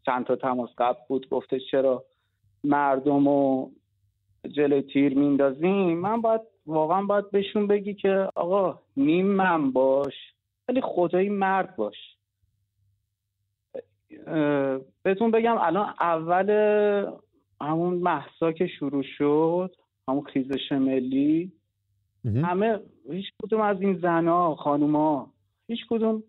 چند 0.07 0.27
تا 0.27 0.37
تماس 0.37 0.71
قبل 0.79 0.99
بود 1.09 1.29
گفتش 1.29 1.61
چرا 1.71 2.05
مردم 2.65 3.27
و 3.29 3.71
جلوی 4.57 4.83
تیر 4.83 5.19
میندازیم 5.19 5.99
من 5.99 6.21
باید 6.21 6.41
واقعا 6.67 7.03
باید 7.03 7.31
بهشون 7.31 7.67
بگی 7.67 7.95
که 7.95 8.29
آقا 8.35 8.79
نیم 8.97 9.27
من 9.27 9.71
باش 9.71 10.15
ولی 10.69 10.81
خدایی 10.81 11.29
مرد 11.29 11.77
باش. 11.77 11.97
بهتون 15.03 15.31
بگم 15.31 15.57
الان 15.59 15.95
اول 16.01 16.51
همون 17.61 17.95
محسا 17.95 18.53
که 18.53 18.67
شروع 18.67 19.03
شد 19.03 19.77
همون 20.09 20.25
خیزش 20.25 20.73
ملی 20.73 21.53
همه 22.25 22.81
هیچ 23.11 23.27
کدوم 23.43 23.61
از 23.61 23.81
این 23.81 23.99
زنها 23.99 24.55
خانوما 24.55 25.33
هیچ 25.69 25.81
کدوم 25.91 26.23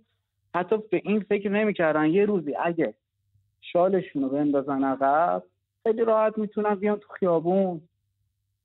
حتی 0.55 0.77
به 0.91 1.01
این 1.05 1.19
فکر 1.19 1.49
نمی‌کردن. 1.49 2.05
یه 2.05 2.25
روزی 2.25 2.55
اگه 2.55 2.93
شالشون 3.61 4.23
رو 4.23 4.29
بندازن 4.29 4.83
عقب 4.83 5.43
خیلی 5.83 6.01
راحت 6.01 6.38
می‌تونن 6.38 6.75
بیان 6.75 6.99
تو 6.99 7.13
خیابون 7.13 7.81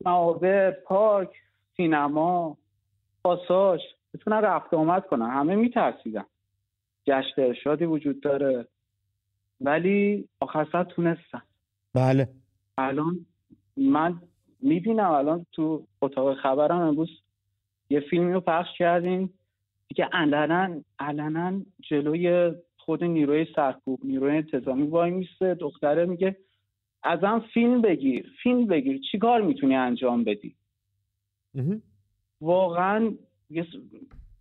معابر 0.04 0.70
پارک. 0.70 1.30
سینما 1.76 2.56
پاساژ 3.24 3.80
بتونن 4.14 4.36
رفت 4.36 4.74
آمد 4.74 5.06
کنن. 5.06 5.30
همه 5.30 5.54
میترسیدن. 5.54 6.24
گشت 7.06 7.38
ارشادی 7.38 7.84
وجود 7.84 8.20
داره. 8.20 8.66
ولی 9.60 10.28
آخر 10.40 10.84
تونستن. 10.84 11.42
بله. 11.94 12.28
الان 12.78 13.26
من 13.76 14.20
می‌بینم 14.62 15.10
الان 15.10 15.46
تو 15.52 15.86
اتاق 16.02 16.34
خبرم 16.34 16.80
امروز 16.80 17.22
یه 17.90 18.00
فیلمی 18.00 18.32
رو 18.32 18.40
پخش 18.40 18.78
کردیم 18.78 19.34
که 19.96 20.04
علنا 20.12 20.80
علنا 20.98 21.60
جلوی 21.80 22.52
خود 22.76 23.04
نیروی 23.04 23.46
سرکوب 23.56 24.00
نیروی 24.04 24.36
انتظامی 24.36 24.86
وای 24.86 25.10
میسته 25.10 25.54
دختره 25.54 26.06
میگه 26.06 26.36
ازم 27.02 27.44
فیلم 27.54 27.82
بگیر 27.82 28.32
فیلم 28.42 28.66
بگیر. 28.66 29.00
چیکار 29.12 29.42
می‌تونی 29.42 29.76
انجام 29.76 30.24
بدی؟ 30.24 30.54
واقعا 32.40 33.14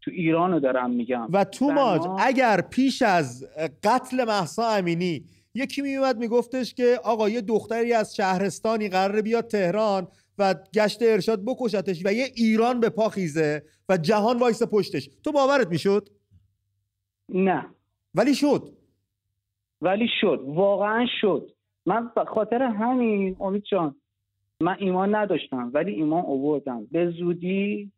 تو 0.01 0.11
ایران 0.11 0.51
رو 0.51 0.59
دارم 0.59 0.91
میگم. 0.91 1.27
و 1.33 1.43
تو 1.43 1.71
ماج 1.71 2.01
اگر 2.19 2.61
پیش 2.61 3.01
از 3.01 3.45
قتل 3.83 4.25
محسا 4.25 4.69
امینی 4.69 5.25
یکی 5.53 5.81
میومد 5.81 6.17
میگفتش 6.17 6.73
که 6.73 6.99
آقا 7.03 7.29
یه 7.29 7.41
دختری 7.41 7.93
از 7.93 8.15
شهرستانی 8.15 8.89
قراره 8.89 9.21
بیاد 9.21 9.47
تهران 9.47 10.07
و 10.37 10.55
گشت 10.73 10.99
ارشاد 11.01 11.45
بکشتش 11.45 12.05
و 12.05 12.13
یه 12.13 12.25
ایران 12.35 12.79
به 12.79 12.89
پا 12.89 13.09
خیزه 13.09 13.63
و 13.89 13.97
جهان 13.97 14.39
وایس 14.39 14.63
پشتش. 14.63 15.09
تو 15.23 15.31
باورت 15.31 15.67
می‌شد؟ 15.67 16.09
نه. 17.29 17.65
ولی 18.15 18.35
شد. 18.35 18.73
ولی 19.81 20.07
شد. 20.21 20.43
واقعا 20.47 21.05
شد. 21.21 21.51
من 21.85 22.11
خاطر 22.27 22.61
همین 22.61 23.35
امید 23.39 23.63
جان 23.71 23.95
من 24.61 24.75
ایمان 24.79 25.15
نداشتم 25.15 25.71
ولی 25.73 25.91
ایمان 25.93 26.25
اووردم 26.25 26.85
به 26.91 27.09
زودی 27.09 27.91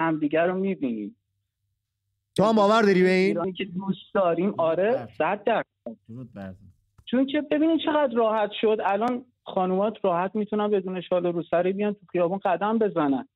همدیگر 0.00 0.46
رو 0.46 0.54
می‌بینیم. 0.54 1.16
تو 2.36 2.44
هم 2.44 2.56
باور 2.56 2.82
داری 2.82 3.02
به 3.02 3.10
این؟ 3.10 3.26
ایرانی 3.26 3.52
که 3.52 3.64
دوست 3.64 4.14
داریم 4.14 4.54
آره 4.58 5.08
صد 5.18 5.44
درصد. 5.44 5.96
چون 7.04 7.26
که 7.26 7.40
ببینید 7.40 7.80
چقدر 7.84 8.14
راحت 8.14 8.50
شد. 8.60 8.78
الان 8.84 9.24
خانومات 9.44 10.04
راحت 10.04 10.34
می‌تونن 10.34 10.68
بدون 10.68 11.00
شال 11.00 11.26
رو 11.26 11.42
سری 11.42 11.72
بیان 11.72 11.92
تو 11.92 12.06
خیابون 12.12 12.38
قدم 12.38 12.78
بزنن. 12.78 13.28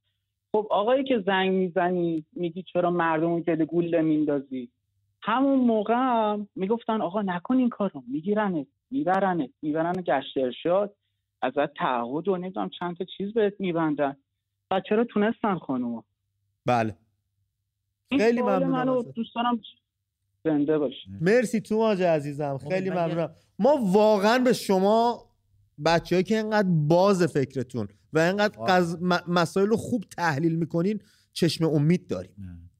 خب 0.53 0.67
آقایی 0.71 1.05
که 1.05 1.23
زنگ 1.27 1.51
می‌زنی 1.51 2.25
میگی 2.33 2.63
چرا 2.63 2.91
مردم 2.91 3.41
گل 3.41 3.65
گوله 3.65 4.03
میندازی 4.03 4.69
همون 5.23 5.59
موقع 5.59 5.95
هم 5.95 6.49
می‌گفتن 6.55 7.01
آقا 7.01 7.23
نکن 7.23 7.57
این 7.57 7.69
کارو. 7.69 8.03
میگیرنت 8.09 8.67
میبرنت. 8.91 9.51
می‌برن 9.63 9.93
گشت 9.93 10.37
ارشاد. 10.37 10.96
ازت 11.43 11.75
تعهد 11.75 12.29
و 12.29 12.37
نمی‌دونم 12.37 12.71
چند 12.79 12.97
تا 12.97 13.05
چیز 13.17 13.35
بهت 13.35 13.55
میبندن. 13.59 14.17
و 14.71 14.81
چرا 14.89 15.05
تونستن 15.05 15.59
خانوما 15.59 16.05
بله. 16.67 16.97
خیلی 18.11 18.43
ممنونم 18.43 18.71
منو 18.71 19.03
دوست 19.03 19.35
دارم 19.35 19.61
زنده 20.45 20.79
باشه 20.79 21.11
مرسی. 21.21 21.61
توماج 21.61 22.03
عزیزم. 22.03 22.59
خیلی 22.59 22.91
ممنونم. 22.91 23.35
ما 23.59 23.77
واقعا 23.83 24.39
به 24.39 24.53
شما 24.53 25.27
بچههایی 25.85 26.25
که 26.25 26.39
انقدر 26.39 26.69
باز 26.69 27.23
فکرتون 27.23 27.89
و 28.13 28.19
انقدر 28.19 28.65
قز... 28.65 29.03
مسائل 29.29 29.67
رو 29.67 29.77
خوب 29.77 30.05
تحلیل 30.17 30.55
می‌کنین 30.55 31.01
چشم 31.33 31.65
امید 31.65 32.07
داریم. 32.07 32.71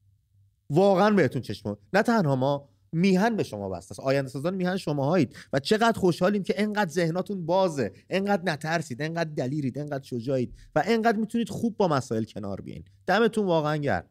واقعا 0.69 1.09
بهتون 1.11 1.41
چشم 1.41 1.77
نه 1.93 2.01
تنها 2.01 2.35
ما 2.35 2.69
میهن 2.97 3.35
به 3.35 3.43
شما 3.43 3.69
بسته 3.69 3.91
است. 3.91 3.99
آینده 3.99 4.29
سازان 4.29 4.55
میهن 4.55 4.77
شما 4.77 5.05
هایید 5.05 5.35
و 5.53 5.59
چقدر 5.59 5.99
خوشحالیم 5.99 6.43
که 6.43 6.53
انقدر 6.57 6.89
ذهناتون 6.89 7.45
بازه 7.45 7.91
انقدر 8.09 8.43
نترسید 8.45 9.01
انقدر 9.01 9.29
دلیرید 9.29 9.79
انقدر 9.79 10.03
شجاعید 10.03 10.53
و 10.75 10.83
انقدر 10.85 11.17
می‌تونید 11.17 11.49
خوب 11.49 11.77
با 11.77 11.87
مسائل 11.87 12.23
کنار 12.23 12.61
بیاین. 12.61 12.83
دمتون 13.07 13.45
واقعا 13.45 13.77
گرم. 13.77 14.09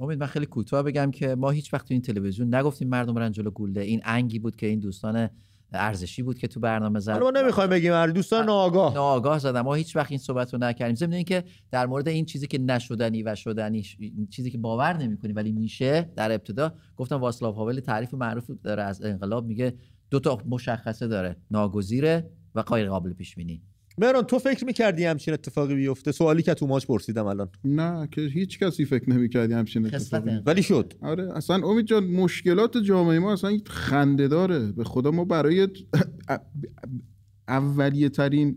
امید 0.00 0.20
من 0.20 0.26
خیلی 0.26 0.46
کوتاه 0.46 0.82
بگم 0.82 1.10
که 1.10 1.34
ما 1.34 1.50
هیچ 1.50 1.74
وقت 1.74 1.88
تو 1.88 1.94
این 1.94 2.02
تلویزیون 2.02 2.54
نگفتیم 2.54 2.88
مردم 2.88 3.14
برن 3.14 3.32
جلو 3.32 3.52
این 3.76 4.00
انگی 4.04 4.38
بود 4.38 4.56
که 4.56 4.66
این 4.66 4.80
دوستان 4.80 5.30
ارزشی 5.72 6.22
بود 6.22 6.38
که 6.38 6.48
تو 6.48 6.60
برنامه 6.60 7.00
زد. 7.00 7.18
ما 7.18 7.30
نمی‌خوایم 7.30 7.70
بگیم 7.70 8.06
دوستان 8.06 8.46
ناآگاه. 8.46 8.94
ناآگاه 8.94 9.38
زدم 9.38 9.60
ما 9.60 9.74
هیچ 9.74 9.96
وقت 9.96 10.10
این 10.10 10.18
صحبت 10.18 10.52
رو 10.52 10.58
نکردیم. 10.58 10.94
ضمن 10.94 11.12
اینکه 11.12 11.44
در 11.70 11.86
مورد 11.86 12.08
این 12.08 12.24
چیزی 12.24 12.46
که 12.46 12.58
نشدنی 12.58 13.22
و 13.22 13.34
شدنی 13.34 13.84
چیزی 14.30 14.50
که 14.50 14.58
باور 14.58 14.96
نمی‌کنی 14.96 15.32
ولی 15.32 15.52
میشه 15.52 16.10
در 16.16 16.32
ابتدا 16.32 16.74
گفتم 16.96 17.16
واسلاو 17.16 17.54
هاول 17.54 17.80
تعریف 17.80 18.14
معروف 18.14 18.50
داره 18.62 18.82
از 18.82 19.02
انقلاب 19.02 19.46
میگه 19.46 19.74
دو 20.10 20.20
تا 20.20 20.38
مشخصه 20.48 21.06
داره 21.06 21.36
ناگزیره 21.50 22.30
و 22.54 22.62
غیر 22.62 22.88
قابل 22.88 23.12
پیش 23.12 23.34
بینی 23.34 23.62
مهران 24.00 24.22
تو 24.22 24.38
فکر 24.38 24.64
می‌کردی 24.64 25.04
همچین 25.04 25.34
اتفاقی 25.34 25.74
بیفته؟ 25.74 26.12
سوالی 26.12 26.42
که 26.42 26.54
تو 26.54 26.66
ماش 26.66 26.86
پرسیدم 26.86 27.26
الان. 27.26 27.48
نه 27.64 28.08
که 28.10 28.20
هیچ 28.20 28.58
کسی 28.58 28.84
فکر 28.84 29.10
نمی‌کردی 29.10 29.54
همچین 29.54 29.86
اتفاقی 29.86 30.30
ولی 30.46 30.62
شد. 30.62 30.94
آره 31.02 31.36
اصلا 31.36 31.68
امید 31.68 31.86
جان 31.86 32.04
مشکلات 32.04 32.78
جامعه 32.78 33.18
ما 33.18 33.32
اصلا 33.32 33.58
خنده 33.66 34.28
داره. 34.28 34.72
به 34.72 34.84
خدا 34.84 35.10
ما 35.10 35.24
برای 35.24 35.68
اولیه 37.48 38.08
ترین 38.08 38.56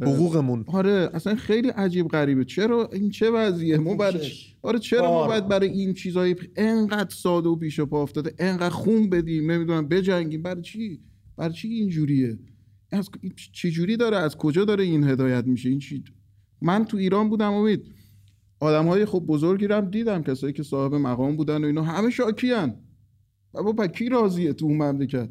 حقوقمون. 0.00 0.64
آره 0.66 1.10
اصلا 1.14 1.34
خیلی 1.34 1.68
عجیب 1.68 2.08
غریبه. 2.08 2.44
چرا 2.44 2.90
این 2.92 3.10
چه 3.10 3.30
وضعیه؟ 3.30 3.78
ما 3.78 3.94
برای 3.94 4.30
آره 4.62 4.78
چرا 4.78 5.10
ما 5.10 5.26
باید 5.26 5.48
برای 5.48 5.68
این 5.68 5.94
چیزای 5.94 6.36
انقدر 6.56 7.14
ساده 7.14 7.48
و 7.48 7.56
پیش 7.56 7.80
پا 7.80 8.02
افتاده 8.02 8.34
انقدر 8.38 8.70
خون 8.70 9.10
بدیم؟ 9.10 9.50
نمی‌دونم 9.50 9.88
بجنگیم. 9.88 10.42
برای 10.42 10.62
چی؟ 10.62 11.00
برای 11.36 11.54
چی 11.54 11.68
اینجوریه؟ 11.68 12.38
از 12.92 13.10
چجوری 13.52 13.96
داره؟ 13.96 14.16
از 14.16 14.36
کجا 14.36 14.64
داره 14.64 14.84
این 14.84 15.04
هدایت 15.04 15.46
میشه؟ 15.46 15.68
این 15.68 15.78
چی 15.78 16.04
من 16.62 16.84
تو 16.84 16.96
ایران 16.96 17.28
بودم 17.28 17.52
امید. 17.52 17.84
آدم 18.60 18.86
های 18.86 19.04
خب 19.04 19.24
بزرگی 19.26 19.66
رو 19.66 19.80
دیدم 19.80 20.22
کسایی 20.22 20.52
که 20.52 20.62
صاحب 20.62 20.94
مقام 20.94 21.36
بودن 21.36 21.64
و 21.64 21.66
اینا. 21.66 21.82
همه 21.82 22.10
شاکی 22.10 22.52
هن. 22.52 22.74
با 23.52 23.86
کی 23.86 24.08
راضیه 24.08 24.52
تو 24.52 24.66
اون 24.66 24.76
مملکت؟ 24.76 25.30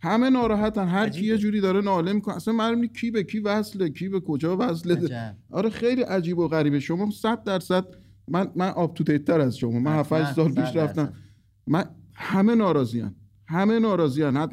همه 0.00 0.30
ناراحتن. 0.30 0.88
هر 0.88 1.08
کی 1.08 1.24
یه 1.26 1.38
جوری 1.38 1.60
داره 1.60 1.80
ناله 1.80 2.12
می‌کنه. 2.12 2.36
اصلا 2.36 2.54
معلوم 2.54 2.86
کی 2.86 3.10
به 3.10 3.22
کی 3.22 3.38
وصله 3.38 3.90
کی 3.90 4.08
به 4.08 4.20
کجا 4.20 4.56
وصله. 4.56 5.34
آره 5.50 5.70
خیلی 5.70 6.02
عجیب 6.02 6.38
و 6.38 6.48
غریبه. 6.48 6.80
شما 6.80 7.10
100 7.10 7.44
درصد 7.44 7.84
من 8.28 8.50
من 8.56 8.68
آپ 8.68 8.94
تو 8.94 9.18
تر 9.18 9.40
از 9.40 9.56
شما. 9.56 9.78
من 9.78 9.98
7 9.98 10.32
سال 10.32 10.52
پیش 10.52 10.76
رفتم. 10.76 11.12
من 11.66 11.84
همه 12.14 12.54
ناراضیان 12.54 13.14
همه 13.48 13.78
ناراضیان. 13.78 14.48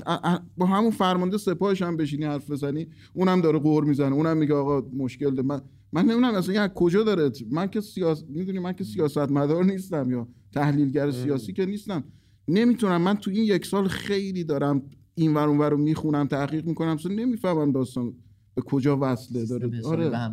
با 0.58 0.66
همون 0.66 0.92
فرمانده 0.92 1.38
سپاهش 1.38 1.82
هم 1.82 1.98
بشینی 1.98 2.26
حرف 2.26 2.52
بزنی 2.52 2.88
اونم 3.14 3.42
داره 3.42 3.60
قور 3.60 3.84
می‌زنه 3.84 4.16
اونم 4.16 4.38
میگه 4.38 4.54
آقا 4.54 4.82
مشکل 4.98 5.36
ده. 5.36 5.42
من 5.42 5.62
من 5.94 6.02
نمی‌دونم 6.02 6.36
اصلا 6.36 6.54
یعنی 6.54 6.72
کجا 6.76 7.04
داره؟ 7.04 7.32
من 7.52 7.68
که 7.68 7.82
سیاست 7.82 8.26
می‌دونی 8.30 8.60
من 8.60 8.74
که 8.74 8.84
سیاست 8.84 9.18
مدار 9.18 9.66
نیستم 9.66 10.12
یا 10.12 10.28
تحلیلگر 10.52 11.12
سیاسی 11.12 11.54
که 11.54 11.66
نیستم. 11.66 12.04
نمی‌تونم. 12.48 13.02
من 13.02 13.18
تو 13.18 13.32
این 13.32 13.44
یک 13.44 13.66
سال 13.66 13.88
خیلی 13.88 14.44
دارم 14.44 14.82
این 15.16 15.34
ور 15.34 15.48
اون 15.48 15.62
رو 15.62 15.78
می‌خونم 15.78 16.28
تحقیق 16.28 16.66
می‌کنم 16.66 16.88
اصلا 16.88 17.14
نمی‌فهمم 17.16 17.72
داستان 17.72 18.14
به 18.56 18.62
کجا 18.62 18.98
وصله 19.02 19.46
داره؟ 19.46 19.82
آره. 19.86 20.32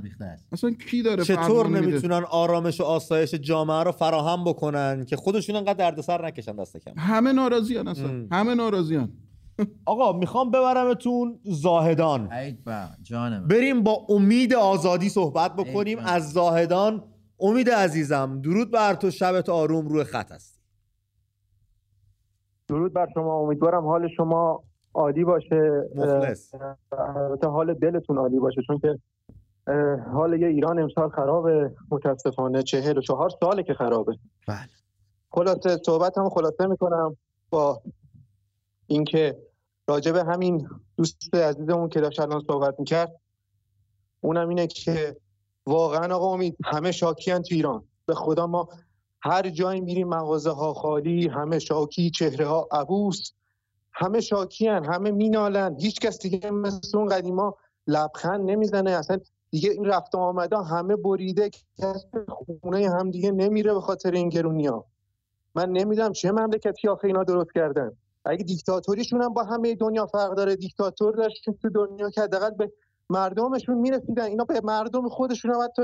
اصلا 0.52 0.70
کی 0.70 1.02
داره 1.02 1.24
چطور 1.24 1.68
نمی‌تونن 1.68 2.24
آرامش 2.30 2.80
و 2.80 2.84
آسایش 2.84 3.34
جامعه 3.34 3.82
رو 3.82 3.92
فراهم 3.92 4.44
بکنن 4.44 5.04
که 5.04 5.16
خودشون 5.16 5.56
انقدر 5.56 5.74
دردسر 5.74 6.26
نکشن 6.26 6.56
دست 6.56 6.76
کم؟ 6.76 6.92
همه 6.96 7.32
ناراضیان 7.32 7.88
اصلا. 7.88 8.26
همه 8.32 8.54
ناراضیان. 8.54 9.12
آقا 9.84 10.18
می‌خوام 10.18 10.50
ببرمتون 10.50 11.38
زاهدان. 11.44 12.30
جانم. 13.02 13.48
بریم 13.48 13.82
با 13.82 14.06
امید 14.08 14.54
آزادی 14.54 15.08
صحبت 15.08 15.56
بکنیم. 15.56 15.98
از 15.98 16.32
زاهدان 16.32 17.02
امید 17.40 17.70
عزیزم 17.70 18.40
درود 18.40 18.70
بر 18.70 18.94
تو 18.94 19.10
شبت 19.10 19.48
آروم 19.48 19.88
روی 19.88 20.04
خط 20.04 20.32
هستی. 20.32 20.60
درود 22.68 22.92
بر 22.92 23.06
شما 23.14 23.40
امیدوارم 23.40 23.86
حال 23.86 24.08
شما 24.16 24.64
عالی 24.94 25.24
باشه 25.24 25.88
مخلص 25.94 26.54
حال 27.44 27.74
دلتون 27.74 28.18
عالی 28.18 28.38
باشه 28.38 28.62
چون 28.66 28.78
که 28.78 28.98
حال 30.12 30.40
یه 30.40 30.48
ایران 30.48 30.78
امسال 30.78 31.08
خرابه 31.08 31.74
متاسفانه 31.90 32.62
چهل 32.62 32.98
و 32.98 33.00
چهار 33.00 33.30
ساله 33.40 33.62
که 33.62 33.74
خرابه. 33.74 34.18
بله. 34.48 34.68
خلاصه 35.30 35.76
صحبت 35.86 36.18
هم 36.18 36.28
خلاصه 36.28 36.66
می‌کنم 36.66 37.16
با 37.50 37.82
اینکه 38.86 39.38
راجب 39.88 40.16
همین 40.16 40.68
دوست 40.96 41.34
عزیزمون 41.34 41.88
که 41.88 42.00
داشت 42.00 42.20
الان 42.20 42.42
صحبت 42.46 42.74
می‌کرد. 42.78 43.12
اونم 44.20 44.48
اینه 44.48 44.66
که 44.66 45.16
واقعا 45.66 46.14
آقا 46.14 46.32
امید 46.32 46.56
همه 46.64 46.92
شاکیان 46.92 47.42
تو 47.42 47.54
ایران. 47.54 47.84
به 48.06 48.14
خدا 48.14 48.46
ما 48.46 48.68
هر 49.22 49.48
جایی 49.48 49.80
میریم 49.80 50.08
مغازه 50.08 50.50
ها 50.50 50.74
خالی 50.74 51.28
همه 51.28 51.58
شاکی 51.58 52.10
چهره 52.10 52.46
ها 52.46 52.68
عبوس. 52.72 53.32
همه 53.92 54.20
شاکیان 54.20 54.84
همه 54.84 55.10
مینالن 55.10 55.76
هیچ 55.80 56.00
کس 56.00 56.18
دیگه 56.18 56.50
مثل 56.50 56.98
اون 56.98 57.08
قدیما 57.08 57.56
لبخند 57.86 58.50
نمی‌زنه. 58.50 58.90
اصلا 58.90 59.18
دیگه 59.50 59.70
این 59.70 59.84
رفت 59.84 60.14
آمده 60.14 60.56
همه 60.58 60.96
بریده 60.96 61.50
کس 61.78 62.04
خونه 62.62 62.90
هم 62.90 63.10
دیگه 63.10 63.30
نمیره 63.30 63.74
به 63.74 63.80
خاطر 63.80 64.10
این 64.10 64.28
گرونیا 64.28 64.84
من 65.54 65.68
نمی‌دونم 65.70 66.12
چه 66.12 66.32
مملکتی 66.32 66.88
آخه 66.88 67.06
اینا 67.06 67.24
درست 67.24 67.50
کردن. 67.54 67.92
اگه 68.24 68.44
دیکتاتوریشون 68.44 69.22
هم 69.22 69.34
با 69.34 69.44
همه 69.44 69.74
دنیا 69.74 70.06
فرق 70.06 70.34
داره 70.34 70.56
دیکتاتور 70.56 71.14
داشتن 71.14 71.52
تو 71.52 71.68
دنیا 71.68 72.10
که 72.10 72.20
حداقل 72.20 72.50
به 72.50 72.72
مردمشون 73.10 73.78
می‌رسیدن. 73.78 74.24
اینا 74.24 74.44
به 74.44 74.60
مردم 74.64 75.08
خودشون 75.08 75.54
هم 75.54 75.60
حتی 75.62 75.82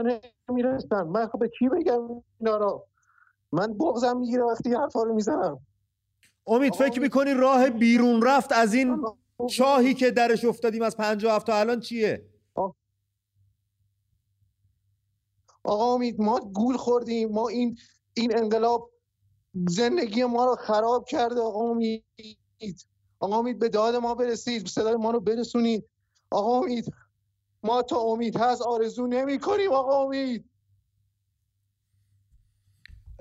نمی‌رسن. 0.49 1.03
من 1.03 1.27
خب 1.27 1.39
به 1.39 1.49
کی 1.59 1.69
بگم 1.69 2.03
اینا 2.41 2.57
رو؟ 2.57 2.87
من 3.53 3.73
بغضم 3.73 4.17
می‌گیره 4.17 4.45
وقتی 4.45 4.75
حرفا 4.75 5.03
رو 5.03 5.15
می‌زنم. 5.15 5.59
امید 6.47 6.75
فکر 6.75 7.01
می‌کنی 7.01 7.35
راه 7.35 7.71
بیرون 7.71 8.23
رفت 8.23 8.53
از 8.53 8.75
این 8.75 9.05
چاهی 9.51 9.95
که 9.95 10.11
درش 10.11 10.45
افتادیم 10.45 10.83
از 10.83 10.97
57 10.97 11.47
تا 11.47 11.59
الان 11.59 11.81
چیه؟ 11.81 12.29
آقا. 15.65 15.95
امید 15.95 16.21
ما 16.21 16.41
گول 16.41 16.77
خوردیم. 16.77 17.29
ما 17.29 17.49
این 17.49 17.79
این 18.15 18.39
انقلاب 18.39 18.91
زندگی 19.69 20.25
ما 20.25 20.45
رو 20.45 20.57
خراب 20.57 21.09
کرده 21.09 21.41
آقا 21.41 21.61
امید. 21.61 22.05
آقا 23.21 23.39
امید 23.39 23.59
به 23.59 23.69
داد 23.69 23.95
ما 23.95 24.15
برسید. 24.15 24.67
صدای 24.67 24.97
ما 24.97 25.11
رو 25.11 25.21
برسونید. 25.21 25.85
آقا 26.31 26.59
امید 26.59 26.95
ما 27.63 27.83
تا 27.83 27.99
امید 28.01 28.37
هست 28.37 28.63
آرزو 28.63 29.07
نمی 29.07 29.39
کنیم 29.39 29.73
آقا 29.73 30.05
امید. 30.05 30.51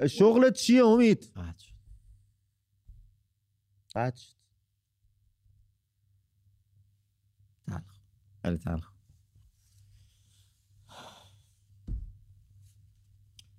شغلت 0.09 0.53
چیه 0.53 0.85
امید؟ 0.85 1.31
قد 3.95 4.15
شد. 4.15 4.35
تلخ. 7.67 7.99
خیلی 8.41 8.57
تلخ. 8.57 8.91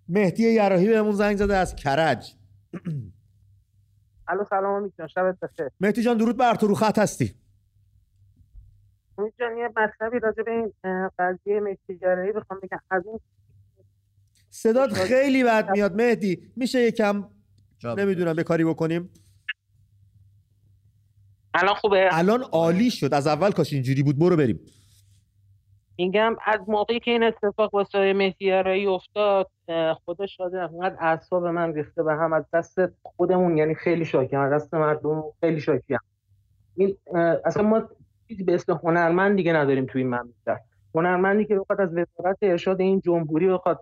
مهدی 0.08 0.52
یراحی 0.52 0.88
بهمون 0.88 1.12
زنگ 1.12 1.36
زده 1.36 1.56
از 1.56 1.76
کرج. 1.76 2.34
الو 4.28 4.44
سلام 4.44 4.92
جان 4.98 5.08
شبت 5.08 5.40
بخیر. 5.40 5.68
مهدی 5.80 6.02
جان 6.02 6.16
درود 6.16 6.36
بر 6.36 6.54
تو 6.54 6.66
رو 6.66 6.74
خط 6.74 6.98
هستی. 6.98 7.34
امید 9.18 9.34
جان 9.38 9.56
یه 9.56 9.68
مطلبی 9.76 10.18
راجع 10.18 10.42
به 10.42 10.50
این 10.50 10.72
قضیه 11.18 11.60
مهدی 11.60 11.98
یراحی 12.02 12.32
بخوام 12.32 12.60
بگم. 12.62 12.80
از 12.90 13.02
اون 13.06 13.20
صدات 14.50 14.92
خیلی 14.92 15.44
بد 15.44 15.70
میاد 15.70 15.94
مهدی. 15.96 16.52
میشه 16.56 16.80
یکم 16.80 17.30
نمی‌دونم 17.84 18.34
به 18.34 18.44
کاری 18.44 18.64
بکنیم. 18.64 19.10
الان 21.62 21.74
خوبه؟ 21.74 22.08
الان 22.12 22.42
عالی 22.42 22.90
شد. 22.90 23.14
از 23.14 23.26
اول 23.26 23.50
کاش 23.50 23.72
اینجوری 23.72 24.02
بود. 24.02 24.18
برو 24.18 24.36
بریم. 24.36 24.60
میگم 25.98 26.36
از 26.46 26.60
موقعی 26.68 27.00
که 27.00 27.10
این 27.10 27.22
اتفاق 27.22 27.74
واسه 27.74 28.12
مهدی 28.12 28.52
افتاد 28.86 29.50
خدا 30.06 30.26
شاده 30.26 30.72
اونقدر 30.72 30.96
اعصاب 31.00 31.46
من 31.46 31.74
ریخته 31.74 32.02
به 32.02 32.12
هم 32.12 32.32
از 32.32 32.44
دست 32.52 32.78
خودمون 33.02 33.56
یعنی 33.56 33.74
خیلی 33.74 34.04
شاکیم 34.04 34.40
از 34.40 34.52
دست 34.52 34.74
مردم 34.74 35.24
خیلی 35.40 35.60
شاکیم 35.60 35.98
این 36.76 36.96
اصلا 37.44 37.62
ما 37.62 37.82
چیزی 38.28 38.44
به 38.44 38.54
اسم 38.54 38.80
هنرمند 38.84 39.36
دیگه 39.36 39.52
نداریم 39.52 39.86
توی 39.86 40.02
این 40.02 40.10
مملکت. 40.10 40.60
هنرمندی 40.94 41.44
که 41.44 41.58
بخواد 41.58 41.80
از 41.80 41.90
وزارت 41.90 42.36
ارشاد 42.42 42.80
این 42.80 43.00
جمهوری 43.00 43.48
بخواد 43.48 43.80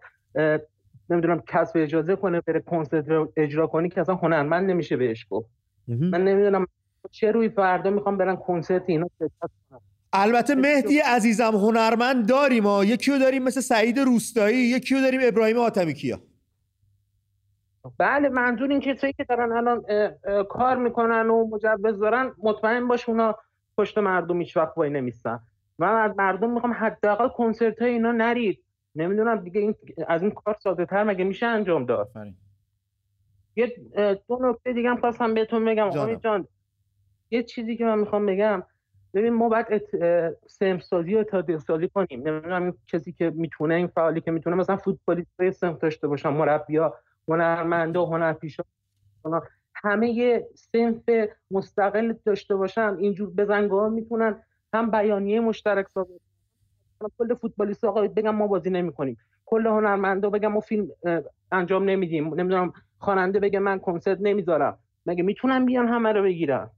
نمی‌دونم 1.11 1.43
کسب 1.47 1.73
اجازه 1.77 2.17
کنه 2.17 2.41
بره 2.41 2.61
کنسرت 2.61 3.29
اجرا 3.37 3.67
کنی 3.67 3.89
که 3.89 4.01
اصلا 4.01 4.15
هنرمند 4.15 4.71
نمیشه 4.71 4.97
بهش 4.97 5.27
گفت. 5.31 5.51
من 5.89 6.25
نمی‌دونم 6.25 6.67
چه 7.11 7.33
روی 7.33 7.49
فردا 7.49 7.91
می‌خوام 7.91 8.17
برن 8.17 8.37
کنسرت 8.37 8.83
اینا 8.87 9.07
شرکت 9.19 9.51
کنم. 9.71 9.81
البته 10.13 10.55
مهدی 10.55 10.99
عزیزم 10.99 11.53
هنرمند 11.55 12.29
داریم 12.29 12.63
ما 12.63 12.85
یکی 12.85 13.11
رو 13.11 13.19
داریم 13.19 13.43
مثل 13.43 13.61
سعید 13.61 13.99
روستایی 13.99 14.57
یکی 14.57 14.95
رو 14.95 15.01
داریم 15.01 15.21
ابراهیم 15.23 15.59
آتمی 15.59 15.95
کیا 15.95 16.21
بله 17.99 18.29
منظور 18.29 18.71
این 18.71 18.81
کسایی 18.81 19.13
که 19.13 19.25
دارن 19.25 19.53
الان 19.53 19.85
کار 20.45 20.77
می‌کنن 20.77 21.31
و 21.31 21.47
مجوز 21.47 21.99
دارن 22.01 22.33
مطمئن 22.39 22.89
باش 22.89 23.09
اونا 23.09 23.35
پشت 23.79 23.99
مردم 23.99 24.41
هیچ 24.41 24.57
وقت 24.57 24.79
وای 24.79 24.91
نمیستن 24.91 25.41
من 25.79 25.89
از 25.89 26.17
مردم 26.17 26.51
می‌خوام 26.51 26.73
حداقل 26.73 27.29
کنسرت 27.29 27.83
های 27.83 27.91
اینا 27.91 28.13
نرید. 28.13 28.65
نمی‌دونم 28.95 29.37
دیگه 29.37 29.61
این 29.61 29.75
از 30.09 30.23
این 30.23 30.31
کار 30.31 30.57
ساده 30.63 30.87
تر 30.87 31.05
مگه 31.05 31.25
میشه 31.25 31.47
انجام 31.47 31.85
داد؟ 31.85 32.11
یه 33.57 33.73
دو 34.29 34.39
نکته 34.43 34.73
دیگه 34.73 34.91
هم 34.91 35.01
خواستم 35.01 35.35
بهتون 35.35 35.65
بگم. 35.65 35.83
آقای 35.83 36.17
جان 36.17 36.49
یه 37.35 37.43
چیزی 37.43 37.77
که 37.77 37.85
من 37.85 37.99
می‌خوام 37.99 38.27
بگم 38.27 38.63
ببین 39.15 39.33
ما 39.33 39.49
باید 39.49 39.67
سمسازی 40.47 41.15
و 41.15 41.25
سازی 41.59 41.89
کنیم. 41.89 42.29
نمی‌دونم 42.29 42.75
کسی 42.89 43.13
که 43.13 43.31
می‌تونه 43.31 43.75
این 43.75 43.87
فعالی 43.87 44.21
که 44.21 44.31
می‌تونه 44.31 44.57
مثلا 44.57 44.77
فوتبالیست 44.77 45.41
های 45.41 45.53
سمت 45.53 45.79
داشته 45.81 46.09
باشن 46.09 46.29
مربیا 46.29 46.95
هنرمندا 47.29 48.05
هنرپیشا 48.05 48.63
همه 49.75 50.11
یه 50.11 50.49
سنف 50.55 51.29
مستقل 51.51 52.15
داشته 52.25 52.57
باشن 52.57 52.97
اینجور 52.99 53.31
بزنگاه 53.31 53.89
می‌تونن 53.89 54.43
هم 54.75 54.91
بیانیه 54.91 55.41
مشترک 55.41 55.89
سازی 55.89 56.21
کل 57.19 57.35
فوتبالیست 57.35 57.85
آقا 57.85 58.03
بگم 58.03 58.35
ما 58.35 58.47
بازی 58.47 58.71
نمی‌کنیم. 58.71 59.17
کل 59.47 59.67
هنرمندا 59.67 60.31
بگم 60.31 60.53
ما 60.53 60.61
فیلم 60.61 60.89
انجام 61.53 61.85
نمیدیم. 61.85 62.35
نمی‌دونم 62.35 62.73
خواننده 62.99 63.41
بگه 63.41 63.59
من 63.59 63.79
کنسرت 63.79 64.19
نمی‌ذارم. 64.21 64.79
مگه 65.07 65.23
می‌تونن 65.23 65.67
بیان 65.67 65.89
همه 65.89 66.13
رو 66.13 66.23
بگیرن؟ 66.23 66.71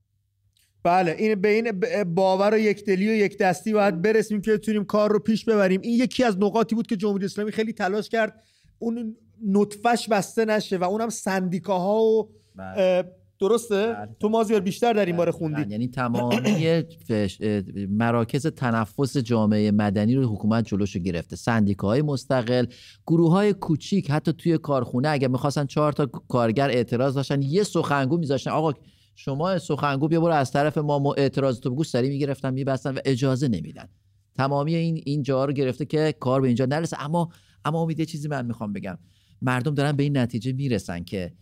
بله 0.86 1.16
این 1.18 1.34
به 1.40 1.48
این 1.48 1.72
باور 2.14 2.54
و 2.54 2.58
یکدلی 2.58 3.08
و 3.08 3.14
یک 3.14 3.38
دستی 3.38 3.72
باید 3.72 4.02
برسیم 4.02 4.40
که 4.40 4.52
بتونیم 4.52 4.84
کار 4.84 5.12
رو 5.12 5.18
پیش 5.18 5.44
ببریم 5.44 5.80
این 5.80 6.00
یکی 6.00 6.24
از 6.24 6.38
نقاطی 6.38 6.74
بود 6.74 6.86
که 6.86 6.96
جمهوری 6.96 7.24
اسلامی 7.24 7.52
خیلی 7.52 7.72
تلاش 7.72 8.08
کرد 8.08 8.42
اون 8.78 9.16
نطفش 9.46 10.08
بسته 10.08 10.44
نشه 10.44 10.76
و 10.76 10.84
اونم 10.84 11.08
سندیکاها 11.08 12.02
و 12.02 12.28
بله. 12.56 13.04
درسته 13.40 13.86
بله. 13.86 14.16
تو 14.20 14.28
مازیار 14.28 14.60
بیشتر 14.60 14.92
در 14.92 15.06
این 15.06 15.16
باره 15.16 15.30
بله. 15.30 15.38
خوندی 15.38 15.70
یعنی 15.70 15.88
تمامی 15.88 16.82
مراکز 18.00 18.46
تنفس 18.46 19.16
جامعه 19.16 19.70
مدنی 19.70 20.14
رو 20.14 20.34
حکومت 20.34 20.64
جلوشو 20.64 20.98
گرفته 20.98 21.36
سندیکاهای 21.36 22.02
مستقل 22.02 22.66
گروه 23.06 23.30
های 23.30 23.52
کوچیک 23.52 24.10
حتی 24.10 24.32
توی 24.32 24.58
کارخونه 24.58 25.08
اگر 25.08 25.28
می‌خواستن 25.28 25.66
چهار 25.66 25.92
تا 25.92 26.06
کارگر 26.06 26.70
اعتراض 26.70 27.14
داشتن 27.14 27.42
یه 27.42 27.62
سخنگو 27.62 28.16
میذاشتن 28.16 28.50
آقا 28.50 28.72
شما 29.18 29.58
سخنگو 29.58 30.08
بیا 30.08 30.20
برو 30.20 30.32
از 30.32 30.52
طرف 30.52 30.78
ما 30.78 31.14
اعتراض 31.16 31.60
تو 31.60 31.70
بگو 31.70 31.84
سری 31.84 32.08
می‌گرفتن 32.08 32.54
میبستن 32.54 32.94
و 32.94 32.98
اجازه 33.04 33.48
نمیدن. 33.48 33.88
تمامی 34.34 34.74
این 34.74 35.02
این 35.06 35.22
جا 35.22 35.44
رو 35.44 35.52
گرفته 35.52 35.84
که 35.84 36.14
کار 36.20 36.40
به 36.40 36.46
اینجا 36.46 36.66
نرسه. 36.66 37.04
اما 37.04 37.28
اما 37.64 37.82
امید 37.82 38.04
چیزی 38.04 38.28
من 38.28 38.46
می‌خوام 38.46 38.72
بگم. 38.72 38.98
مردم 39.42 39.74
دارن 39.74 39.92
به 39.92 40.02
این 40.02 40.16
نتیجه 40.16 40.52
می‌رسن 40.52 41.04
که 41.04 41.32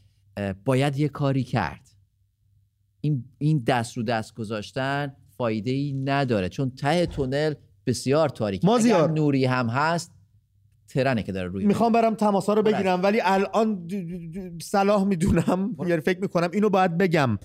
باید 0.64 0.99
یه 0.99 1.09
کاری 1.09 1.45
کرد. 1.45 1.89
این 3.01 3.25
این 3.39 3.59
دست 3.59 3.97
رو 3.97 4.03
دست 4.03 4.35
گذاشتن 4.35 5.16
فایده 5.37 5.70
ای 5.70 5.93
نداره. 5.93 6.49
چون 6.49 6.70
ته 6.70 7.07
تونل 7.07 7.55
بسیار 7.87 8.29
تاریک. 8.29 8.68
اگر 8.68 9.07
نوری 9.07 9.45
هم 9.45 9.68
هست 9.68 10.12
ترنه 10.89 11.22
که 11.22 11.33
داره 11.33 11.49
روی 11.49 11.66
می‌خوام 11.66 11.93
برم 11.93 12.14
تماسا 12.14 12.55
رو 12.55 12.62
بگیرم 12.62 13.03
ولی 13.03 13.20
الان 13.25 13.89
صلاح 14.62 15.05
می‌دونم. 15.05 15.77
یعنی 15.87 16.01
فکر 16.01 16.20
می‌کنم 16.20 16.49
اینو 16.53 16.68
باید 16.68 16.99
بگم. 16.99 17.39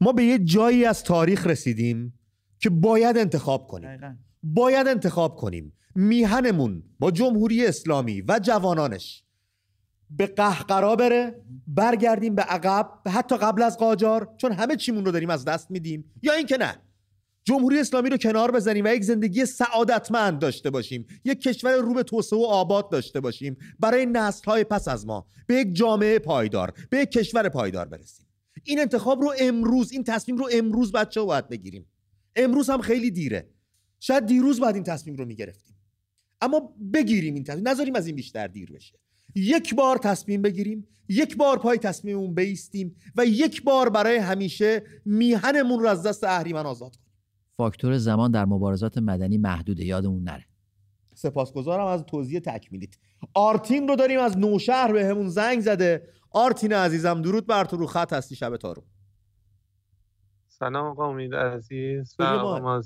ما 0.00 0.12
به 0.12 0.24
یه 0.24 0.38
جایی 0.38 0.84
از 0.84 1.02
تاریخ 1.02 1.46
رسیدیم 1.46 2.18
که 2.58 2.70
باید 2.70 3.18
انتخاب 3.18 3.66
کنیم. 3.66 4.18
باید 4.42 4.88
انتخاب 4.88 5.36
کنیم. 5.36 5.72
میهنمون 5.94 6.82
با 6.98 7.10
جمهوری 7.10 7.66
اسلامی 7.66 8.20
و 8.28 8.40
جوانانش 8.42 9.24
به 10.10 10.26
قهقرا 10.26 10.96
بره 10.96 11.42
برگردیم 11.66 12.34
به 12.34 12.42
عقب 12.42 12.90
حتی 13.06 13.36
قبل 13.36 13.62
از 13.62 13.78
قاجار 13.78 14.34
چون 14.36 14.52
همه 14.52 14.76
چیمون 14.76 15.04
رو 15.04 15.12
داریم 15.12 15.30
از 15.30 15.44
دست 15.44 15.70
میدیم. 15.70 16.04
یا 16.22 16.32
اینکه 16.32 16.56
نه 16.56 16.76
جمهوری 17.44 17.80
اسلامی 17.80 18.10
رو 18.10 18.16
کنار 18.16 18.50
بزنیم 18.50 18.84
و 18.84 18.88
یک 18.88 19.04
زندگی 19.04 19.46
سعادتمند 19.46 20.38
داشته 20.38 20.70
باشیم. 20.70 21.06
یک 21.24 21.40
کشور 21.40 21.76
رو 21.76 21.94
به 21.94 22.02
توسعه 22.02 22.38
و 22.38 22.42
آباد 22.42 22.90
داشته 22.90 23.20
باشیم. 23.20 23.56
برای 23.80 24.08
های 24.46 24.64
پس 24.64 24.88
از 24.88 25.06
ما 25.06 25.26
به 25.46 25.54
یک 25.54 25.74
جامعه 25.74 26.18
پایدار 26.18 26.72
به 26.90 26.98
یک 26.98 27.10
کشور 27.10 27.48
پایدار 27.48 27.88
برسیم. 27.88 28.23
این 28.64 28.80
انتخاب 28.80 29.22
رو 29.22 29.32
امروز 29.40 29.92
این 29.92 30.04
تصمیم 30.04 30.36
رو 30.36 30.48
امروز 30.52 30.92
بچه 30.92 31.20
ها 31.20 31.26
باید 31.26 31.48
بگیریم. 31.48 31.86
امروز 32.36 32.70
هم 32.70 32.80
خیلی 32.80 33.10
دیره. 33.10 33.48
شاید 34.00 34.26
دیروز 34.26 34.60
باید 34.60 34.74
این 34.74 34.84
تصمیم 34.84 35.16
رو 35.16 35.24
می‌گرفتیم. 35.24 35.76
اما 36.40 36.74
بگیریم 36.94 37.34
این 37.34 37.44
تصمیم 37.44 37.68
نذاریم 37.68 37.96
از 37.96 38.06
این 38.06 38.16
بیشتر 38.16 38.46
دیر 38.46 38.72
بشه. 38.72 38.98
یک 39.34 39.74
بار 39.74 39.98
تصمیم 39.98 40.42
بگیریم 40.42 40.88
یک 41.08 41.36
بار 41.36 41.58
پای 41.58 41.78
تصمیممون 41.78 42.34
بیستیم 42.34 42.96
و 43.16 43.26
یک 43.26 43.62
بار 43.62 43.90
برای 43.90 44.16
همیشه 44.16 44.82
میهنمون 45.04 45.80
رو 45.80 45.86
از 45.88 46.02
دست 46.02 46.24
اهریمن 46.24 46.66
آزاد 46.66 46.96
کنیم. 46.96 47.12
فاکتور 47.56 47.98
زمان 47.98 48.30
در 48.30 48.44
مبارزات 48.44 48.98
مدنی 48.98 49.38
محدوده 49.38 49.84
یادمون 49.84 50.22
نره. 50.22 50.44
سپاسگزارم 51.14 51.86
از 51.86 52.04
توضیح 52.04 52.38
تکمیلیت. 52.38 52.94
آرتین 53.34 53.88
رو 53.88 53.96
داریم 53.96 54.20
از 54.20 54.38
نوشهر 54.38 54.92
به 54.92 55.06
همون 55.06 55.28
زنگ 55.28 55.60
زده. 55.60 56.08
آرتین 56.34 56.72
عزیزم 56.72 57.22
درود 57.22 57.46
بر 57.46 57.64
تو 57.64 57.76
رو 57.76 57.86
خط 57.86 58.12
هستی 58.12 58.36
شب 58.36 58.56
تارو 58.56 58.84
سلام 60.48 60.86
آقا 60.86 61.08
امید 61.08 61.34
عزیز. 61.34 62.16
و 62.18 62.22
آقا 62.22 62.82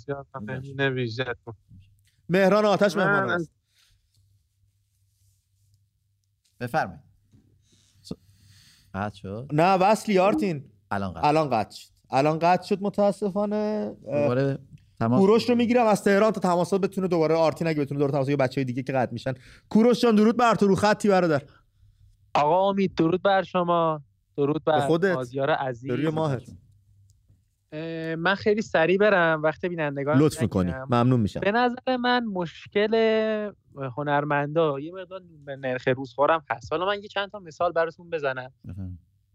مهران 2.29 2.65
آتش 2.65 2.97
مهمان 2.97 3.31
است 3.31 3.51
بفرمایید. 6.61 7.03
قطع 8.95 9.17
شد؟ 9.17 9.49
نه 9.53 9.75
وصلی 9.75 10.19
آرتین. 10.19 10.65
الان 10.91 11.13
قطع 11.13 11.27
الان 11.27 11.51
قطع 11.51 11.77
شد. 11.77 11.91
الان 12.11 12.39
قطع 12.39 12.67
شد 12.67 12.83
متاسفانه 12.83 13.95
دوباره 14.05 14.59
تماس 14.99 15.21
کوروش 15.21 15.49
رو 15.49 15.55
می‌گیرم 15.55 15.87
از 15.87 16.05
تهران 16.05 16.33
تا 16.33 16.41
تماسات 16.41 16.81
بتونه 16.81 17.09
دوباره 17.09 17.35
آرتین 17.35 17.67
اگه 17.67 17.81
بتونه 17.81 17.99
دوباره 18.01 18.13
تماس 18.13 18.29
بچه 18.29 18.65
دیگه 18.65 18.83
که 18.83 18.93
قطع 18.93 19.13
میشن. 19.13 19.35
کوروش 19.69 20.01
جان 20.01 20.15
درود 20.15 20.37
بر 20.37 20.55
تو 20.55 20.67
رو 20.67 20.75
خطی 20.75 21.09
برادر. 21.09 21.43
آقا 22.35 22.69
امید 22.69 22.95
درود 22.95 23.23
بر 23.23 23.43
شما. 23.43 24.03
درود 24.37 24.65
بر 24.65 24.81
خودت. 24.81 25.17
آزیار 25.17 25.51
عزیز. 25.51 25.91
درود 25.91 26.15
ماهت. 26.15 26.51
من 28.19 28.35
خیلی 28.35 28.63
سریع 28.63 28.99
برم. 28.99 29.43
وقت 29.43 29.65
بینندگان 29.65 30.19
لطف 30.19 30.43
می‌کنی. 30.43 30.73
ممنون 30.91 31.21
میشم. 31.21 31.41
به 31.41 31.53
نظر 31.53 31.97
من 31.97 32.25
مشکل 32.25 32.95
هنرمندا 33.97 34.81
یه 34.81 34.93
مقدار 34.93 35.23
نرخ 35.47 35.89
روزخورم 35.89 36.45
هست. 36.51 36.73
حالا 36.73 36.87
من 36.87 37.03
یه 37.03 37.09
چند 37.09 37.31
تا 37.31 37.39
مثال 37.39 37.73
براتون 37.73 38.11
بزنم. 38.11 38.53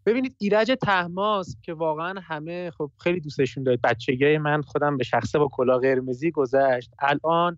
ببینید 0.05 0.35
ایرج 0.39 0.71
تحماس 0.81 1.55
که 1.61 1.73
واقعا 1.73 2.19
همه 2.23 2.71
خب 2.71 2.91
خیلی 2.99 3.19
دوستشون 3.19 3.63
دارید. 3.63 3.81
بچگی 3.81 4.37
من 4.37 4.61
خودم 4.61 4.97
به 4.97 5.03
شخصه 5.03 5.39
با 5.39 5.49
کلا 5.51 5.77
قرمزی 5.77 6.31
گذشت. 6.31 6.91
الان 6.99 7.57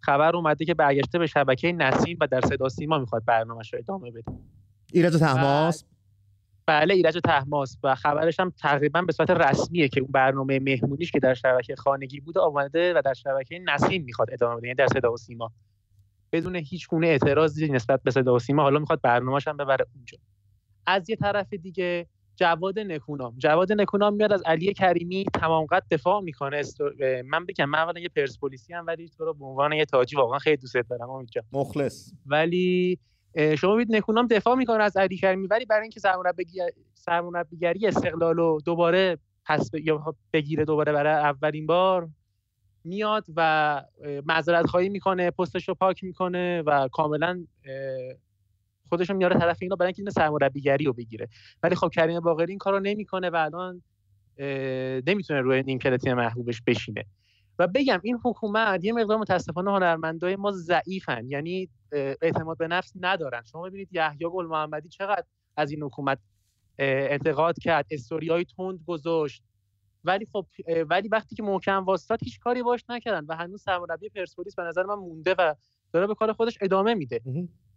خبر 0.00 0.36
اومده 0.36 0.64
که 0.64 0.74
برگشته 0.74 1.18
به 1.18 1.26
شبکه 1.26 1.72
نسیم 1.72 2.16
و 2.20 2.26
در 2.26 2.40
صدا 2.40 2.68
سیما 2.68 2.98
می‌خواد 2.98 3.24
برنامه‌اش 3.24 3.74
رو 3.74 3.78
ادامه 3.78 4.10
بده. 4.10 4.32
ایرج 4.94 5.16
تحماس. 5.16 5.84
بله 6.66 6.94
ایرج 6.94 7.18
تحماس. 7.24 7.78
و 7.82 7.94
خبرش 7.94 8.40
هم 8.40 8.52
تقریبا 8.60 9.02
به 9.02 9.12
صورت 9.12 9.30
رسمیه 9.30 9.88
که 9.88 10.00
اون 10.00 10.10
برنامه 10.12 10.58
مهمونیش 10.58 11.10
که 11.10 11.18
در 11.18 11.34
شبکه 11.34 11.76
خانگی 11.76 12.20
بوده 12.20 12.40
آمده 12.40 12.94
و 12.94 13.02
در 13.04 13.14
شبکه 13.14 13.58
نسیم 13.58 14.04
می‌خواد 14.04 14.32
ادامه 14.32 14.56
بده 14.56 14.66
یعنی 14.66 14.76
در 14.76 14.86
صدا 14.86 15.12
و 15.12 15.16
سیما. 15.16 15.52
بدون 16.32 16.56
هیچ 16.56 16.88
گونه 16.88 17.06
اعتراضی 17.06 17.68
نسبت 17.68 18.02
به 18.02 18.10
صدا 18.10 18.34
و 18.34 18.38
سیما 18.38 18.62
حالا 18.62 18.78
می‌خواد 18.78 19.00
برنامه‌اش 19.00 19.48
هم 19.48 19.56
ببره 19.56 19.86
اونجا. 19.94 20.18
از 20.86 21.10
یه 21.10 21.16
طرف 21.16 21.52
دیگه 21.52 22.06
جواد 22.36 22.78
نکونام. 22.78 23.34
جواد 23.38 23.72
نکونام 23.72 24.14
میاد 24.14 24.32
از 24.32 24.42
علی 24.46 24.72
کریمی 24.72 25.24
تمام 25.24 25.66
قد 25.66 25.82
دفاع 25.90 26.20
می‌کنه. 26.20 26.62
من 27.24 27.46
بگم 27.46 27.64
من 27.64 27.78
اولا 27.78 28.00
یه 28.00 28.08
پرسپولیسی 28.08 28.74
هم 28.74 28.86
ولی 28.86 29.08
تو 29.08 29.24
رو 29.24 29.34
به 29.34 29.44
عنوان 29.44 29.72
یه 29.72 29.84
تاجی 29.84 30.16
واقعا 30.16 30.38
خیلی 30.38 30.56
دوست 30.56 30.76
دارم 30.90 31.10
اونجا 31.10 31.42
مخلص. 31.52 32.12
ولی 32.26 32.98
شما 33.58 33.74
ببینید 33.74 33.96
نکونام 33.96 34.26
دفاع 34.26 34.54
می‌کنه 34.56 34.82
از 34.82 34.96
علی 34.96 35.16
کریمی 35.16 35.46
ولی 35.46 35.64
برای 35.64 35.82
اینکه 35.82 36.00
سرمربیگری 36.94 37.86
استقلال 37.86 38.36
رو 38.36 38.60
دوباره 38.64 39.18
پس 39.44 39.70
بگیره 40.32 40.64
دوباره 40.64 40.92
برای 40.92 41.12
اولین 41.12 41.66
بار 41.66 42.08
میاد 42.84 43.24
و 43.36 43.82
معذرت 44.26 44.66
خواهی 44.66 44.88
می‌کنه 44.88 45.30
پستش 45.30 45.68
رو 45.68 45.74
پاک 45.74 46.04
می‌کنه 46.04 46.62
و 46.62 46.88
کاملا 46.88 47.46
خودش 48.88 49.10
رو 49.10 49.16
میاره 49.16 49.38
طرف 49.38 49.58
اینا 49.60 49.76
برای 49.76 49.92
اینکه 49.96 50.10
سرمربیگری 50.10 50.84
رو 50.84 50.92
بگیره. 50.92 51.28
ولی 51.62 51.74
خب 51.74 51.88
کریم 51.88 52.20
باقری 52.20 52.52
این 52.52 52.58
کارو 52.58 52.80
نمی‌کنه 52.80 53.30
و 53.30 53.36
الان 53.36 53.82
نمی‌تونه 55.06 55.40
روی 55.40 55.62
نیمکت 55.62 55.96
تیم 55.96 56.14
محبوبش 56.14 56.62
بشینه. 56.66 57.04
و 57.58 57.66
بگم 57.66 58.00
این 58.02 58.18
حکومت 58.24 58.84
یه 58.84 58.92
مقدار 58.92 59.18
متاسفانه 59.18 59.70
هنرمندای 59.70 60.36
ما 60.36 60.50
ضعیفن. 60.52 61.26
یعنی 61.28 61.68
اعتماد 61.92 62.58
به 62.58 62.68
نفس 62.68 62.92
ندارن. 63.00 63.42
شما 63.42 63.62
ببینید 63.62 63.88
یحیی 63.92 64.28
گل 64.32 64.46
محمدی 64.46 64.88
چقدر 64.88 65.24
از 65.56 65.70
این 65.70 65.82
حکومت 65.82 66.18
انتقاد 66.78 67.58
کرد 67.58 67.86
استوریای 67.90 68.44
تند 68.44 68.80
گذاشت. 68.86 69.42
ولی 70.04 70.26
خب 70.32 70.46
ولی 70.90 71.08
وقتی 71.08 71.36
که 71.36 71.42
محکم 71.42 71.84
واسطات 71.84 72.22
هیچ 72.22 72.40
کاری 72.40 72.62
باش 72.62 72.84
نکردن 72.88 73.26
و 73.28 73.36
هنوز 73.36 73.62
سرمربی 73.62 74.08
پرسپولیس 74.08 74.54
به 74.54 74.62
نظر 74.62 74.82
من 74.82 74.94
مونده 74.94 75.34
و 75.38 75.54
داره 75.92 76.06
به 76.06 76.14
کار 76.14 76.32
خودش 76.32 76.58
ادامه 76.60 76.94
میده. 76.94 77.20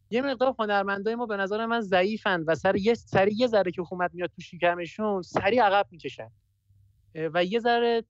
یه 0.09 0.21
مقدار 0.21 0.55
هنرمندای 0.59 1.15
ما 1.15 1.25
به 1.25 1.37
نظر 1.37 1.65
من 1.65 1.81
ضعیفن 1.81 2.43
و 2.47 2.55
سر 2.55 2.75
یه 2.75 2.93
سری 2.93 3.31
یه 3.35 3.47
ذره 3.47 3.71
که 3.71 3.81
حکومت 3.81 4.11
میاد 4.13 4.29
تو 4.35 4.41
شکمشون 4.41 5.21
سری 5.21 5.59
عقب 5.59 5.87
می‌کشن. 5.91 6.31
و 7.15 7.43
یه 7.43 7.59
ذره 7.59 8.03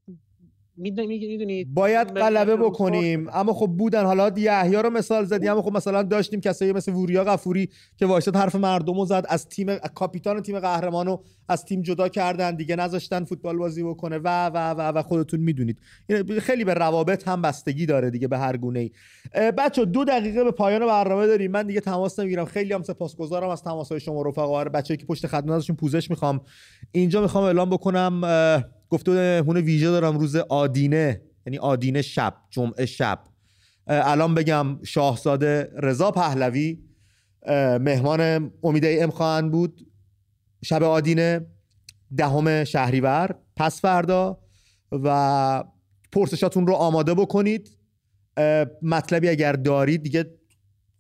می‌دونید 0.78 1.74
باید 1.74 2.08
غلبه 2.08 2.56
بکنیم. 2.56 3.28
اما 3.34 3.54
خب 3.54 3.68
بودن. 3.68 4.06
حالا 4.06 4.32
یحیی 4.38 4.76
رو 4.76 4.90
مثال 4.90 5.26
زدی 5.26 5.48
اما 5.48 5.62
خب 5.62 5.72
مثلا 5.72 6.04
داشتیم 6.04 6.42
کسایی 6.42 6.74
مثل 6.74 6.94
وریا 6.94 7.24
غفوری 7.24 7.70
که 7.98 8.06
وایساد 8.06 8.36
حرف 8.36 8.56
مردم 8.56 9.06
زد. 9.06 9.26
از 9.30 9.48
تیم 9.50 9.78
کاپیتان 9.78 10.42
تیم 10.42 10.60
قهرمانو 10.60 11.18
از 11.50 11.66
تیم 11.66 11.82
جدا 11.82 12.10
کردن 12.10 12.56
دیگه 12.56 12.76
نذاشتن 12.76 13.24
فوتبال 13.24 13.58
بازی 13.58 13.84
بکنه. 13.84 14.18
و 14.18 14.48
و 14.48 14.70
و 14.70 14.82
و 14.82 15.02
خودتون 15.02 15.40
می‌دونید. 15.40 15.80
خیلی 16.40 16.64
به 16.64 16.74
روابط 16.74 17.28
هم 17.28 17.42
بستگی 17.42 17.86
داره 17.86 18.10
دیگه 18.10 18.28
به 18.28 18.38
هر 18.38 18.58
گونه 18.58 18.80
ای 18.80 18.92
بچه 19.52 19.86
دو 19.86 20.06
دقیقه 20.06 20.44
به 20.44 20.52
پایان 20.52 20.86
برنامه 20.86 21.28
داریم. 21.28 21.52
من 21.52 21.68
دیگه 21.68 21.80
تماس 21.80 22.20
نمی‌گیرم. 22.20 22.46
خیلی 22.46 22.74
هم 22.74 22.84
سپاسگزارم 22.84 23.50
از 23.50 23.64
تماسهای 23.64 24.00
شما 24.00 24.22
رفقا. 24.22 24.64
بچه‌ای 24.64 24.98
که 24.98 25.06
پشت 25.06 25.28
خط 25.28 25.72
پوزش 25.80 26.10
می‌خوام. 26.10 26.42
اینجا 26.92 27.22
می‌خوام 27.22 27.44
اعلام 27.44 27.70
بکنم. 27.70 28.22
گفته 28.90 29.44
هونه 29.48 29.62
ویژه 29.62 29.86
دارم 29.86 30.18
روز 30.20 30.36
آدینه 30.36 31.22
یعنی 31.46 31.58
آدینه 31.58 32.02
شب 32.02 32.36
جمعه 32.50 32.86
شب. 32.86 33.20
الان 33.88 34.36
بگم 34.36 34.84
شاهزاده 34.84 35.70
رضا 35.78 36.12
پهلوی 36.12 36.80
مهمان 37.80 38.52
امیده 38.64 38.98
ام 39.02 39.10
خواهند 39.10 39.52
بود. 39.52 39.88
شب 40.64 40.84
آدینه 40.84 41.48
دهم 42.18 42.64
شهریور. 42.64 43.36
پس 43.56 43.82
فردا 43.82 44.40
و 44.92 45.64
پرسشاتون 46.12 46.68
رو 46.68 46.74
آماده 46.74 47.14
بکنید. 47.14 47.78
مطلبی 48.82 49.30
اگر 49.30 49.54
دارید 49.54 50.04
دیگه 50.04 50.26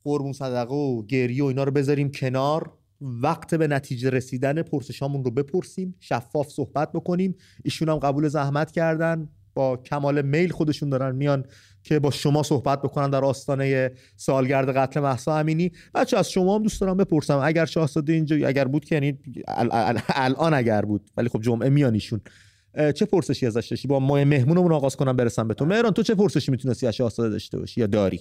قربون 0.03 0.33
صدقه 0.33 0.73
و 0.73 1.05
گریه 1.05 1.43
و 1.43 1.45
اینا 1.45 1.63
رو 1.63 1.71
بذاریم 1.71 2.11
کنار. 2.11 2.76
وقت 3.01 3.55
به 3.55 3.67
نتیجه 3.67 4.09
رسیدن 4.09 4.61
پرسشامون 4.61 5.23
رو 5.23 5.31
بپرسیم 5.31 5.95
شفاف 5.99 6.49
صحبت 6.49 6.91
بکنیم. 6.91 7.35
ایشون 7.63 7.89
هم 7.89 7.95
قبول 7.95 8.27
زحمت 8.27 8.71
کردن. 8.71 9.29
با 9.53 9.77
کمال 9.77 10.21
میل 10.21 10.49
خودشون 10.49 10.89
دارن 10.89 11.15
میان 11.15 11.45
که 11.83 11.99
با 11.99 12.11
شما 12.11 12.43
صحبت 12.43 12.81
بکنن 12.81 13.09
در 13.09 13.25
آستانه 13.25 13.91
سالگرد 14.15 14.77
قتل 14.77 14.99
محسا 14.99 15.37
امینی. 15.37 15.71
بچه 15.93 16.17
از 16.17 16.31
شما 16.31 16.55
هم 16.55 16.63
دوست 16.63 16.81
دارم 16.81 16.97
بپرسم. 16.97 17.39
اگر 17.43 17.65
شاهزاده 17.65 18.13
اینجا 18.13 18.47
اگر 18.47 18.65
بود 18.65 18.85
که 18.85 18.95
یعنی 18.95 19.19
الان 20.15 20.53
اگر 20.53 20.81
بود 20.81 21.09
ولی 21.17 21.29
خب 21.29 21.41
جمعه 21.41 21.69
میان 21.69 21.93
ایشون. 21.93 22.21
چه 22.95 23.05
پرسشی 23.05 23.45
ازش 23.45 23.67
داشتی؟ 23.67 23.87
با 23.87 23.99
ماه 23.99 24.23
مهمونمون 24.23 24.71
آغاز 24.71 24.95
کنم 24.95 25.15
برسم 25.15 25.47
به 25.47 25.53
تو. 25.53 25.65
مهران 25.65 25.93
تو 25.93 26.03
چه 26.03 26.15
پرسشی 26.15 26.51
می‌تونستی 26.51 26.87
از 26.87 26.95
شاهزاده 26.95 27.29
داشته 27.29 27.59
باشی 27.59 27.81
یا 27.81 27.87
داری؟ 27.87 28.19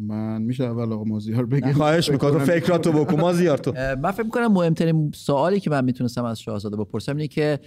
من 0.00 0.42
میشه 0.42 0.64
اول 0.64 0.92
آقا 0.92 1.04
مازیار 1.04 1.46
بگم 1.46 1.72
خواهش 1.72 2.10
می‌کنم. 2.10 2.38
فکراتو 2.38 2.92
بکن. 2.92 3.20
مازیار 3.20 3.58
تو. 3.58 3.72
من 4.02 4.10
فکر 4.10 4.22
می‌کنم 4.22 4.52
مهمترین 4.52 5.12
سوالی 5.14 5.60
که 5.60 5.70
من 5.70 5.84
می‌تونستم 5.84 6.24
از 6.24 6.40
شاهزاده 6.40 6.76
بپرسم 6.76 7.16
اینه 7.16 7.28
که 7.28 7.60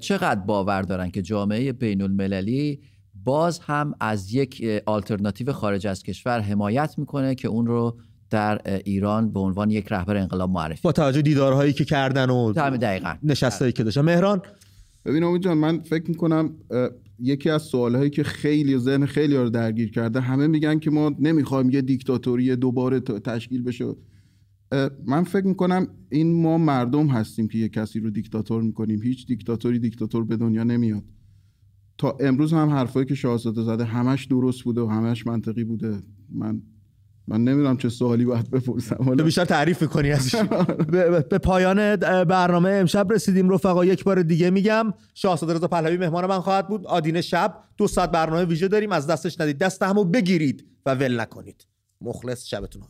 چقدر 0.00 0.40
باور 0.40 0.82
دارن 0.82 1.10
که 1.10 1.22
جامعه 1.22 1.72
بین 1.72 2.02
المللی 2.02 2.80
باز 3.24 3.58
هم 3.58 3.94
از 4.00 4.34
یک 4.34 4.82
آلترناتیو 4.86 5.52
خارج 5.52 5.86
از 5.86 6.02
کشور 6.02 6.40
حمایت 6.40 6.94
می‌کنه 6.98 7.34
که 7.34 7.48
اون 7.48 7.66
رو 7.66 7.96
در 8.30 8.60
ایران 8.84 9.32
به 9.32 9.40
عنوان 9.40 9.70
یک 9.70 9.86
رهبر 9.90 10.16
انقلاب 10.16 10.50
معرفی 10.50 10.80
با 10.82 10.92
توجه 10.92 11.22
دیدارهایی 11.22 11.72
که 11.72 11.84
کردن 11.84 12.30
و 12.30 12.52
دقیقا. 12.52 13.14
نشستایی 13.22 13.72
که 13.72 13.84
داشتن. 13.84 14.00
مهران؟ 14.00 14.42
ببین 15.04 15.24
امید 15.24 15.42
جان 15.42 15.58
من 15.58 15.80
فکر 15.80 16.08
می‌کنم 16.08 16.50
یکی 17.18 17.50
از 17.50 17.62
سوالهایی 17.62 18.10
که 18.10 18.22
خیلی 18.22 18.78
ذهن 18.78 19.06
خیلی 19.06 19.36
رو 19.36 19.50
درگیر 19.50 19.90
کرده 19.90 20.20
همه 20.20 20.46
میگن 20.46 20.78
که 20.78 20.90
ما 20.90 21.16
نمی‌خوایم 21.18 21.70
یه 21.70 21.82
دیکتاتوری 21.82 22.56
دوباره 22.56 23.00
تشکیل 23.00 23.62
بشه. 23.62 23.94
من 25.06 25.24
فکر 25.24 25.46
می‌کنم 25.46 25.88
این 26.10 26.42
ما 26.42 26.58
مردم 26.58 27.06
هستیم 27.06 27.48
که 27.48 27.58
یه 27.58 27.68
کسی 27.68 28.00
رو 28.00 28.10
دیکتاتور 28.10 28.62
می‌کنیم. 28.62 29.02
هیچ 29.02 29.26
دیکتاتوری 29.26 29.78
دیکتاتور 29.78 30.24
به 30.24 30.36
دنیا 30.36 30.64
نمیاد. 30.64 31.04
تا 31.98 32.16
امروز 32.20 32.52
هم 32.52 32.68
حرفایی 32.68 33.06
که 33.06 33.14
شاهزاده 33.14 33.62
زده 33.62 33.84
همش 33.84 34.24
درست 34.24 34.62
بوده 34.62 34.80
و 34.80 34.86
همش 34.86 35.26
منطقی 35.26 35.64
بوده. 35.64 36.02
من 36.30 36.62
من 37.28 37.44
نمی‌دونم 37.44 37.76
چه 37.76 37.88
سوالی 37.88 38.24
باید 38.24 38.50
بپرسم. 38.50 39.04
حالا 39.04 39.24
بیشتر 39.24 39.44
تعریف 39.44 39.82
می‌کنی 39.82 40.12
ازش. 40.12 40.34
به 41.30 41.38
پایان 41.38 41.96
برنامه 42.24 42.70
امشب 42.70 43.12
رسیدیم. 43.12 43.50
رفقا 43.50 43.84
یک 43.84 44.04
بار 44.04 44.22
دیگه 44.22 44.50
میگم 44.50 44.94
شاهزاده 45.14 45.54
رضا 45.54 45.68
پهلوی 45.68 45.96
مهمان 45.96 46.26
من 46.26 46.40
خواهد 46.40 46.68
بود. 46.68 46.86
آدینه 46.86 47.20
شب 47.20 47.54
دو 47.76 47.88
ساعت 47.88 48.10
برنامه 48.10 48.44
ویژه 48.44 48.68
داریم. 48.68 48.92
از 48.92 49.06
دستش 49.06 49.40
ندید 49.40 49.58
دست 49.58 49.82
همو 49.82 50.04
بگیرید 50.04 50.66
و 50.86 50.94
ول 50.94 51.20
نکنید. 51.20 51.66
مخلص 52.00 52.46
شبتون 52.46 52.82
رو 52.82 52.88